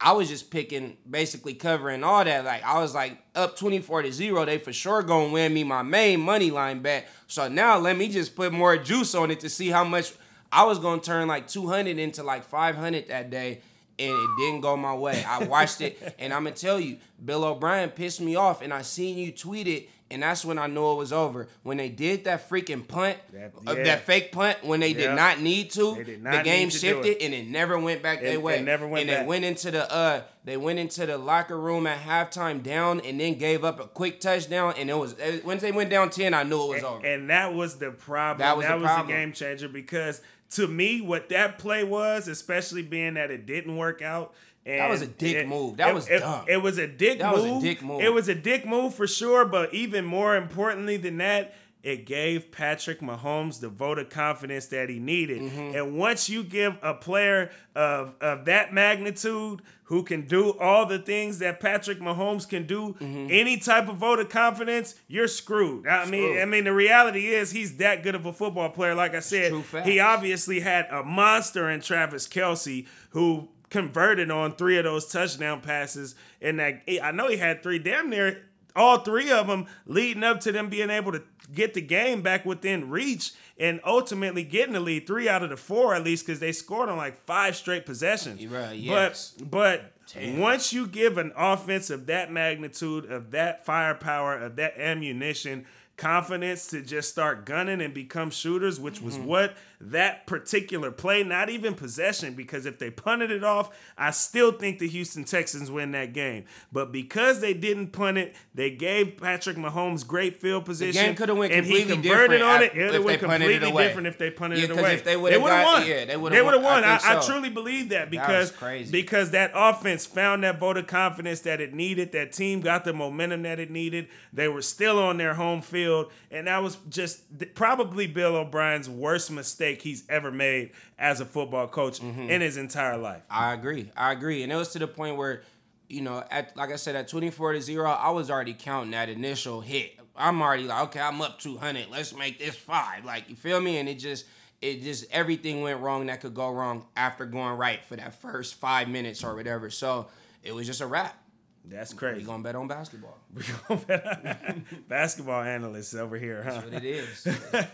I 0.05 0.13
was 0.13 0.29
just 0.29 0.51
picking 0.51 0.99
basically 1.11 1.55
covering 1.55 2.05
all 2.05 2.23
that. 2.23 2.45
Like 2.45 2.63
I 2.63 2.79
was 2.79 2.95
like 2.95 3.17
up 3.35 3.57
24 3.57 4.03
to 4.03 4.13
0, 4.13 4.45
they 4.45 4.59
for 4.59 4.71
sure 4.71 5.03
gonna 5.03 5.33
win 5.33 5.55
me 5.55 5.65
my 5.65 5.81
main 5.81 6.21
money 6.21 6.51
line 6.51 6.81
bet. 6.81 7.09
So 7.27 7.49
now 7.49 7.79
let 7.79 7.97
me 7.97 8.09
just 8.09 8.37
put 8.37 8.53
more 8.53 8.77
juice 8.77 9.15
on 9.15 9.31
it 9.31 9.41
to 9.41 9.49
see 9.49 9.71
how 9.71 9.83
much 9.83 10.13
I 10.53 10.65
was 10.65 10.79
gonna 10.79 11.01
turn 11.01 11.27
like 11.27 11.49
200 11.49 11.99
into 11.99 12.23
like 12.23 12.45
500 12.45 13.09
that 13.09 13.31
day. 13.31 13.63
And 13.99 14.11
it 14.11 14.31
didn't 14.37 14.61
go 14.61 14.77
my 14.77 14.93
way. 14.93 15.25
I 15.27 15.45
watched 15.45 15.81
it, 15.81 16.17
and 16.19 16.35
I'm 16.35 16.45
gonna 16.45 16.55
tell 16.57 16.79
you, 16.79 16.99
Bill 17.25 17.45
O'Brien 17.45 17.89
pissed 17.89 18.21
me 18.21 18.35
off, 18.35 18.61
and 18.61 18.75
I 18.75 18.83
seen 18.83 19.17
you 19.17 19.31
tweet 19.33 19.69
it, 19.69 19.89
and 20.15 20.23
that's 20.23 20.45
when 20.45 20.59
I 20.59 20.69
knew 20.69 20.93
it 20.93 20.95
was 20.95 21.13
over. 21.13 21.49
When 21.65 21.77
they 21.77 21.89
did 21.89 22.25
that 22.25 22.49
freaking 22.49 22.87
punt, 22.87 23.19
That- 23.33 23.53
uh, 23.67 23.75
that 23.75 24.07
fake 24.07 24.31
punt, 24.33 24.65
when 24.65 24.81
they 24.81 24.89
Yeah. 24.91 25.09
did 25.09 25.15
not 25.17 25.41
need 25.41 25.71
to, 25.73 25.97
did 25.97 26.23
the 26.25 26.41
game 26.43 26.71
to 26.71 26.79
shifted, 26.79 27.21
and 27.21 27.35
it 27.35 27.49
never 27.49 27.79
went 27.79 28.03
back 28.03 28.19
It- 28.23 28.41
their 28.41 28.53
it 28.55 28.63
never 28.63 28.87
went 28.87 29.03
and 29.03 29.11
back. 29.11 29.21
they 29.21 29.27
went 29.27 29.45
into 29.45 29.71
the 29.73 29.93
uh, 29.93 30.23
they 30.45 30.57
went 30.57 30.79
into 30.79 31.05
the 31.05 31.19
locker 31.19 31.59
room 31.59 31.87
at 31.87 31.99
halftime 32.01 32.63
down, 32.63 33.01
and 33.01 33.21
then 33.21 33.35
gave 33.35 33.65
up 33.65 33.81
a 33.81 33.87
quick 33.87 34.21
touchdown, 34.21 34.75
and 34.79 34.89
it 34.89 34.97
was 34.97 35.15
it- 35.19 35.45
once 35.45 35.61
they 35.61 35.73
went 35.73 35.91
down 35.91 36.09
ten, 36.11 36.33
I 36.33 36.45
knew 36.45 36.63
it 36.65 36.75
was 36.77 36.85
over. 36.85 37.05
And 37.05 37.29
that 37.31 37.53
was 37.53 37.77
the 37.79 37.91
problem. 37.91 38.39
That 38.39 38.57
was 38.57 38.65
the 38.67 38.79
problem. 38.79 39.09
game 39.09 39.33
changer 39.33 39.69
because 39.69 40.21
to 40.53 40.69
me, 40.69 41.01
what 41.01 41.29
that 41.31 41.59
play 41.59 41.83
was, 41.83 42.29
especially 42.29 42.83
being 42.83 43.15
that 43.15 43.31
it 43.33 43.45
didn't 43.47 43.77
work 43.77 44.01
out. 44.03 44.33
And 44.67 44.81
That 44.81 44.89
was 44.91 45.03
a 45.03 45.07
dick 45.07 45.37
it- 45.37 45.49
move. 45.49 45.77
That 45.77 45.91
it- 45.91 45.95
was 45.95 46.09
it, 46.09 46.21
dumb. 46.21 46.45
It 46.49 46.57
was 46.63 46.79
a 46.79 46.87
dick 46.87 47.19
That 47.19 47.35
was 47.35 47.45
a 47.45 47.61
dick 47.61 47.83
move. 47.83 48.01
It 48.03 48.13
was 48.13 48.29
a 48.29 48.35
dick 48.35 48.65
move 48.67 48.95
for 48.95 49.07
sure. 49.07 49.45
But 49.45 49.75
even 49.75 50.05
more 50.05 50.37
importantly 50.37 50.97
than 50.97 51.19
that, 51.19 51.55
it 51.83 52.07
gave 52.07 52.51
Patrick 52.51 53.01
Mahomes 53.01 53.61
the 53.61 53.69
vote 53.69 53.99
of 53.99 54.09
confidence 54.09 54.65
that 54.69 54.89
he 54.89 54.99
needed. 54.99 55.43
Mm-hmm. 55.43 55.77
And 55.77 55.99
once 55.99 56.31
you 56.31 56.43
give 56.43 56.79
a 56.83 56.95
player 56.95 57.51
of, 57.75 58.15
of 58.23 58.47
that 58.47 58.73
magnitude 58.73 59.61
who 59.89 60.03
can 60.03 60.27
do 60.27 60.57
all 60.59 60.87
the 60.87 60.99
things 60.99 61.41
that 61.41 61.61
Patrick 61.61 62.01
Mahomes 62.01 62.49
can 62.49 62.67
do, 62.67 62.97
any 63.03 63.59
type 63.59 63.87
of 63.91 63.97
vote 63.97 64.19
of 64.19 64.31
confidence, 64.31 64.95
you're 65.09 65.29
screwed. 65.29 65.87
I 65.87 66.07
mean, 66.07 66.23
Mm-hmm. 66.23 66.41
I 66.43 66.45
mean, 66.47 66.65
the 66.65 66.73
reality 66.73 67.27
is 67.27 67.51
he's 67.51 67.77
that 67.77 68.03
good 68.03 68.15
of 68.15 68.25
a 68.25 68.33
football 68.33 68.71
player. 68.71 68.95
Like 68.95 69.15
I 69.15 69.21
said, 69.21 69.53
he 69.85 70.01
obviously 70.01 70.61
had 70.61 70.87
a 70.91 71.03
monster 71.03 71.69
in 71.69 71.83
Travis 71.83 72.27
Kelce 72.27 72.87
who 73.11 73.51
converted 73.75 74.31
on 74.31 74.55
three 74.55 74.79
of 74.79 74.85
those 74.85 75.07
touchdown 75.11 75.61
passes. 75.61 76.15
And 76.41 76.61
that 76.61 76.83
I 77.03 77.11
know 77.11 77.27
he 77.29 77.37
had 77.37 77.63
three 77.63 77.81
damn 77.81 78.09
near 78.09 78.43
all 78.77 78.99
three 79.01 79.31
of 79.33 79.47
them 79.49 79.67
leading 79.87 80.23
up 80.25 80.41
to 80.41 80.53
them 80.53 80.69
being 80.69 80.91
able 80.91 81.13
to 81.13 81.23
get 81.53 81.75
the 81.75 81.81
game 81.81 82.23
back 82.23 82.45
within 82.45 82.89
reach 82.91 83.33
and 83.59 83.81
ultimately 83.85 84.43
getting 84.43 84.73
the 84.75 84.81
lead 84.81 85.07
three 85.07 85.29
out 85.29 85.43
of 85.45 85.51
the 85.51 85.57
four 85.57 85.95
at 85.95 86.03
least 86.03 86.25
because 86.27 86.41
they 86.41 86.51
scored 86.53 86.89
on 86.89 86.97
like 86.97 87.17
five 87.17 87.55
straight 87.57 87.85
possessions. 87.87 88.45
Right, 88.47 88.77
yes. 88.77 89.35
But 89.39 89.51
but 89.51 89.93
Damn. 90.13 90.39
once 90.39 90.73
you 90.73 90.87
give 90.87 91.19
an 91.19 91.33
offense 91.37 91.89
of 91.91 92.07
that 92.07 92.31
magnitude, 92.33 93.11
of 93.11 93.31
that 93.33 93.65
firepower, 93.65 94.37
of 94.39 94.57
that 94.57 94.79
ammunition, 94.79 95.67
confidence 95.97 96.67
to 96.69 96.83
just 96.83 97.09
start 97.11 97.47
gunning 97.47 97.81
and 97.81 97.95
become 97.95 98.31
shooters, 98.31 98.81
which 98.81 99.01
was 99.01 99.15
Mm-hmm. 99.17 99.27
what 99.27 99.57
that 99.81 100.27
particular 100.27 100.91
play, 100.91 101.23
not 101.23 101.51
even 101.51 101.75
possession, 101.75 102.35
because 102.35 102.67
if 102.67 102.79
they 102.79 102.91
punted 102.91 103.31
it 103.31 103.45
off, 103.45 103.77
I 103.99 104.11
still 104.11 104.53
think 104.53 104.79
the 104.79 104.89
Houston 104.89 105.25
Texans 105.25 105.71
win 105.71 105.93
that 105.93 106.13
game. 106.13 106.45
But 106.73 106.93
because 106.93 107.41
they 107.41 107.55
didn't 107.55 107.89
punt 107.89 108.19
it, 108.19 108.35
they 108.55 108.71
gave 108.71 109.17
Patrick 109.19 109.57
Mahomes 109.57 110.07
great 110.07 110.41
field 110.41 110.65
position. 110.65 111.05
And 111.05 111.17
coulda 111.17 111.35
went 111.35 111.53
and 111.53 111.67
he 111.67 111.85
completely 111.85 112.03
converted 112.03 112.41
different 112.41 112.43
on 112.43 112.63
it. 112.63 112.73
It 112.75 112.77
would 112.77 112.85
have 112.85 112.93
they 112.93 112.99
went 112.99 113.21
punted 113.23 113.51
it 113.51 113.53
completely 113.61 113.83
different 113.85 114.07
if 114.07 114.19
they 114.19 114.31
punted 114.31 114.59
Yeah, 114.61 114.65
it 114.67 114.71
away. 114.71 114.95
if 114.95 115.05
they 115.05 115.17
would've 115.17 115.43
would've 115.43 115.65
won. 115.65 115.87
yeah, 115.87 116.05
they 116.05 116.17
would 116.17 116.33
have 116.33 116.45
won. 116.45 116.63
won. 116.63 116.85
I 116.85 116.97
I, 117.03 117.19
I 117.19 117.21
truly 117.27 117.51
believe 117.51 117.89
that 117.91 118.11
because 118.11 118.51
crazy. 118.53 118.93
because 118.93 119.33
that 119.33 119.51
offense 119.55 120.07
found 120.07 120.45
that 120.45 120.59
vote 120.61 120.77
of 120.77 120.87
confidence 120.87 121.41
that 121.41 121.61
it 121.61 121.75
needed. 121.75 122.13
That 122.13 122.33
team 122.33 122.61
got 122.61 122.85
the 122.85 122.93
momentum 122.93 123.43
that 123.43 123.59
it 123.59 123.71
needed. 123.71 124.09
They 124.33 124.49
were 124.49 124.63
still 124.63 124.99
on 124.99 125.17
their 125.19 125.35
home 125.35 125.61
field, 125.63 126.13
and 126.31 126.47
that 126.47 126.63
was 126.63 126.79
just 126.89 127.23
probably 127.55 128.07
Bill 128.07 128.37
O'Brien's 128.37 128.89
worst 128.89 129.31
mistake 129.31 129.64
he's 129.73 130.05
ever 130.09 130.31
made 130.31 130.71
as 130.99 131.21
a 131.21 131.25
football 131.25 131.67
coach 131.69 132.01
Mm-hmm. 132.01 132.31
in 132.31 132.41
his 132.41 132.57
entire 132.57 132.97
life. 132.97 133.23
I 133.31 133.53
agree. 133.53 133.91
I 133.97 134.13
agree. 134.13 134.43
And 134.43 134.53
it 134.53 134.57
was 134.57 134.69
to 134.71 134.79
the 134.79 134.87
point 134.87 135.17
where, 135.17 135.43
you 135.89 136.01
know, 136.03 136.23
at 136.31 136.57
like 136.57 136.71
I 136.73 136.77
said, 136.77 136.97
at 136.97 137.09
24 137.09 137.55
to 137.55 137.61
0, 137.63 137.89
I 137.91 138.11
was 138.11 138.31
already 138.31 138.55
counting 138.55 138.91
that 138.93 139.09
initial 139.09 139.61
hit. 139.61 139.99
I'm 140.17 140.41
already 140.43 140.65
like, 140.65 140.85
okay, 140.85 141.01
I'm 141.01 141.21
up 141.21 141.39
200. 141.41 141.89
Let's 141.91 142.15
make 142.15 142.39
this 142.39 142.55
five. 142.55 143.05
Like, 143.05 143.29
you 143.29 143.35
feel 143.37 143.61
me? 143.61 143.79
And 143.79 143.89
it 143.89 143.95
just, 143.99 144.27
it 144.63 144.83
just, 144.83 145.07
everything 145.11 145.63
went 145.63 145.81
wrong 145.81 146.07
that 146.07 146.21
could 146.21 146.35
go 146.35 146.51
wrong 146.51 146.87
after 146.97 147.27
going 147.27 147.57
right 147.59 147.85
for 147.85 147.97
that 147.97 148.15
first 148.15 148.55
five 148.55 148.89
minutes 148.89 149.25
or 149.25 149.35
whatever. 149.35 149.71
So 149.71 150.07
it 150.43 150.55
was 150.55 150.67
just 150.67 150.81
a 150.81 150.87
wrap. 150.87 151.19
That's 151.67 151.95
crazy. 151.95 152.19
We 152.19 152.25
gonna 152.25 152.43
bet 152.43 152.57
on 152.57 152.69
basketball. 152.69 153.17
Basketball 154.89 155.43
analysts 155.43 155.95
over 155.95 156.19
here, 156.19 156.43
huh? 156.43 156.51
That's 156.51 156.65
what 156.67 156.75
it 156.75 156.85
is. 156.85 157.23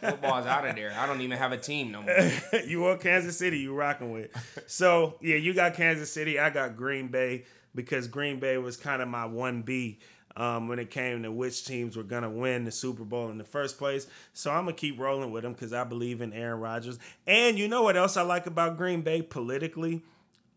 Football's 0.01 0.47
out 0.47 0.66
of 0.66 0.76
there. 0.76 0.95
I 0.97 1.07
don't 1.07 1.20
even 1.20 1.36
have 1.36 1.51
a 1.51 1.57
team 1.57 1.91
no 1.91 2.03
more. 2.03 2.30
you 2.66 2.80
want 2.80 3.01
Kansas 3.01 3.36
City, 3.36 3.59
you 3.59 3.74
rocking 3.74 4.12
with. 4.12 4.30
So 4.66 5.16
yeah, 5.20 5.36
you 5.36 5.55
got 5.55 5.74
Kansas 5.74 6.12
City. 6.12 6.38
I 6.38 6.51
got 6.51 6.76
Green 6.76 7.09
Bay 7.09 7.47
because 7.74 8.07
Green 8.07 8.38
Bay 8.38 8.59
was 8.59 8.76
kind 8.76 9.03
of 9.03 9.09
my 9.09 9.24
one 9.24 9.62
B 9.62 9.99
um, 10.36 10.68
when 10.68 10.78
it 10.78 10.91
came 10.91 11.24
to 11.24 11.32
which 11.32 11.64
teams 11.64 11.97
were 11.97 12.05
gonna 12.05 12.30
win 12.30 12.64
the 12.64 12.70
Super 12.70 13.05
Bowl 13.05 13.28
in 13.30 13.38
the 13.38 13.45
first 13.45 13.76
place. 13.76 14.07
So 14.34 14.53
I'm 14.53 14.66
gonna 14.66 14.76
keep 14.76 15.01
rolling 15.01 15.32
with 15.32 15.43
them 15.43 15.53
because 15.53 15.72
I 15.72 15.82
believe 15.82 16.20
in 16.20 16.32
Aaron 16.32 16.61
Rodgers. 16.61 17.01
And 17.26 17.59
you 17.59 17.66
know 17.66 17.82
what 17.82 17.97
else 17.97 18.16
I 18.16 18.22
like 18.22 18.47
about 18.47 18.76
Green 18.76 19.03
Bay 19.03 19.20
politically? 19.20 20.05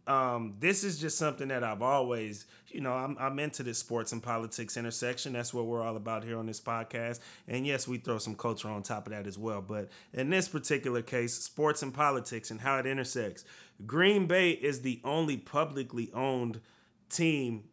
Um, 0.07 0.55
this 0.59 0.83
is 0.83 0.99
just 0.99 1.17
something 1.17 1.47
that 1.47 1.63
I've 1.63 1.81
always, 1.81 2.45
you 2.69 2.81
know, 2.81 2.93
I'm, 2.93 3.15
I'm 3.19 3.39
into 3.39 3.63
this 3.63 3.77
sports 3.77 4.11
and 4.11 4.21
politics 4.21 4.75
intersection. 4.75 5.33
That's 5.33 5.53
what 5.53 5.65
we're 5.65 5.81
all 5.81 5.95
about 5.95 6.23
here 6.23 6.37
on 6.37 6.45
this 6.45 6.59
podcast. 6.59 7.19
And 7.47 7.65
yes, 7.65 7.87
we 7.87 7.97
throw 7.97 8.17
some 8.17 8.35
culture 8.35 8.67
on 8.67 8.83
top 8.83 9.07
of 9.07 9.13
that 9.13 9.27
as 9.27 9.37
well. 9.37 9.61
But 9.61 9.89
in 10.13 10.29
this 10.29 10.47
particular 10.47 11.01
case, 11.01 11.33
sports 11.33 11.81
and 11.83 11.93
politics 11.93 12.51
and 12.51 12.59
how 12.59 12.77
it 12.79 12.85
intersects, 12.85 13.45
Green 13.85 14.27
Bay 14.27 14.51
is 14.51 14.81
the 14.81 14.99
only 15.03 15.37
publicly 15.37 16.11
owned 16.13 16.59
team 17.09 17.63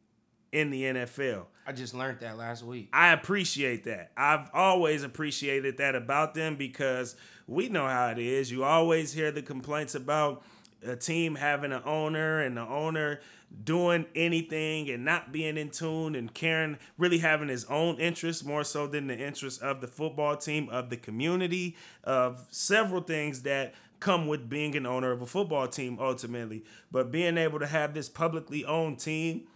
in 0.52 0.70
the 0.70 0.82
NFL. 0.82 1.46
I 1.66 1.72
just 1.72 1.94
learned 1.94 2.20
that 2.20 2.36
last 2.36 2.64
week. 2.64 2.88
I 2.92 3.12
appreciate 3.12 3.84
that. 3.84 4.12
I've 4.16 4.50
always 4.52 5.02
appreciated 5.02 5.78
that 5.78 5.94
about 5.94 6.34
them 6.34 6.56
because 6.56 7.16
we 7.46 7.68
know 7.68 7.86
how 7.86 8.08
it 8.08 8.18
is. 8.18 8.50
You 8.50 8.64
always 8.64 9.12
hear 9.12 9.30
the 9.30 9.42
complaints 9.42 9.94
about 9.94 10.42
a 10.86 10.96
team 10.96 11.34
having 11.34 11.72
an 11.72 11.82
owner 11.84 12.40
and 12.40 12.56
the 12.56 12.62
owner 12.62 13.20
doing 13.64 14.06
anything 14.14 14.88
and 14.88 15.04
not 15.04 15.32
being 15.32 15.56
in 15.56 15.70
tune 15.70 16.14
and 16.14 16.32
caring, 16.32 16.78
really 16.96 17.18
having 17.18 17.48
his 17.48 17.64
own 17.64 17.98
interests 17.98 18.44
more 18.44 18.62
so 18.62 18.86
than 18.86 19.08
the 19.08 19.18
interests 19.18 19.60
of 19.60 19.80
the 19.80 19.88
football 19.88 20.36
team, 20.36 20.68
of 20.68 20.88
the 20.88 20.96
community, 20.96 21.76
of 22.04 22.46
several 22.50 23.02
things 23.02 23.42
that 23.42 23.74
come 23.98 24.26
with 24.26 24.48
being 24.48 24.76
an 24.76 24.86
owner 24.86 25.10
of 25.12 25.20
a 25.20 25.26
football 25.26 25.68
team 25.68 25.98
ultimately. 26.00 26.64
But 26.90 27.10
being 27.10 27.36
able 27.36 27.58
to 27.58 27.66
have 27.66 27.92
this 27.92 28.08
publicly 28.08 28.64
owned 28.64 28.98
team 28.98 29.48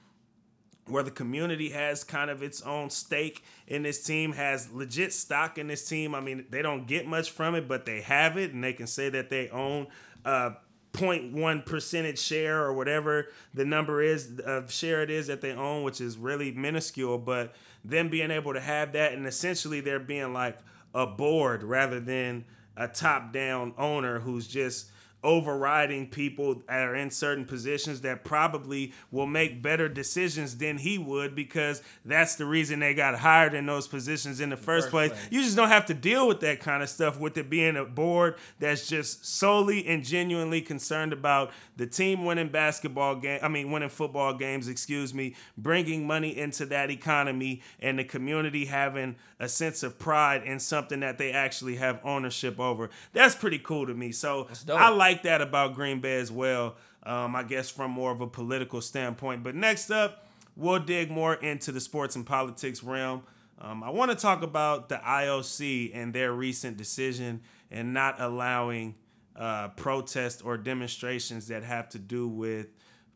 where 0.86 1.02
the 1.02 1.10
community 1.10 1.70
has 1.70 2.04
kind 2.04 2.30
of 2.30 2.42
its 2.42 2.60
own 2.60 2.90
stake 2.90 3.42
in 3.66 3.84
this 3.84 4.02
team, 4.02 4.32
has 4.32 4.70
legit 4.70 5.14
stock 5.14 5.56
in 5.56 5.68
this 5.68 5.88
team. 5.88 6.14
I 6.14 6.20
mean, 6.20 6.44
they 6.50 6.60
don't 6.60 6.86
get 6.86 7.06
much 7.06 7.30
from 7.30 7.54
it, 7.54 7.66
but 7.66 7.86
they 7.86 8.02
have 8.02 8.36
it, 8.36 8.52
and 8.52 8.62
they 8.62 8.74
can 8.74 8.86
say 8.86 9.08
that 9.08 9.30
they 9.30 9.48
own 9.48 9.86
a 10.26 10.52
0.1 10.94 11.66
percentage 11.66 12.18
share 12.18 12.62
or 12.62 12.72
whatever 12.72 13.28
the 13.52 13.64
number 13.64 14.00
is 14.00 14.40
of 14.40 14.72
share 14.72 15.02
it 15.02 15.10
is 15.10 15.26
that 15.26 15.40
they 15.40 15.52
own, 15.52 15.82
which 15.82 16.00
is 16.00 16.16
really 16.16 16.52
minuscule. 16.52 17.18
But 17.18 17.54
them 17.84 18.08
being 18.08 18.30
able 18.30 18.54
to 18.54 18.60
have 18.60 18.92
that, 18.92 19.12
and 19.12 19.26
essentially 19.26 19.80
they're 19.80 19.98
being 20.00 20.32
like 20.32 20.56
a 20.94 21.06
board 21.06 21.62
rather 21.62 22.00
than 22.00 22.44
a 22.76 22.88
top-down 22.88 23.74
owner 23.76 24.20
who's 24.20 24.46
just 24.46 24.90
overriding 25.24 26.06
people 26.06 26.62
that 26.68 26.86
are 26.86 26.94
in 26.94 27.10
certain 27.10 27.44
positions 27.46 28.02
that 28.02 28.22
probably 28.22 28.92
will 29.10 29.26
make 29.26 29.62
better 29.62 29.88
decisions 29.88 30.58
than 30.58 30.76
he 30.76 30.98
would 30.98 31.34
because 31.34 31.82
that's 32.04 32.36
the 32.36 32.44
reason 32.44 32.80
they 32.80 32.94
got 32.94 33.18
hired 33.18 33.54
in 33.54 33.64
those 33.64 33.88
positions 33.88 34.40
in 34.40 34.50
the 34.50 34.56
first, 34.56 34.86
first 34.86 34.90
place. 34.90 35.10
place. 35.10 35.28
You 35.30 35.42
just 35.42 35.56
don't 35.56 35.68
have 35.68 35.86
to 35.86 35.94
deal 35.94 36.28
with 36.28 36.40
that 36.40 36.60
kind 36.60 36.82
of 36.82 36.90
stuff 36.90 37.18
with 37.18 37.38
it 37.38 37.48
being 37.48 37.76
a 37.76 37.84
board 37.84 38.36
that's 38.60 38.86
just 38.86 39.24
solely 39.24 39.86
and 39.86 40.04
genuinely 40.04 40.60
concerned 40.60 41.12
about 41.12 41.50
the 41.76 41.86
team 41.86 42.24
winning 42.24 42.48
basketball 42.48 43.16
game, 43.16 43.40
I 43.42 43.48
mean 43.48 43.72
winning 43.72 43.88
football 43.88 44.34
games, 44.34 44.68
excuse 44.68 45.14
me, 45.14 45.34
bringing 45.56 46.06
money 46.06 46.36
into 46.36 46.66
that 46.66 46.90
economy 46.90 47.62
and 47.80 47.98
the 47.98 48.04
community 48.04 48.66
having 48.66 49.16
a 49.40 49.48
sense 49.48 49.82
of 49.82 49.98
pride 49.98 50.42
in 50.44 50.60
something 50.60 51.00
that 51.00 51.18
they 51.18 51.32
actually 51.32 51.76
have 51.76 52.00
ownership 52.04 52.60
over. 52.60 52.90
That's 53.12 53.34
pretty 53.34 53.58
cool 53.58 53.86
to 53.86 53.94
me. 53.94 54.12
So. 54.12 54.48
I 54.84 54.90
like 54.90 55.13
that 55.22 55.40
about 55.40 55.74
Green 55.74 56.00
Bay 56.00 56.18
as 56.18 56.30
well. 56.30 56.76
Um, 57.04 57.36
I 57.36 57.42
guess 57.42 57.70
from 57.70 57.90
more 57.90 58.10
of 58.10 58.20
a 58.20 58.26
political 58.26 58.80
standpoint. 58.80 59.42
But 59.42 59.54
next 59.54 59.90
up, 59.90 60.26
we'll 60.56 60.78
dig 60.78 61.10
more 61.10 61.34
into 61.34 61.70
the 61.70 61.80
sports 61.80 62.16
and 62.16 62.24
politics 62.24 62.82
realm. 62.82 63.22
Um, 63.60 63.82
I 63.82 63.90
want 63.90 64.10
to 64.10 64.16
talk 64.16 64.42
about 64.42 64.88
the 64.88 64.96
IOC 64.96 65.92
and 65.94 66.12
their 66.12 66.32
recent 66.32 66.76
decision 66.76 67.42
and 67.70 67.92
not 67.92 68.20
allowing 68.20 68.94
uh, 69.36 69.68
protests 69.68 70.42
or 70.42 70.56
demonstrations 70.56 71.48
that 71.48 71.62
have 71.62 71.88
to 71.90 71.98
do 71.98 72.28
with 72.28 72.68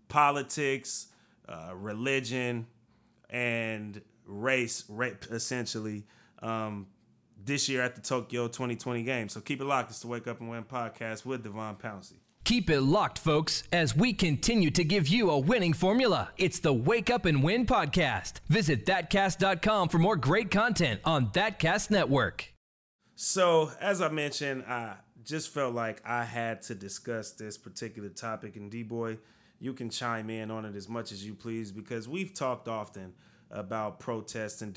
politics, 0.09 1.09
uh, 1.49 1.73
religion, 1.75 2.67
and 3.31 4.01
race, 4.27 4.85
rape, 4.89 5.27
essentially, 5.31 6.05
um, 6.43 6.87
this 7.49 7.69
year 7.69 7.83
at 7.83 7.97
the 7.97 8.01
Tokyo 8.01 8.47
2020 8.47 9.03
Games. 9.03 9.33
So 9.33 9.41
keep 9.41 9.61
it 9.61 9.65
locked. 9.65 9.91
It's 9.91 10.01
the 10.01 10.07
Wake 10.07 10.29
Up 10.29 10.41
and 10.41 10.49
Win 10.49 10.63
podcast 10.63 11.25
with 11.25 11.43
Devon 11.43 11.75
Pouncey. 11.75 12.19
Keep 12.45 12.71
it 12.71 12.81
locked, 12.83 13.19
folks, 13.19 13.65
as 13.73 13.97
we 13.97 14.13
continue 14.13 14.71
to 14.71 14.85
give 14.85 15.09
you 15.09 15.31
a 15.31 15.39
winning 15.39 15.73
formula. 15.73 16.31
It's 16.39 16.61
the 16.61 16.73
Wake 16.73 17.11
Up 17.11 17.25
and 17.25 17.43
Win 17.43 17.67
podcast. 17.67 18.35
Visit 18.49 18.87
thatcast.com 18.87 19.89
for 19.89 19.99
more 19.99 20.17
great 20.17 20.51
content 20.51 21.01
on 21.05 21.31
Thatcast 21.31 21.91
Network. 21.91 22.55
So, 23.17 23.73
as 23.81 24.01
I 24.01 24.09
mentioned, 24.09 24.65
I 24.69 24.95
just 25.25 25.53
felt 25.53 25.75
like 25.75 26.01
I 26.07 26.25
had 26.25 26.63
to 26.63 26.75
discuss 26.75 27.33
this 27.33 27.59
particular 27.59 28.09
topic. 28.09 28.57
And 28.57 28.71
D 28.71 28.83
Boy, 28.83 29.19
you 29.59 29.73
can 29.73 29.91
chime 29.91 30.31
in 30.31 30.51
on 30.51 30.65
it 30.65 30.77
as 30.77 30.89
much 30.89 31.13
as 31.13 31.27
you 31.27 31.35
please 31.35 31.73
because 31.73 32.09
we've 32.09 32.33
talked 32.33 32.69
often 32.69 33.13
about 33.51 33.99
protests 33.99 34.63
and 34.63 34.73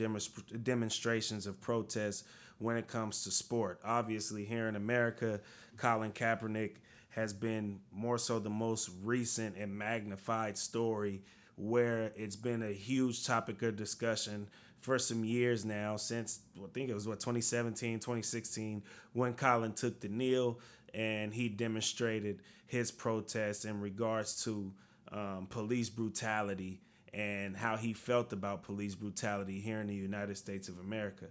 demonstrations 0.63 1.45
of 1.45 1.61
protests 1.61 2.23
when 2.61 2.77
it 2.77 2.87
comes 2.87 3.23
to 3.23 3.31
sport. 3.31 3.79
Obviously, 3.83 4.45
here 4.45 4.67
in 4.67 4.75
America, 4.75 5.39
Colin 5.77 6.11
Kaepernick 6.11 6.75
has 7.09 7.33
been 7.33 7.79
more 7.91 8.17
so 8.17 8.39
the 8.39 8.49
most 8.49 8.89
recent 9.03 9.57
and 9.57 9.77
magnified 9.77 10.57
story 10.57 11.23
where 11.57 12.11
it's 12.15 12.35
been 12.35 12.63
a 12.63 12.71
huge 12.71 13.25
topic 13.25 13.61
of 13.61 13.75
discussion 13.75 14.47
for 14.79 14.97
some 14.97 15.23
years 15.23 15.63
now 15.65 15.95
since 15.95 16.39
I 16.57 16.65
think 16.73 16.89
it 16.89 16.93
was 16.93 17.07
what 17.07 17.19
2017, 17.19 17.99
2016 17.99 18.81
when 19.13 19.33
Colin 19.33 19.73
took 19.73 19.99
the 19.99 20.07
kneel 20.07 20.59
and 20.93 21.33
he 21.33 21.49
demonstrated 21.49 22.39
his 22.65 22.91
protest 22.91 23.65
in 23.65 23.81
regards 23.81 24.43
to 24.45 24.71
um, 25.11 25.47
police 25.49 25.89
brutality 25.89 26.79
and 27.13 27.55
how 27.57 27.75
he 27.75 27.93
felt 27.93 28.31
about 28.31 28.63
police 28.63 28.95
brutality 28.95 29.59
here 29.59 29.81
in 29.81 29.87
the 29.87 29.93
United 29.93 30.37
States 30.37 30.69
of 30.69 30.79
America. 30.79 31.25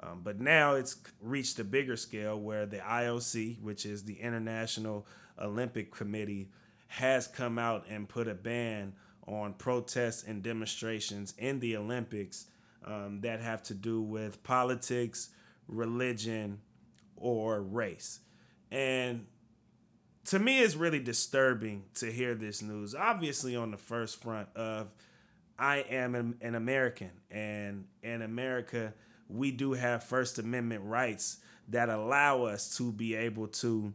Um, 0.00 0.20
but 0.22 0.40
now 0.40 0.74
it's 0.74 0.96
reached 1.20 1.58
a 1.58 1.64
bigger 1.64 1.96
scale 1.96 2.38
where 2.38 2.66
the 2.66 2.78
IOC, 2.78 3.60
which 3.60 3.84
is 3.84 4.04
the 4.04 4.14
International 4.14 5.06
Olympic 5.40 5.90
Committee, 5.92 6.50
has 6.88 7.26
come 7.26 7.58
out 7.58 7.84
and 7.88 8.08
put 8.08 8.28
a 8.28 8.34
ban 8.34 8.94
on 9.26 9.52
protests 9.54 10.22
and 10.22 10.42
demonstrations 10.42 11.34
in 11.36 11.60
the 11.60 11.76
Olympics 11.76 12.46
um, 12.84 13.20
that 13.20 13.40
have 13.40 13.62
to 13.64 13.74
do 13.74 14.00
with 14.00 14.42
politics, 14.42 15.30
religion, 15.66 16.60
or 17.16 17.60
race. 17.60 18.20
And 18.70 19.26
to 20.26 20.38
me, 20.38 20.60
it's 20.60 20.76
really 20.76 21.00
disturbing 21.00 21.84
to 21.96 22.10
hear 22.10 22.34
this 22.34 22.62
news. 22.62 22.94
Obviously, 22.94 23.56
on 23.56 23.70
the 23.70 23.76
first 23.76 24.22
front 24.22 24.48
of 24.54 24.88
I 25.58 25.78
am 25.78 26.14
an, 26.14 26.54
American, 26.54 27.10
and 27.30 27.86
in 28.02 28.22
America, 28.22 28.94
we 29.28 29.50
do 29.50 29.72
have 29.72 30.04
First 30.04 30.38
Amendment 30.38 30.82
rights 30.84 31.38
that 31.68 31.88
allow 31.88 32.44
us 32.44 32.76
to 32.78 32.92
be 32.92 33.14
able 33.14 33.48
to 33.48 33.92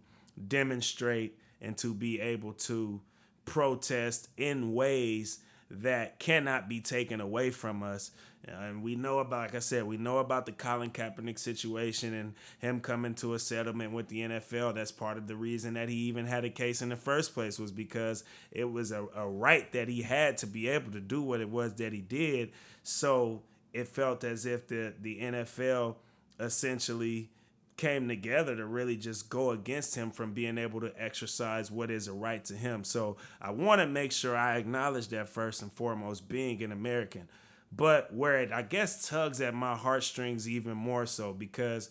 demonstrate 0.48 1.38
and 1.62 1.78
to 1.78 1.94
be 1.94 2.20
able 2.20 2.54
to 2.54 3.02
protest 3.46 4.30
in 4.38 4.74
ways 4.74 5.40
that 5.70 6.20
cannot 6.20 6.70
be 6.70 6.80
taken 6.80 7.20
away 7.20 7.50
from 7.50 7.82
us. 7.82 8.12
And 8.46 8.84
we 8.84 8.96
know 8.96 9.20
about, 9.20 9.40
like 9.40 9.56
I 9.56 9.60
said, 9.60 9.86
we 9.86 9.98
know 9.98 10.18
about 10.18 10.46
the 10.46 10.52
Colin 10.52 10.92
Kaepernick 10.92 11.40
situation 11.40 12.14
and 12.14 12.34
him 12.60 12.82
coming 12.82 13.16
to 13.16 13.34
a 13.34 13.40
settlement 13.40 13.94
with 13.94 14.10
the 14.10 14.20
NFL. 14.20 14.76
That's 14.76 14.92
part 14.92 15.18
of 15.18 15.28
the 15.28 15.36
reason 15.36 15.76
that 15.76 15.88
he 15.88 15.96
even 15.96 16.26
had 16.26 16.44
a 16.44 16.50
case 16.50 16.82
in 16.82 16.90
the 16.90 16.98
first 16.98 17.34
place 17.34 17.58
was 17.58 17.72
because 17.72 18.26
it 18.52 18.70
was 18.70 18.92
a, 18.92 19.06
a 19.16 19.28
right 19.28 19.72
that 19.72 19.88
he 19.88 20.02
had 20.02 20.38
to 20.40 20.48
be 20.48 20.68
able 20.68 20.92
to 20.92 21.00
do 21.00 21.22
what 21.22 21.40
it 21.40 21.50
was 21.50 21.76
that 21.76 21.94
he 21.94 22.02
did. 22.02 22.52
So 22.84 23.42
it 23.74 23.88
felt 23.88 24.24
as 24.24 24.46
if 24.46 24.68
the 24.68 24.94
the 25.00 25.20
NFL 25.20 25.96
essentially 26.40 27.30
came 27.76 28.08
together 28.08 28.56
to 28.56 28.66
really 28.66 28.96
just 28.96 29.30
go 29.30 29.52
against 29.52 29.96
him 29.96 30.12
from 30.12 30.34
being 30.34 30.58
able 30.58 30.80
to 30.80 30.94
exercise 30.98 31.72
what 31.72 31.90
is 31.90 32.08
a 32.08 32.14
right 32.14 32.46
to 32.46 32.54
him. 32.54 32.84
So 32.84 33.18
I 33.42 33.52
want 33.52 33.82
to 33.82 33.88
make 33.88 34.12
sure 34.12 34.38
I 34.38 34.58
acknowledge 34.58 35.08
that 35.10 35.28
first 35.28 35.62
and 35.62 35.72
foremost, 35.72 36.30
being 36.30 36.62
an 36.62 36.72
American. 36.72 37.28
But 37.76 38.14
where 38.14 38.40
it, 38.40 38.52
I 38.52 38.62
guess, 38.62 39.08
tugs 39.08 39.42
at 39.42 39.56
my 39.56 39.76
heartstrings 39.76 40.48
even 40.48 40.78
more 40.78 41.08
so 41.08 41.34
because 41.34 41.90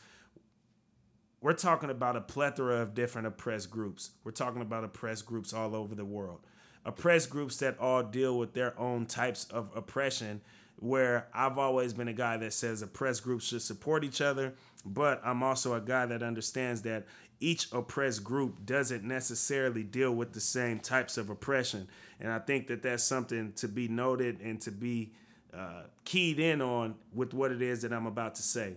we're 1.41 1.53
talking 1.55 1.91
about 1.91 2.14
a 2.14 2.20
plethora 2.20 2.76
of 2.76 2.95
different 2.95 3.26
oppressed 3.26 3.70
groups. 3.70 4.12
We're 4.22 4.30
talking 4.30 4.62
about 4.62 4.85
oppressed 4.85 5.26
groups 5.26 5.53
all 5.53 5.74
over 5.74 5.97
the 5.97 6.05
world. 6.05 6.47
Oppressed 6.85 7.30
groups 7.30 7.57
that 7.59 7.78
all 7.80 8.05
deal 8.05 8.39
with 8.39 8.55
their 8.55 8.78
own 8.78 9.07
types 9.07 9.45
of 9.47 9.70
oppression 9.74 10.41
where 10.83 11.28
I've 11.33 11.59
always 11.59 11.95
been 11.95 12.09
a 12.09 12.12
guy 12.12 12.37
that 12.39 12.53
says 12.53 12.83
oppressed 12.83 13.22
groups 13.22 13.47
should 13.47 13.62
support 13.62 14.03
each 14.03 14.20
other, 14.20 14.55
but 14.85 15.20
I'm 15.24 15.41
also 15.45 15.74
a 15.74 15.80
guy 15.80 16.07
that 16.07 16.24
understands 16.24 16.83
that 16.83 17.07
each 17.39 17.72
oppressed 17.72 18.24
group 18.24 18.66
doesn't 18.66 19.05
necessarily 19.05 19.85
deal 19.85 20.12
with 20.12 20.33
the 20.33 20.41
same 20.41 20.80
types 20.80 21.16
of 21.18 21.30
oppression. 21.30 21.89
And 22.18 22.33
I 22.33 22.41
think 22.41 22.66
that 22.66 22.83
that's 22.83 23.05
something 23.05 23.53
to 23.55 23.68
be 23.68 23.87
noted 23.87 24.41
and 24.41 24.61
to 24.62 24.72
be 24.72 25.12
uh, 25.57 25.83
keyed 26.05 26.41
in 26.41 26.61
on 26.61 26.97
with 27.14 27.33
what 27.33 27.53
it 27.53 27.62
is 27.62 27.83
that 27.83 27.93
I'm 27.93 28.07
about 28.07 28.35
to 28.37 28.43
say. 28.43 28.74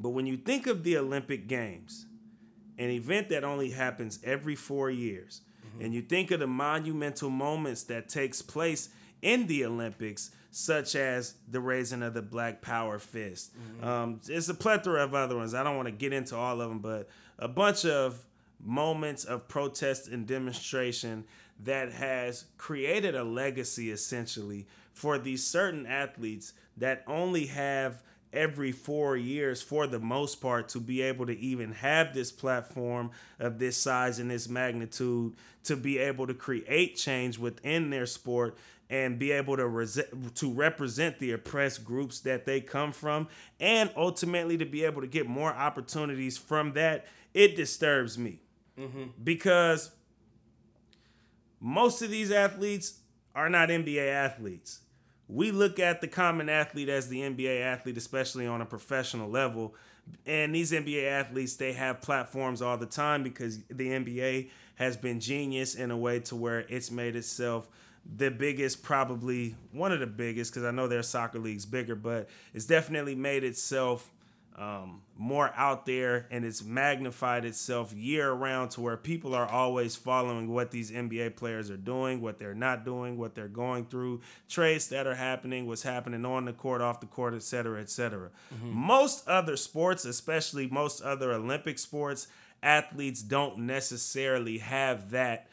But 0.00 0.10
when 0.10 0.26
you 0.26 0.38
think 0.38 0.66
of 0.66 0.84
the 0.84 0.96
Olympic 0.96 1.48
Games, 1.48 2.06
an 2.78 2.88
event 2.88 3.28
that 3.28 3.44
only 3.44 3.70
happens 3.70 4.18
every 4.24 4.54
four 4.54 4.90
years, 4.90 5.42
mm-hmm. 5.66 5.84
and 5.84 5.94
you 5.94 6.00
think 6.00 6.30
of 6.30 6.40
the 6.40 6.46
monumental 6.46 7.28
moments 7.28 7.82
that 7.84 8.08
takes 8.08 8.40
place 8.40 8.88
in 9.22 9.46
the 9.46 9.64
Olympics, 9.64 10.30
such 10.50 10.94
as 10.94 11.34
the 11.48 11.60
raising 11.60 12.02
of 12.02 12.12
the 12.12 12.22
Black 12.22 12.60
Power 12.60 12.98
fist. 12.98 13.52
Mm-hmm. 13.56 13.88
Um, 13.88 14.20
it's 14.28 14.48
a 14.48 14.54
plethora 14.54 15.02
of 15.02 15.14
other 15.14 15.36
ones. 15.36 15.54
I 15.54 15.62
don't 15.62 15.76
want 15.76 15.86
to 15.86 15.92
get 15.92 16.12
into 16.12 16.36
all 16.36 16.60
of 16.60 16.68
them, 16.68 16.80
but 16.80 17.08
a 17.38 17.48
bunch 17.48 17.86
of 17.86 18.24
moments 18.60 19.24
of 19.24 19.48
protest 19.48 20.08
and 20.08 20.26
demonstration 20.26 21.24
that 21.64 21.92
has 21.92 22.44
created 22.58 23.14
a 23.14 23.24
legacy 23.24 23.90
essentially 23.90 24.66
for 24.92 25.18
these 25.18 25.44
certain 25.44 25.86
athletes 25.86 26.52
that 26.76 27.02
only 27.06 27.46
have 27.46 28.02
every 28.32 28.72
four 28.72 29.16
years 29.16 29.60
for 29.60 29.86
the 29.86 29.98
most 29.98 30.36
part 30.36 30.68
to 30.70 30.80
be 30.80 31.02
able 31.02 31.26
to 31.26 31.38
even 31.38 31.72
have 31.72 32.14
this 32.14 32.32
platform 32.32 33.10
of 33.38 33.58
this 33.58 33.76
size 33.76 34.18
and 34.18 34.30
this 34.30 34.48
magnitude 34.48 35.34
to 35.64 35.76
be 35.76 35.98
able 35.98 36.26
to 36.26 36.34
create 36.34 36.96
change 36.96 37.38
within 37.38 37.90
their 37.90 38.06
sport 38.06 38.56
and 38.92 39.18
be 39.18 39.32
able 39.32 39.56
to 39.56 39.66
rese- 39.66 40.04
to 40.34 40.52
represent 40.52 41.18
the 41.18 41.32
oppressed 41.32 41.82
groups 41.82 42.20
that 42.20 42.44
they 42.44 42.60
come 42.60 42.92
from 42.92 43.26
and 43.58 43.90
ultimately 43.96 44.58
to 44.58 44.66
be 44.66 44.84
able 44.84 45.00
to 45.00 45.06
get 45.06 45.26
more 45.26 45.52
opportunities 45.52 46.36
from 46.36 46.74
that 46.74 47.06
it 47.32 47.56
disturbs 47.56 48.18
me 48.18 48.38
mm-hmm. 48.78 49.04
because 49.24 49.90
most 51.58 52.02
of 52.02 52.10
these 52.10 52.30
athletes 52.30 52.98
are 53.34 53.48
not 53.48 53.70
NBA 53.70 54.12
athletes 54.12 54.80
we 55.26 55.50
look 55.50 55.78
at 55.78 56.02
the 56.02 56.08
common 56.08 56.50
athlete 56.50 56.90
as 56.90 57.08
the 57.08 57.20
NBA 57.20 57.62
athlete 57.62 57.96
especially 57.96 58.46
on 58.46 58.60
a 58.60 58.66
professional 58.66 59.30
level 59.30 59.74
and 60.26 60.54
these 60.54 60.70
NBA 60.70 61.10
athletes 61.10 61.56
they 61.56 61.72
have 61.72 62.02
platforms 62.02 62.60
all 62.60 62.76
the 62.76 62.84
time 62.84 63.22
because 63.22 63.62
the 63.68 63.88
NBA 63.88 64.50
has 64.74 64.98
been 64.98 65.18
genius 65.18 65.76
in 65.76 65.90
a 65.90 65.96
way 65.96 66.20
to 66.20 66.36
where 66.36 66.60
it's 66.68 66.90
made 66.90 67.16
itself 67.16 67.68
the 68.16 68.30
biggest, 68.30 68.82
probably 68.82 69.54
one 69.72 69.92
of 69.92 70.00
the 70.00 70.06
biggest, 70.06 70.52
because 70.52 70.64
I 70.64 70.70
know 70.70 70.88
their 70.88 71.02
soccer 71.02 71.38
league's 71.38 71.66
bigger, 71.66 71.94
but 71.94 72.28
it's 72.52 72.66
definitely 72.66 73.14
made 73.14 73.44
itself 73.44 74.10
um, 74.56 75.00
more 75.16 75.50
out 75.56 75.86
there 75.86 76.26
and 76.30 76.44
it's 76.44 76.62
magnified 76.62 77.44
itself 77.44 77.92
year 77.94 78.30
round 78.32 78.70
to 78.72 78.82
where 78.82 78.96
people 78.96 79.34
are 79.34 79.46
always 79.46 79.96
following 79.96 80.48
what 80.48 80.70
these 80.70 80.90
NBA 80.90 81.36
players 81.36 81.70
are 81.70 81.76
doing, 81.76 82.20
what 82.20 82.38
they're 82.38 82.54
not 82.54 82.84
doing, 82.84 83.16
what 83.16 83.34
they're 83.34 83.48
going 83.48 83.86
through, 83.86 84.20
trades 84.48 84.88
that 84.88 85.06
are 85.06 85.14
happening, 85.14 85.66
what's 85.66 85.82
happening 85.82 86.24
on 86.26 86.44
the 86.44 86.52
court, 86.52 86.82
off 86.82 87.00
the 87.00 87.06
court, 87.06 87.34
et 87.34 87.42
cetera, 87.42 87.80
et 87.80 87.88
cetera. 87.88 88.30
Mm-hmm. 88.54 88.76
Most 88.76 89.26
other 89.26 89.56
sports, 89.56 90.04
especially 90.04 90.66
most 90.66 91.00
other 91.00 91.32
Olympic 91.32 91.78
sports, 91.78 92.26
athletes 92.62 93.22
don't 93.22 93.58
necessarily 93.58 94.58
have 94.58 95.10
that 95.10 95.48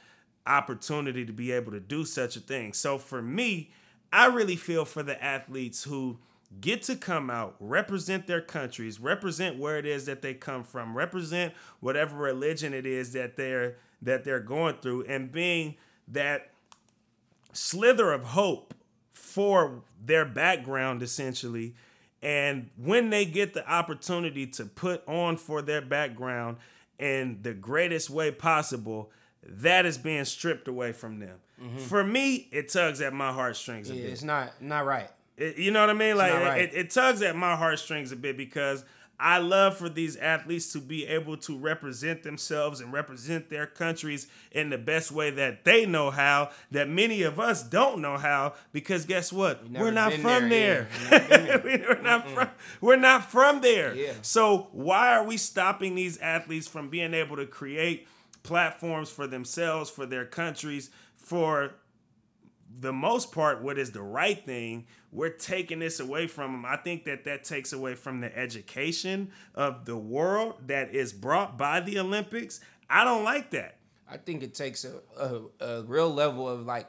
opportunity 0.50 1.26
to 1.26 1.34
be 1.34 1.52
able 1.52 1.72
to 1.72 1.80
do 1.80 2.06
such 2.06 2.36
a 2.36 2.40
thing. 2.40 2.74
So 2.74 2.98
for 2.98 3.22
me, 3.22 3.72
I 4.12 4.26
really 4.28 4.56
feel 4.56 4.86
for 4.86 5.04
the 5.04 5.22
athletes 5.24 5.84
who 5.84 6.18
get 6.60 6.82
to 6.84 6.96
come 6.96 7.30
out, 7.30 7.56
represent 7.60 8.26
their 8.26 8.42
countries, 8.42 9.00
represent 9.00 9.58
where 9.60 9.78
it 9.78 9.86
is 9.86 10.06
that 10.08 10.22
they 10.22 10.34
come 10.34 10.64
from, 10.64 10.98
represent 10.98 11.54
whatever 11.80 12.18
religion 12.18 12.74
it 12.74 12.86
is 12.86 13.14
that 13.14 13.38
they're 13.38 13.76
that 14.02 14.24
they're 14.24 14.40
going 14.40 14.76
through 14.78 15.04
and 15.04 15.32
being 15.32 15.76
that 16.08 16.52
slither 17.52 18.12
of 18.14 18.24
hope 18.24 18.74
for 19.12 19.82
their 20.04 20.24
background 20.26 21.04
essentially 21.04 21.76
and 22.22 22.70
when 22.78 23.10
they 23.10 23.26
get 23.26 23.54
the 23.54 23.70
opportunity 23.70 24.46
to 24.46 24.66
put 24.66 25.06
on 25.08 25.38
for 25.38 25.62
their 25.62 25.82
background 25.82 26.58
in 26.98 27.40
the 27.42 27.54
greatest 27.54 28.10
way 28.10 28.32
possible 28.32 29.12
that 29.44 29.86
is 29.86 29.98
being 29.98 30.26
stripped 30.26 30.68
away 30.68 30.92
from 30.92 31.20
them. 31.20 31.38
Mm-hmm. 31.62 31.78
For 31.80 32.04
me, 32.04 32.48
it 32.52 32.70
tugs 32.70 33.02
at 33.02 33.14
my 33.14 33.32
heartstrings. 33.32 33.90
A 33.90 33.96
yeah, 33.96 34.04
bit. 34.04 34.12
it's 34.12 34.24
not 34.24 34.62
not 34.62 34.86
right. 34.86 35.10
It, 35.38 35.58
you 35.58 35.72
know 35.72 35.82
what 35.82 35.90
I 35.90 35.94
mean? 35.94 36.18
Like 36.18 36.34
right. 36.34 36.62
it, 36.62 36.72
it 36.74 36.92
tugs 36.92 37.22
at 37.22 37.36
my 37.36 37.56
heartstrings 37.56 38.12
a 38.12 38.16
bit 38.16 38.38
because 38.38 38.84
I 39.20 39.40
love 39.40 39.78
for 39.78 39.90
these 39.90 40.16
athletes 40.16 40.72
to 40.74 40.80
be 40.80 41.06
able 41.06 41.36
to 41.38 41.58
represent 41.58 42.24
themselves 42.24 42.80
and 42.80 42.94
represent 42.94 43.50
their 43.50 43.68
countries 43.68 44.28
in 44.52 44.70
the 44.70 44.78
best 44.78 45.12
way 45.12 45.30
that 45.32 45.66
they 45.66 45.86
know 45.86 46.10
how, 46.10 46.52
that 46.72 46.88
many 46.88 47.24
of 47.24 47.38
us 47.38 47.62
don't 47.62 48.02
know 48.02 48.18
how, 48.18 48.54
because 48.72 49.06
guess 49.06 49.34
what? 49.34 49.70
We're 49.70 49.92
not 49.92 50.14
from 50.14 50.48
there. 50.48 50.88
there. 51.10 51.62
we're 51.64 52.02
not 52.02 52.30
from 52.30 52.50
we're 52.80 52.96
not 52.96 53.30
from 53.30 53.60
there. 53.60 53.94
Yeah. 53.94 54.14
So 54.22 54.70
why 54.72 55.14
are 55.18 55.26
we 55.26 55.36
stopping 55.36 55.96
these 55.96 56.18
athletes 56.20 56.70
from 56.70 56.90
being 56.90 57.14
able 57.14 57.36
to 57.36 57.46
create 57.46 58.08
platforms 58.44 59.10
for 59.10 59.28
themselves, 59.28 59.90
for 59.90 60.06
their 60.06 60.26
countries, 60.26 60.90
for 61.16 61.76
the 62.80 62.94
most 62.94 63.32
part, 63.32 63.62
what 63.62 63.78
is 63.78 63.92
the 63.92 64.02
right 64.02 64.46
thing, 64.46 64.86
we're 65.12 65.30
taking 65.30 65.80
this 65.80 66.00
away 66.00 66.28
from 66.28 66.52
them. 66.52 66.66
I 66.66 66.78
think 66.78 67.06
that 67.06 67.26
that 67.26 67.44
takes 67.44 67.74
away 67.74 67.96
from 67.96 68.22
the 68.22 68.38
education 68.38 69.32
of 69.56 69.86
the 69.86 69.98
world 69.98 70.56
that 70.68 70.94
is 70.94 71.12
brought 71.12 71.58
by 71.58 71.80
the 71.80 72.00
Olympics. 72.00 72.60
I 72.90 73.04
don't 73.04 73.24
like 73.24 73.52
that. 73.52 73.78
I 74.10 74.18
think 74.18 74.44
it 74.44 74.54
takes 74.54 74.86
a, 74.86 74.94
a, 75.20 75.66
a 75.66 75.84
real 75.84 76.12
level 76.14 76.48
of 76.48 76.66
like 76.66 76.88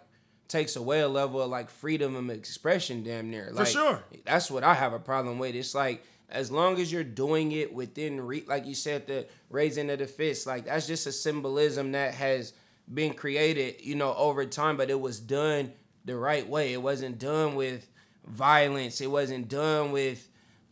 takes 0.49 0.77
away 0.77 1.01
a 1.01 1.09
level 1.09 1.41
of 1.41 1.51
like 1.51 1.71
freedom 1.71 2.17
of 2.17 2.29
expression 2.31 3.03
damn 3.03 3.31
near. 3.31 3.51
Like, 3.53 3.69
sure. 3.69 4.03
That's 4.25 4.51
what 4.51 4.65
I 4.65 4.75
have 4.75 4.93
a 4.93 4.99
problem 4.99 5.39
with. 5.39 5.55
It's 5.55 5.75
like 5.75 6.05
as 6.31 6.51
long 6.51 6.81
as 6.81 6.93
you're 6.93 7.05
doing 7.05 7.53
it 7.53 7.73
within 7.73 8.21
re- 8.21 8.45
like 8.47 8.67
you 8.67 8.75
said 8.75 9.07
the 9.07 9.27
raising 9.49 9.91
of 9.91 9.99
the 9.99 10.07
fist 10.07 10.47
like 10.47 10.65
that's 10.65 10.87
just 10.87 11.07
a 11.07 11.13
symbolism 11.13 11.93
that 11.93 12.15
has 12.15 12.53
been 12.93 13.15
created 13.15 13.77
you 13.81 13.95
know 13.95 14.15
over 14.15 14.45
time 14.45 14.77
but 14.77 14.91
it 14.91 15.01
was 15.01 15.21
done 15.21 15.73
the 16.05 16.17
right 16.17 16.49
way. 16.49 16.73
It 16.73 16.83
wasn't 16.83 17.19
done 17.19 17.55
with 17.55 17.89
violence. 18.27 19.01
It 19.01 19.11
wasn't 19.11 19.49
done 19.49 19.93
with 19.93 20.27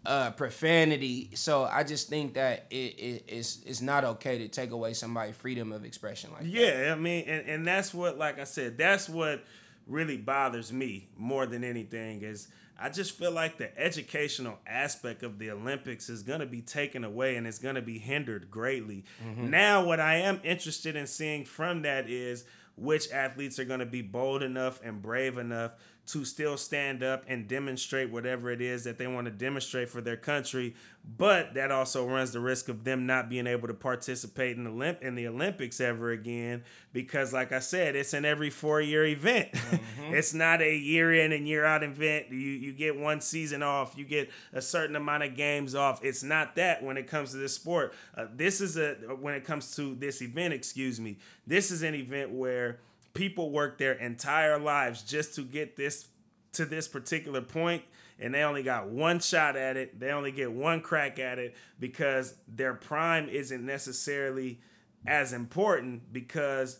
uh, 0.06 0.30
profanity. 0.30 1.30
So 1.34 1.64
i 1.64 1.82
just 1.84 2.08
think 2.08 2.34
that 2.34 2.66
it, 2.70 2.74
it, 2.98 3.24
it's, 3.28 3.60
it's 3.66 3.82
not 3.82 4.04
okay 4.04 4.38
to 4.38 4.48
take 4.48 4.70
away 4.70 4.94
somebody's 4.94 5.36
freedom 5.36 5.72
of 5.72 5.84
expression 5.84 6.30
like 6.32 6.42
that. 6.42 6.48
Yeah, 6.48 6.94
I 6.96 6.98
mean, 6.98 7.24
and, 7.26 7.46
and 7.46 7.66
that's 7.66 7.92
what, 7.92 8.16
like 8.16 8.38
I 8.38 8.44
said, 8.44 8.78
that's 8.78 9.08
what 9.08 9.44
really 9.86 10.16
bothers 10.16 10.72
me 10.72 11.08
more 11.16 11.46
than 11.46 11.64
anything 11.64 12.22
is 12.22 12.48
I 12.78 12.90
just 12.90 13.18
feel 13.18 13.32
like 13.32 13.58
the 13.58 13.76
educational 13.78 14.58
aspect 14.66 15.24
of 15.24 15.38
the 15.38 15.50
Olympics 15.50 16.08
is 16.08 16.22
going 16.22 16.40
to 16.40 16.46
be 16.46 16.62
taken 16.62 17.02
away 17.02 17.36
and 17.36 17.46
it's 17.46 17.58
going 17.58 17.74
to 17.74 17.82
be 17.82 17.98
hindered 17.98 18.50
greatly. 18.50 19.04
Mm-hmm. 19.24 19.50
Now, 19.50 19.84
what 19.84 19.98
I 19.98 20.16
am 20.16 20.40
interested 20.44 20.94
in 20.94 21.08
seeing 21.08 21.44
from 21.44 21.82
that 21.82 22.08
is 22.08 22.44
which 22.76 23.10
athletes 23.10 23.58
are 23.58 23.64
going 23.64 23.80
to 23.80 23.86
be 23.86 24.02
bold 24.02 24.44
enough 24.44 24.80
and 24.84 25.02
brave 25.02 25.38
enough 25.38 25.72
to 26.08 26.24
still 26.24 26.56
stand 26.56 27.02
up 27.02 27.22
and 27.28 27.46
demonstrate 27.46 28.10
whatever 28.10 28.50
it 28.50 28.62
is 28.62 28.84
that 28.84 28.96
they 28.96 29.06
want 29.06 29.26
to 29.26 29.30
demonstrate 29.30 29.90
for 29.90 30.00
their 30.00 30.16
country. 30.16 30.74
But 31.16 31.54
that 31.54 31.70
also 31.70 32.06
runs 32.06 32.32
the 32.32 32.40
risk 32.40 32.68
of 32.68 32.84
them 32.84 33.06
not 33.06 33.28
being 33.28 33.46
able 33.46 33.68
to 33.68 33.74
participate 33.74 34.56
in 34.56 34.64
the 34.64 34.70
Olymp- 34.70 35.02
in 35.02 35.14
the 35.14 35.26
Olympics 35.26 35.80
ever 35.80 36.10
again 36.10 36.64
because, 36.92 37.32
like 37.32 37.52
I 37.52 37.60
said, 37.60 37.94
it's 37.94 38.14
an 38.14 38.24
every 38.24 38.50
four 38.50 38.80
year 38.80 39.04
event. 39.04 39.48
it's 40.10 40.34
not 40.34 40.60
a 40.60 40.76
year 40.76 41.12
in 41.12 41.32
and 41.32 41.46
year 41.46 41.64
out 41.64 41.82
event. 41.82 42.30
You 42.30 42.38
you 42.38 42.72
get 42.72 42.98
one 42.98 43.20
season 43.20 43.62
off. 43.62 43.94
You 43.96 44.04
get 44.04 44.30
a 44.52 44.60
certain 44.60 44.96
amount 44.96 45.22
of 45.24 45.36
games 45.36 45.74
off. 45.74 46.02
It's 46.02 46.22
not 46.22 46.56
that 46.56 46.82
when 46.82 46.96
it 46.96 47.06
comes 47.06 47.30
to 47.32 47.36
this 47.36 47.54
sport. 47.54 47.94
Uh, 48.16 48.26
this 48.34 48.60
is 48.60 48.76
a 48.76 48.94
when 49.20 49.34
it 49.34 49.44
comes 49.44 49.76
to 49.76 49.94
this 49.94 50.20
event. 50.20 50.52
Excuse 50.54 51.00
me. 51.00 51.18
This 51.46 51.70
is 51.70 51.82
an 51.82 51.94
event 51.94 52.30
where 52.32 52.80
people 53.18 53.50
work 53.50 53.78
their 53.78 53.94
entire 53.94 54.60
lives 54.60 55.02
just 55.02 55.34
to 55.34 55.42
get 55.42 55.74
this 55.74 56.06
to 56.52 56.64
this 56.64 56.86
particular 56.86 57.40
point 57.42 57.82
and 58.20 58.32
they 58.32 58.42
only 58.42 58.62
got 58.62 58.88
one 58.88 59.18
shot 59.18 59.56
at 59.56 59.76
it. 59.76 59.98
They 59.98 60.12
only 60.12 60.30
get 60.30 60.52
one 60.52 60.80
crack 60.80 61.18
at 61.18 61.40
it 61.40 61.56
because 61.80 62.34
their 62.46 62.74
prime 62.74 63.28
isn't 63.28 63.66
necessarily 63.66 64.60
as 65.04 65.32
important 65.32 66.12
because 66.12 66.78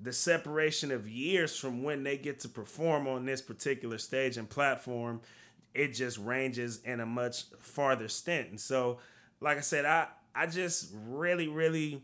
the 0.00 0.12
separation 0.12 0.90
of 0.90 1.06
years 1.06 1.54
from 1.54 1.82
when 1.82 2.02
they 2.02 2.16
get 2.16 2.40
to 2.40 2.48
perform 2.48 3.06
on 3.06 3.26
this 3.26 3.42
particular 3.42 3.98
stage 3.98 4.38
and 4.38 4.48
platform 4.48 5.20
it 5.74 5.88
just 5.88 6.16
ranges 6.18 6.80
in 6.84 7.00
a 7.00 7.06
much 7.06 7.44
farther 7.58 8.08
stint. 8.08 8.48
And 8.48 8.60
so 8.60 9.00
like 9.40 9.58
i 9.58 9.60
said 9.60 9.84
i 9.84 10.06
i 10.34 10.46
just 10.46 10.92
really 11.08 11.48
really 11.48 12.02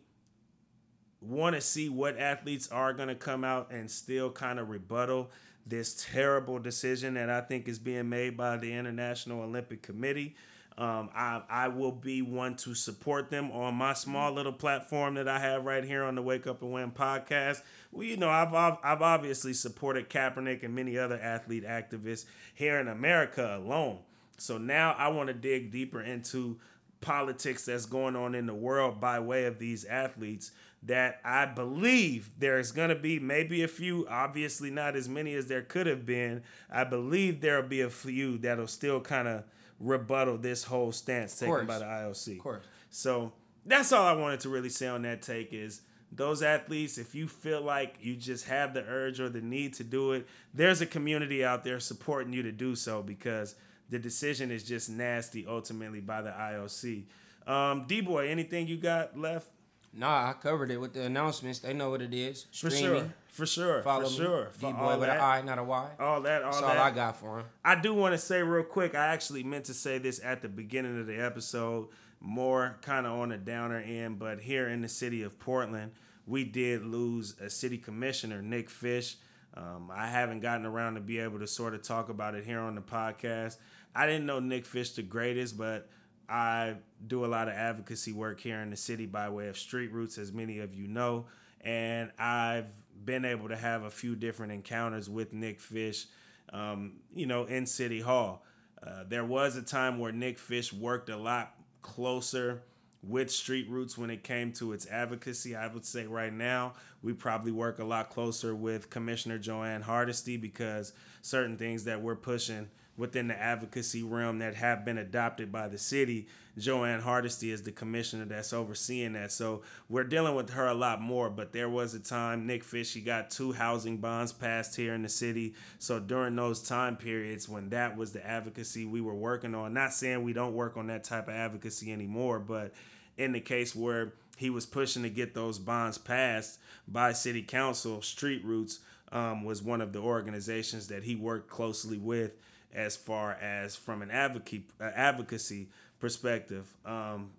want 1.20 1.54
to 1.54 1.60
see 1.60 1.88
what 1.88 2.18
athletes 2.18 2.68
are 2.70 2.92
going 2.92 3.08
to 3.08 3.14
come 3.14 3.44
out 3.44 3.70
and 3.70 3.90
still 3.90 4.30
kind 4.30 4.58
of 4.58 4.70
rebuttal 4.70 5.30
this 5.66 6.06
terrible 6.10 6.58
decision 6.58 7.14
that 7.14 7.30
I 7.30 7.40
think 7.42 7.68
is 7.68 7.78
being 7.78 8.08
made 8.08 8.36
by 8.36 8.56
the 8.56 8.72
International 8.72 9.42
Olympic 9.42 9.82
Committee. 9.82 10.34
Um, 10.78 11.10
I, 11.14 11.42
I 11.50 11.68
will 11.68 11.92
be 11.92 12.22
one 12.22 12.56
to 12.56 12.74
support 12.74 13.28
them 13.28 13.50
on 13.50 13.74
my 13.74 13.92
small 13.92 14.32
little 14.32 14.52
platform 14.52 15.14
that 15.14 15.28
I 15.28 15.38
have 15.38 15.64
right 15.64 15.84
here 15.84 16.04
on 16.04 16.14
the 16.14 16.22
Wake 16.22 16.46
Up 16.46 16.62
and 16.62 16.72
Win 16.72 16.90
podcast. 16.90 17.60
Well, 17.92 18.04
you 18.04 18.16
know, 18.16 18.30
I've, 18.30 18.54
I've, 18.54 18.78
I've 18.82 19.02
obviously 19.02 19.52
supported 19.52 20.08
Kaepernick 20.08 20.62
and 20.62 20.74
many 20.74 20.96
other 20.96 21.20
athlete 21.20 21.66
activists 21.66 22.24
here 22.54 22.78
in 22.78 22.88
America 22.88 23.58
alone. 23.62 23.98
So 24.38 24.56
now 24.56 24.94
I 24.96 25.08
want 25.08 25.26
to 25.26 25.34
dig 25.34 25.70
deeper 25.70 26.00
into 26.00 26.58
politics 27.02 27.66
that's 27.66 27.84
going 27.84 28.16
on 28.16 28.34
in 28.34 28.46
the 28.46 28.54
world 28.54 29.00
by 29.00 29.20
way 29.20 29.44
of 29.44 29.58
these 29.58 29.84
athletes 29.84 30.52
that 30.82 31.20
I 31.24 31.46
believe 31.46 32.30
there's 32.38 32.72
going 32.72 32.88
to 32.88 32.94
be 32.94 33.18
maybe 33.18 33.62
a 33.62 33.68
few, 33.68 34.06
obviously 34.08 34.70
not 34.70 34.96
as 34.96 35.08
many 35.08 35.34
as 35.34 35.46
there 35.46 35.62
could 35.62 35.86
have 35.86 36.06
been. 36.06 36.42
I 36.70 36.84
believe 36.84 37.40
there'll 37.40 37.68
be 37.68 37.82
a 37.82 37.90
few 37.90 38.38
that'll 38.38 38.66
still 38.66 39.00
kind 39.00 39.28
of 39.28 39.44
rebuttal 39.78 40.38
this 40.38 40.64
whole 40.64 40.92
stance 40.92 41.38
taken 41.38 41.66
by 41.66 41.78
the 41.78 41.84
IOC. 41.84 42.36
Of 42.36 42.38
course. 42.38 42.64
So 42.90 43.32
that's 43.66 43.92
all 43.92 44.06
I 44.06 44.14
wanted 44.14 44.40
to 44.40 44.48
really 44.48 44.70
say 44.70 44.86
on 44.86 45.02
that 45.02 45.22
take 45.22 45.52
is 45.52 45.82
those 46.12 46.42
athletes, 46.42 46.98
if 46.98 47.14
you 47.14 47.28
feel 47.28 47.62
like 47.62 47.96
you 48.00 48.16
just 48.16 48.46
have 48.46 48.74
the 48.74 48.84
urge 48.84 49.20
or 49.20 49.28
the 49.28 49.40
need 49.40 49.74
to 49.74 49.84
do 49.84 50.12
it, 50.12 50.26
there's 50.52 50.80
a 50.80 50.86
community 50.86 51.44
out 51.44 51.62
there 51.62 51.78
supporting 51.78 52.32
you 52.32 52.42
to 52.42 52.52
do 52.52 52.74
so 52.74 53.02
because 53.02 53.54
the 53.90 53.98
decision 53.98 54.50
is 54.50 54.64
just 54.64 54.90
nasty 54.90 55.46
ultimately 55.46 56.00
by 56.00 56.22
the 56.22 56.30
IOC. 56.30 57.04
Um, 57.46 57.84
D 57.86 58.00
boy, 58.00 58.28
anything 58.28 58.66
you 58.66 58.76
got 58.76 59.18
left? 59.18 59.48
Nah, 59.92 60.30
I 60.30 60.32
covered 60.34 60.70
it 60.70 60.80
with 60.80 60.94
the 60.94 61.02
announcements. 61.02 61.58
They 61.58 61.72
know 61.74 61.90
what 61.90 62.00
it 62.02 62.14
is. 62.14 62.46
For 62.52 62.70
Streaming. 62.70 63.00
sure, 63.02 63.12
for 63.28 63.46
sure, 63.46 63.82
Follow 63.82 64.04
for 64.04 64.10
me. 64.10 64.16
sure. 64.16 64.48
D 64.60 64.72
boy 64.72 64.98
with 64.98 65.08
that, 65.08 65.16
an 65.16 65.22
I, 65.22 65.42
not 65.42 65.58
a 65.58 65.64
Y. 65.64 65.90
all 65.98 66.20
that, 66.22 66.42
all 66.42 66.50
That's 66.52 66.60
that. 66.62 66.76
all 66.76 66.82
I 66.84 66.90
got 66.92 67.16
for 67.16 67.40
him. 67.40 67.46
I 67.64 67.74
do 67.74 67.92
want 67.94 68.12
to 68.14 68.18
say 68.18 68.42
real 68.42 68.62
quick. 68.62 68.94
I 68.94 69.06
actually 69.08 69.42
meant 69.42 69.64
to 69.64 69.74
say 69.74 69.98
this 69.98 70.20
at 70.22 70.42
the 70.42 70.48
beginning 70.48 71.00
of 71.00 71.06
the 71.08 71.20
episode, 71.20 71.88
more 72.20 72.78
kind 72.82 73.04
of 73.06 73.18
on 73.18 73.32
a 73.32 73.38
downer 73.38 73.78
end. 73.78 74.18
But 74.20 74.40
here 74.40 74.68
in 74.68 74.80
the 74.80 74.88
city 74.88 75.22
of 75.24 75.38
Portland, 75.40 75.90
we 76.26 76.44
did 76.44 76.84
lose 76.86 77.34
a 77.40 77.50
city 77.50 77.76
commissioner, 77.78 78.42
Nick 78.42 78.70
Fish. 78.70 79.16
Um, 79.54 79.90
I 79.92 80.06
haven't 80.06 80.38
gotten 80.40 80.64
around 80.66 80.94
to 80.94 81.00
be 81.00 81.18
able 81.18 81.40
to 81.40 81.46
sort 81.48 81.74
of 81.74 81.82
talk 81.82 82.08
about 82.10 82.36
it 82.36 82.44
here 82.44 82.60
on 82.60 82.76
the 82.76 82.80
podcast. 82.80 83.56
I 83.96 84.06
didn't 84.06 84.26
know 84.26 84.38
Nick 84.38 84.66
Fish 84.66 84.90
the 84.92 85.02
greatest, 85.02 85.58
but 85.58 85.88
I 86.30 86.76
do 87.06 87.24
a 87.24 87.26
lot 87.26 87.48
of 87.48 87.54
advocacy 87.54 88.12
work 88.12 88.40
here 88.40 88.60
in 88.60 88.70
the 88.70 88.76
city 88.76 89.06
by 89.06 89.28
way 89.28 89.48
of 89.48 89.58
Street 89.58 89.92
Roots, 89.92 90.16
as 90.16 90.32
many 90.32 90.60
of 90.60 90.74
you 90.74 90.86
know. 90.86 91.26
And 91.60 92.10
I've 92.18 92.70
been 93.04 93.24
able 93.24 93.48
to 93.48 93.56
have 93.56 93.82
a 93.82 93.90
few 93.90 94.14
different 94.14 94.52
encounters 94.52 95.10
with 95.10 95.32
Nick 95.32 95.60
Fish, 95.60 96.06
um, 96.52 97.00
you 97.14 97.26
know, 97.26 97.44
in 97.44 97.66
City 97.66 98.00
Hall. 98.00 98.44
Uh, 98.86 99.04
there 99.08 99.24
was 99.24 99.56
a 99.56 99.62
time 99.62 99.98
where 99.98 100.12
Nick 100.12 100.38
Fish 100.38 100.72
worked 100.72 101.08
a 101.08 101.16
lot 101.16 101.54
closer 101.82 102.62
with 103.02 103.30
Street 103.30 103.68
Roots 103.68 103.96
when 103.96 104.10
it 104.10 104.22
came 104.22 104.52
to 104.52 104.72
its 104.72 104.86
advocacy. 104.86 105.56
I 105.56 105.66
would 105.66 105.84
say 105.84 106.06
right 106.06 106.32
now 106.32 106.74
we 107.02 107.12
probably 107.12 107.52
work 107.52 107.78
a 107.78 107.84
lot 107.84 108.10
closer 108.10 108.54
with 108.54 108.90
Commissioner 108.90 109.38
Jo 109.38 109.62
Ann 109.62 109.82
Hardesty 109.82 110.36
because 110.36 110.92
certain 111.22 111.56
things 111.56 111.84
that 111.84 112.00
we're 112.00 112.16
pushing 112.16 112.68
within 113.00 113.28
the 113.28 113.42
advocacy 113.42 114.02
realm 114.02 114.38
that 114.40 114.54
have 114.54 114.84
been 114.84 114.98
adopted 114.98 115.50
by 115.50 115.66
the 115.66 115.78
city, 115.78 116.28
Jo 116.58 116.84
Ann 116.84 117.00
Hardesty 117.00 117.50
is 117.50 117.62
the 117.62 117.72
commissioner 117.72 118.26
that's 118.26 118.52
overseeing 118.52 119.14
that. 119.14 119.32
So 119.32 119.62
we're 119.88 120.04
dealing 120.04 120.34
with 120.34 120.50
her 120.50 120.66
a 120.66 120.74
lot 120.74 121.00
more. 121.00 121.30
But 121.30 121.52
there 121.52 121.70
was 121.70 121.94
a 121.94 121.98
time 121.98 122.46
Nick 122.46 122.62
Fish 122.62 122.92
he 122.92 123.00
got 123.00 123.30
two 123.30 123.52
housing 123.52 123.96
bonds 123.96 124.32
passed 124.32 124.76
here 124.76 124.92
in 124.92 125.02
the 125.02 125.08
city. 125.08 125.54
So 125.78 125.98
during 125.98 126.36
those 126.36 126.62
time 126.62 126.96
periods 126.96 127.48
when 127.48 127.70
that 127.70 127.96
was 127.96 128.12
the 128.12 128.24
advocacy 128.24 128.84
we 128.84 129.00
were 129.00 129.14
working 129.14 129.54
on, 129.54 129.72
not 129.72 129.94
saying 129.94 130.22
we 130.22 130.34
don't 130.34 130.54
work 130.54 130.76
on 130.76 130.88
that 130.88 131.02
type 131.02 131.28
of 131.28 131.34
advocacy 131.34 131.90
anymore, 131.90 132.38
but 132.38 132.74
in 133.16 133.32
the 133.32 133.40
case 133.40 133.74
where 133.74 134.12
he 134.36 134.50
was 134.50 134.66
pushing 134.66 135.04
to 135.04 135.10
get 135.10 135.32
those 135.32 135.58
bonds 135.58 135.96
passed 135.96 136.58
by 136.86 137.14
city 137.14 137.42
council, 137.42 138.02
Street 138.02 138.44
Roots 138.44 138.80
um, 139.10 139.44
was 139.44 139.62
one 139.62 139.80
of 139.80 139.94
the 139.94 140.00
organizations 140.00 140.88
that 140.88 141.02
he 141.02 141.16
worked 141.16 141.48
closely 141.48 141.96
with 141.96 142.32
as 142.74 142.96
far 142.96 143.32
as 143.32 143.76
from 143.76 144.02
an 144.02 144.10
advocacy 144.10 144.64
uh, 144.80 144.90
advocacy 144.94 145.68
perspective. 145.98 146.72
Um, 146.84 147.30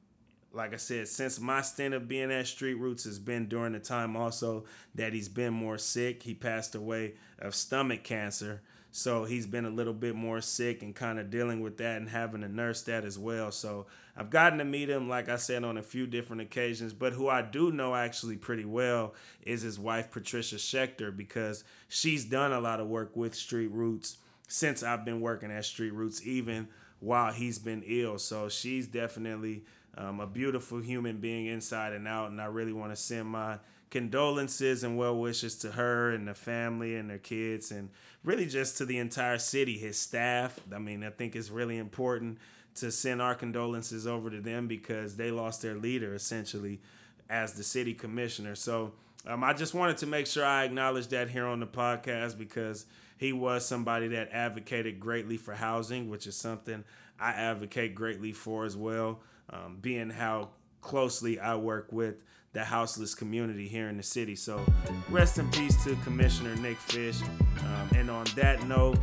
like 0.53 0.73
I 0.73 0.77
said, 0.77 1.07
since 1.07 1.39
my 1.39 1.61
stint 1.61 1.93
of 1.93 2.07
being 2.07 2.32
at 2.32 2.47
Street 2.47 2.73
Roots 2.73 3.05
has 3.05 3.19
been 3.19 3.47
during 3.47 3.73
the 3.73 3.79
time 3.79 4.17
also 4.17 4.65
that 4.95 5.13
he's 5.13 5.29
been 5.29 5.53
more 5.53 5.77
sick. 5.77 6.23
He 6.23 6.34
passed 6.34 6.75
away 6.75 7.13
of 7.39 7.55
stomach 7.55 8.03
cancer. 8.03 8.61
So 8.93 9.23
he's 9.23 9.45
been 9.45 9.63
a 9.63 9.69
little 9.69 9.93
bit 9.93 10.15
more 10.15 10.41
sick 10.41 10.84
and 10.84 10.93
kind 10.93 11.17
of 11.17 11.29
dealing 11.29 11.61
with 11.61 11.77
that 11.77 11.97
and 11.97 12.09
having 12.09 12.41
to 12.41 12.49
nurse 12.49 12.82
that 12.84 13.05
as 13.05 13.17
well. 13.17 13.49
So 13.51 13.86
I've 14.17 14.29
gotten 14.29 14.59
to 14.59 14.65
meet 14.65 14.89
him, 14.89 15.07
like 15.07 15.29
I 15.29 15.38
said, 15.38 15.63
on 15.63 15.77
a 15.77 15.82
few 15.82 16.05
different 16.05 16.41
occasions. 16.41 16.91
But 16.91 17.13
who 17.13 17.29
I 17.29 17.41
do 17.41 17.71
know 17.71 17.95
actually 17.95 18.36
pretty 18.36 18.65
well 18.65 19.13
is 19.43 19.61
his 19.61 19.79
wife, 19.79 20.11
Patricia 20.11 20.57
Schechter, 20.57 21.15
because 21.15 21.63
she's 21.88 22.25
done 22.25 22.51
a 22.51 22.59
lot 22.59 22.82
of 22.82 22.88
work 22.88 23.15
with 23.15 23.34
Street 23.34 23.71
Roots 23.71 24.17
since 24.52 24.84
I've 24.84 25.06
been 25.06 25.22
working 25.22 25.49
at 25.49 25.64
Street 25.64 25.93
Roots, 25.93 26.26
even 26.28 26.68
while 26.99 27.32
he's 27.32 27.58
been 27.58 27.84
ill. 27.86 28.18
So 28.18 28.49
she's 28.49 28.86
definitely 28.86 29.64
um, 29.97 30.20
a 30.20 30.28
beautiful 30.28 30.80
human 30.80 31.18
being 31.18 31.45
inside 31.45 31.93
and 31.93 32.06
out. 32.06 32.32
And 32.32 32.41
I 32.41 32.45
really 32.45 32.74
want 32.74 32.91
to 32.91 32.97
send 32.97 33.28
my 33.28 33.60
condolences 33.89 34.84
and 34.84 34.97
well 34.97 35.18
wishes 35.18 35.56
to 35.60 35.72
her 35.72 36.12
and 36.12 36.28
the 36.28 36.34
family 36.34 36.97
and 36.97 37.10
their 37.10 37.18
kids 37.18 37.72
and 37.72 37.89
really 38.24 38.45
just 38.45 38.78
to 38.78 38.86
the 38.86 38.97
entire 38.97 39.38
city, 39.38 39.78
his 39.78 39.97
staff. 39.97 40.60
I 40.76 40.80
mean, 40.80 41.04
I 41.04 41.12
think 41.12 41.36
it's 41.36 41.49
really 41.49 41.78
important 41.78 42.38
to 42.76 42.91
send 42.91 43.22
our 43.22 43.36
condolences 43.36 44.06
over 44.06 44.30
to 44.30 44.41
them 44.41 44.68
because 44.68 45.16
they 45.16 45.32
lost 45.32 45.62
their 45.62 45.76
leader 45.76 46.14
essentially 46.14 46.82
as 47.30 47.54
the 47.54 47.64
city 47.64 47.93
commissioner. 47.93 48.56
So 48.56 48.91
Um, 49.26 49.43
I 49.43 49.54
just 49.54 49.74
wanted 49.76 49.97
to 49.97 50.08
make 50.08 50.26
sure 50.26 50.43
I 50.43 50.64
acknowledge 50.66 51.08
that 51.10 51.30
here 51.30 51.45
on 51.45 51.60
the 51.60 51.68
podcast 51.68 52.38
because 52.38 52.86
he 53.22 53.34
was 53.34 53.63
somebody 53.63 54.07
that 54.07 54.30
advocated 54.32 54.99
greatly 54.99 55.38
for 55.38 55.53
housing, 55.53 56.09
which 56.09 56.26
is 56.26 56.36
something 56.36 56.84
I 57.19 57.30
advocate 57.30 57.93
greatly 57.93 58.32
for 58.32 58.65
as 58.65 58.76
well, 58.76 59.19
um, 59.51 59.78
being 59.80 60.09
how 60.09 60.49
closely 60.82 61.39
I 61.39 61.55
work 61.55 61.91
with 61.91 62.15
the 62.53 62.63
houseless 62.63 63.13
community 63.13 63.67
here 63.67 63.89
in 63.89 63.97
the 63.97 64.03
city. 64.03 64.36
So 64.36 64.59
rest 65.07 65.38
in 65.38 65.51
peace 65.51 65.82
to 65.84 65.95
Commissioner 65.97 66.55
Nick 66.55 66.78
Fish. 66.78 67.22
Um, 67.59 67.89
and 67.95 68.09
on 68.09 68.26
that 68.36 68.67
note, 68.67 68.97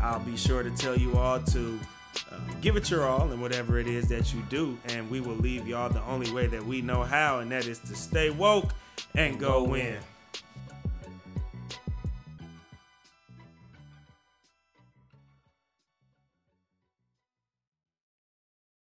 I'll 0.00 0.20
be 0.20 0.36
sure 0.36 0.62
to 0.62 0.70
tell 0.70 0.96
you 0.96 1.18
all 1.18 1.40
to 1.40 1.80
uh, 2.30 2.38
give 2.60 2.76
it 2.76 2.88
your 2.88 3.02
all 3.02 3.32
in 3.32 3.40
whatever 3.40 3.80
it 3.80 3.88
is 3.88 4.06
that 4.10 4.32
you 4.32 4.44
do. 4.48 4.78
And 4.90 5.10
we 5.10 5.18
will 5.18 5.34
leave 5.34 5.66
y'all 5.66 5.90
the 5.90 6.04
only 6.04 6.30
way 6.30 6.46
that 6.46 6.64
we 6.64 6.82
know 6.82 7.02
how, 7.02 7.40
and 7.40 7.50
that 7.50 7.66
is 7.66 7.80
to 7.80 7.96
stay 7.96 8.30
woke 8.30 8.72
and 9.16 9.40
go 9.40 9.64
win. 9.64 9.98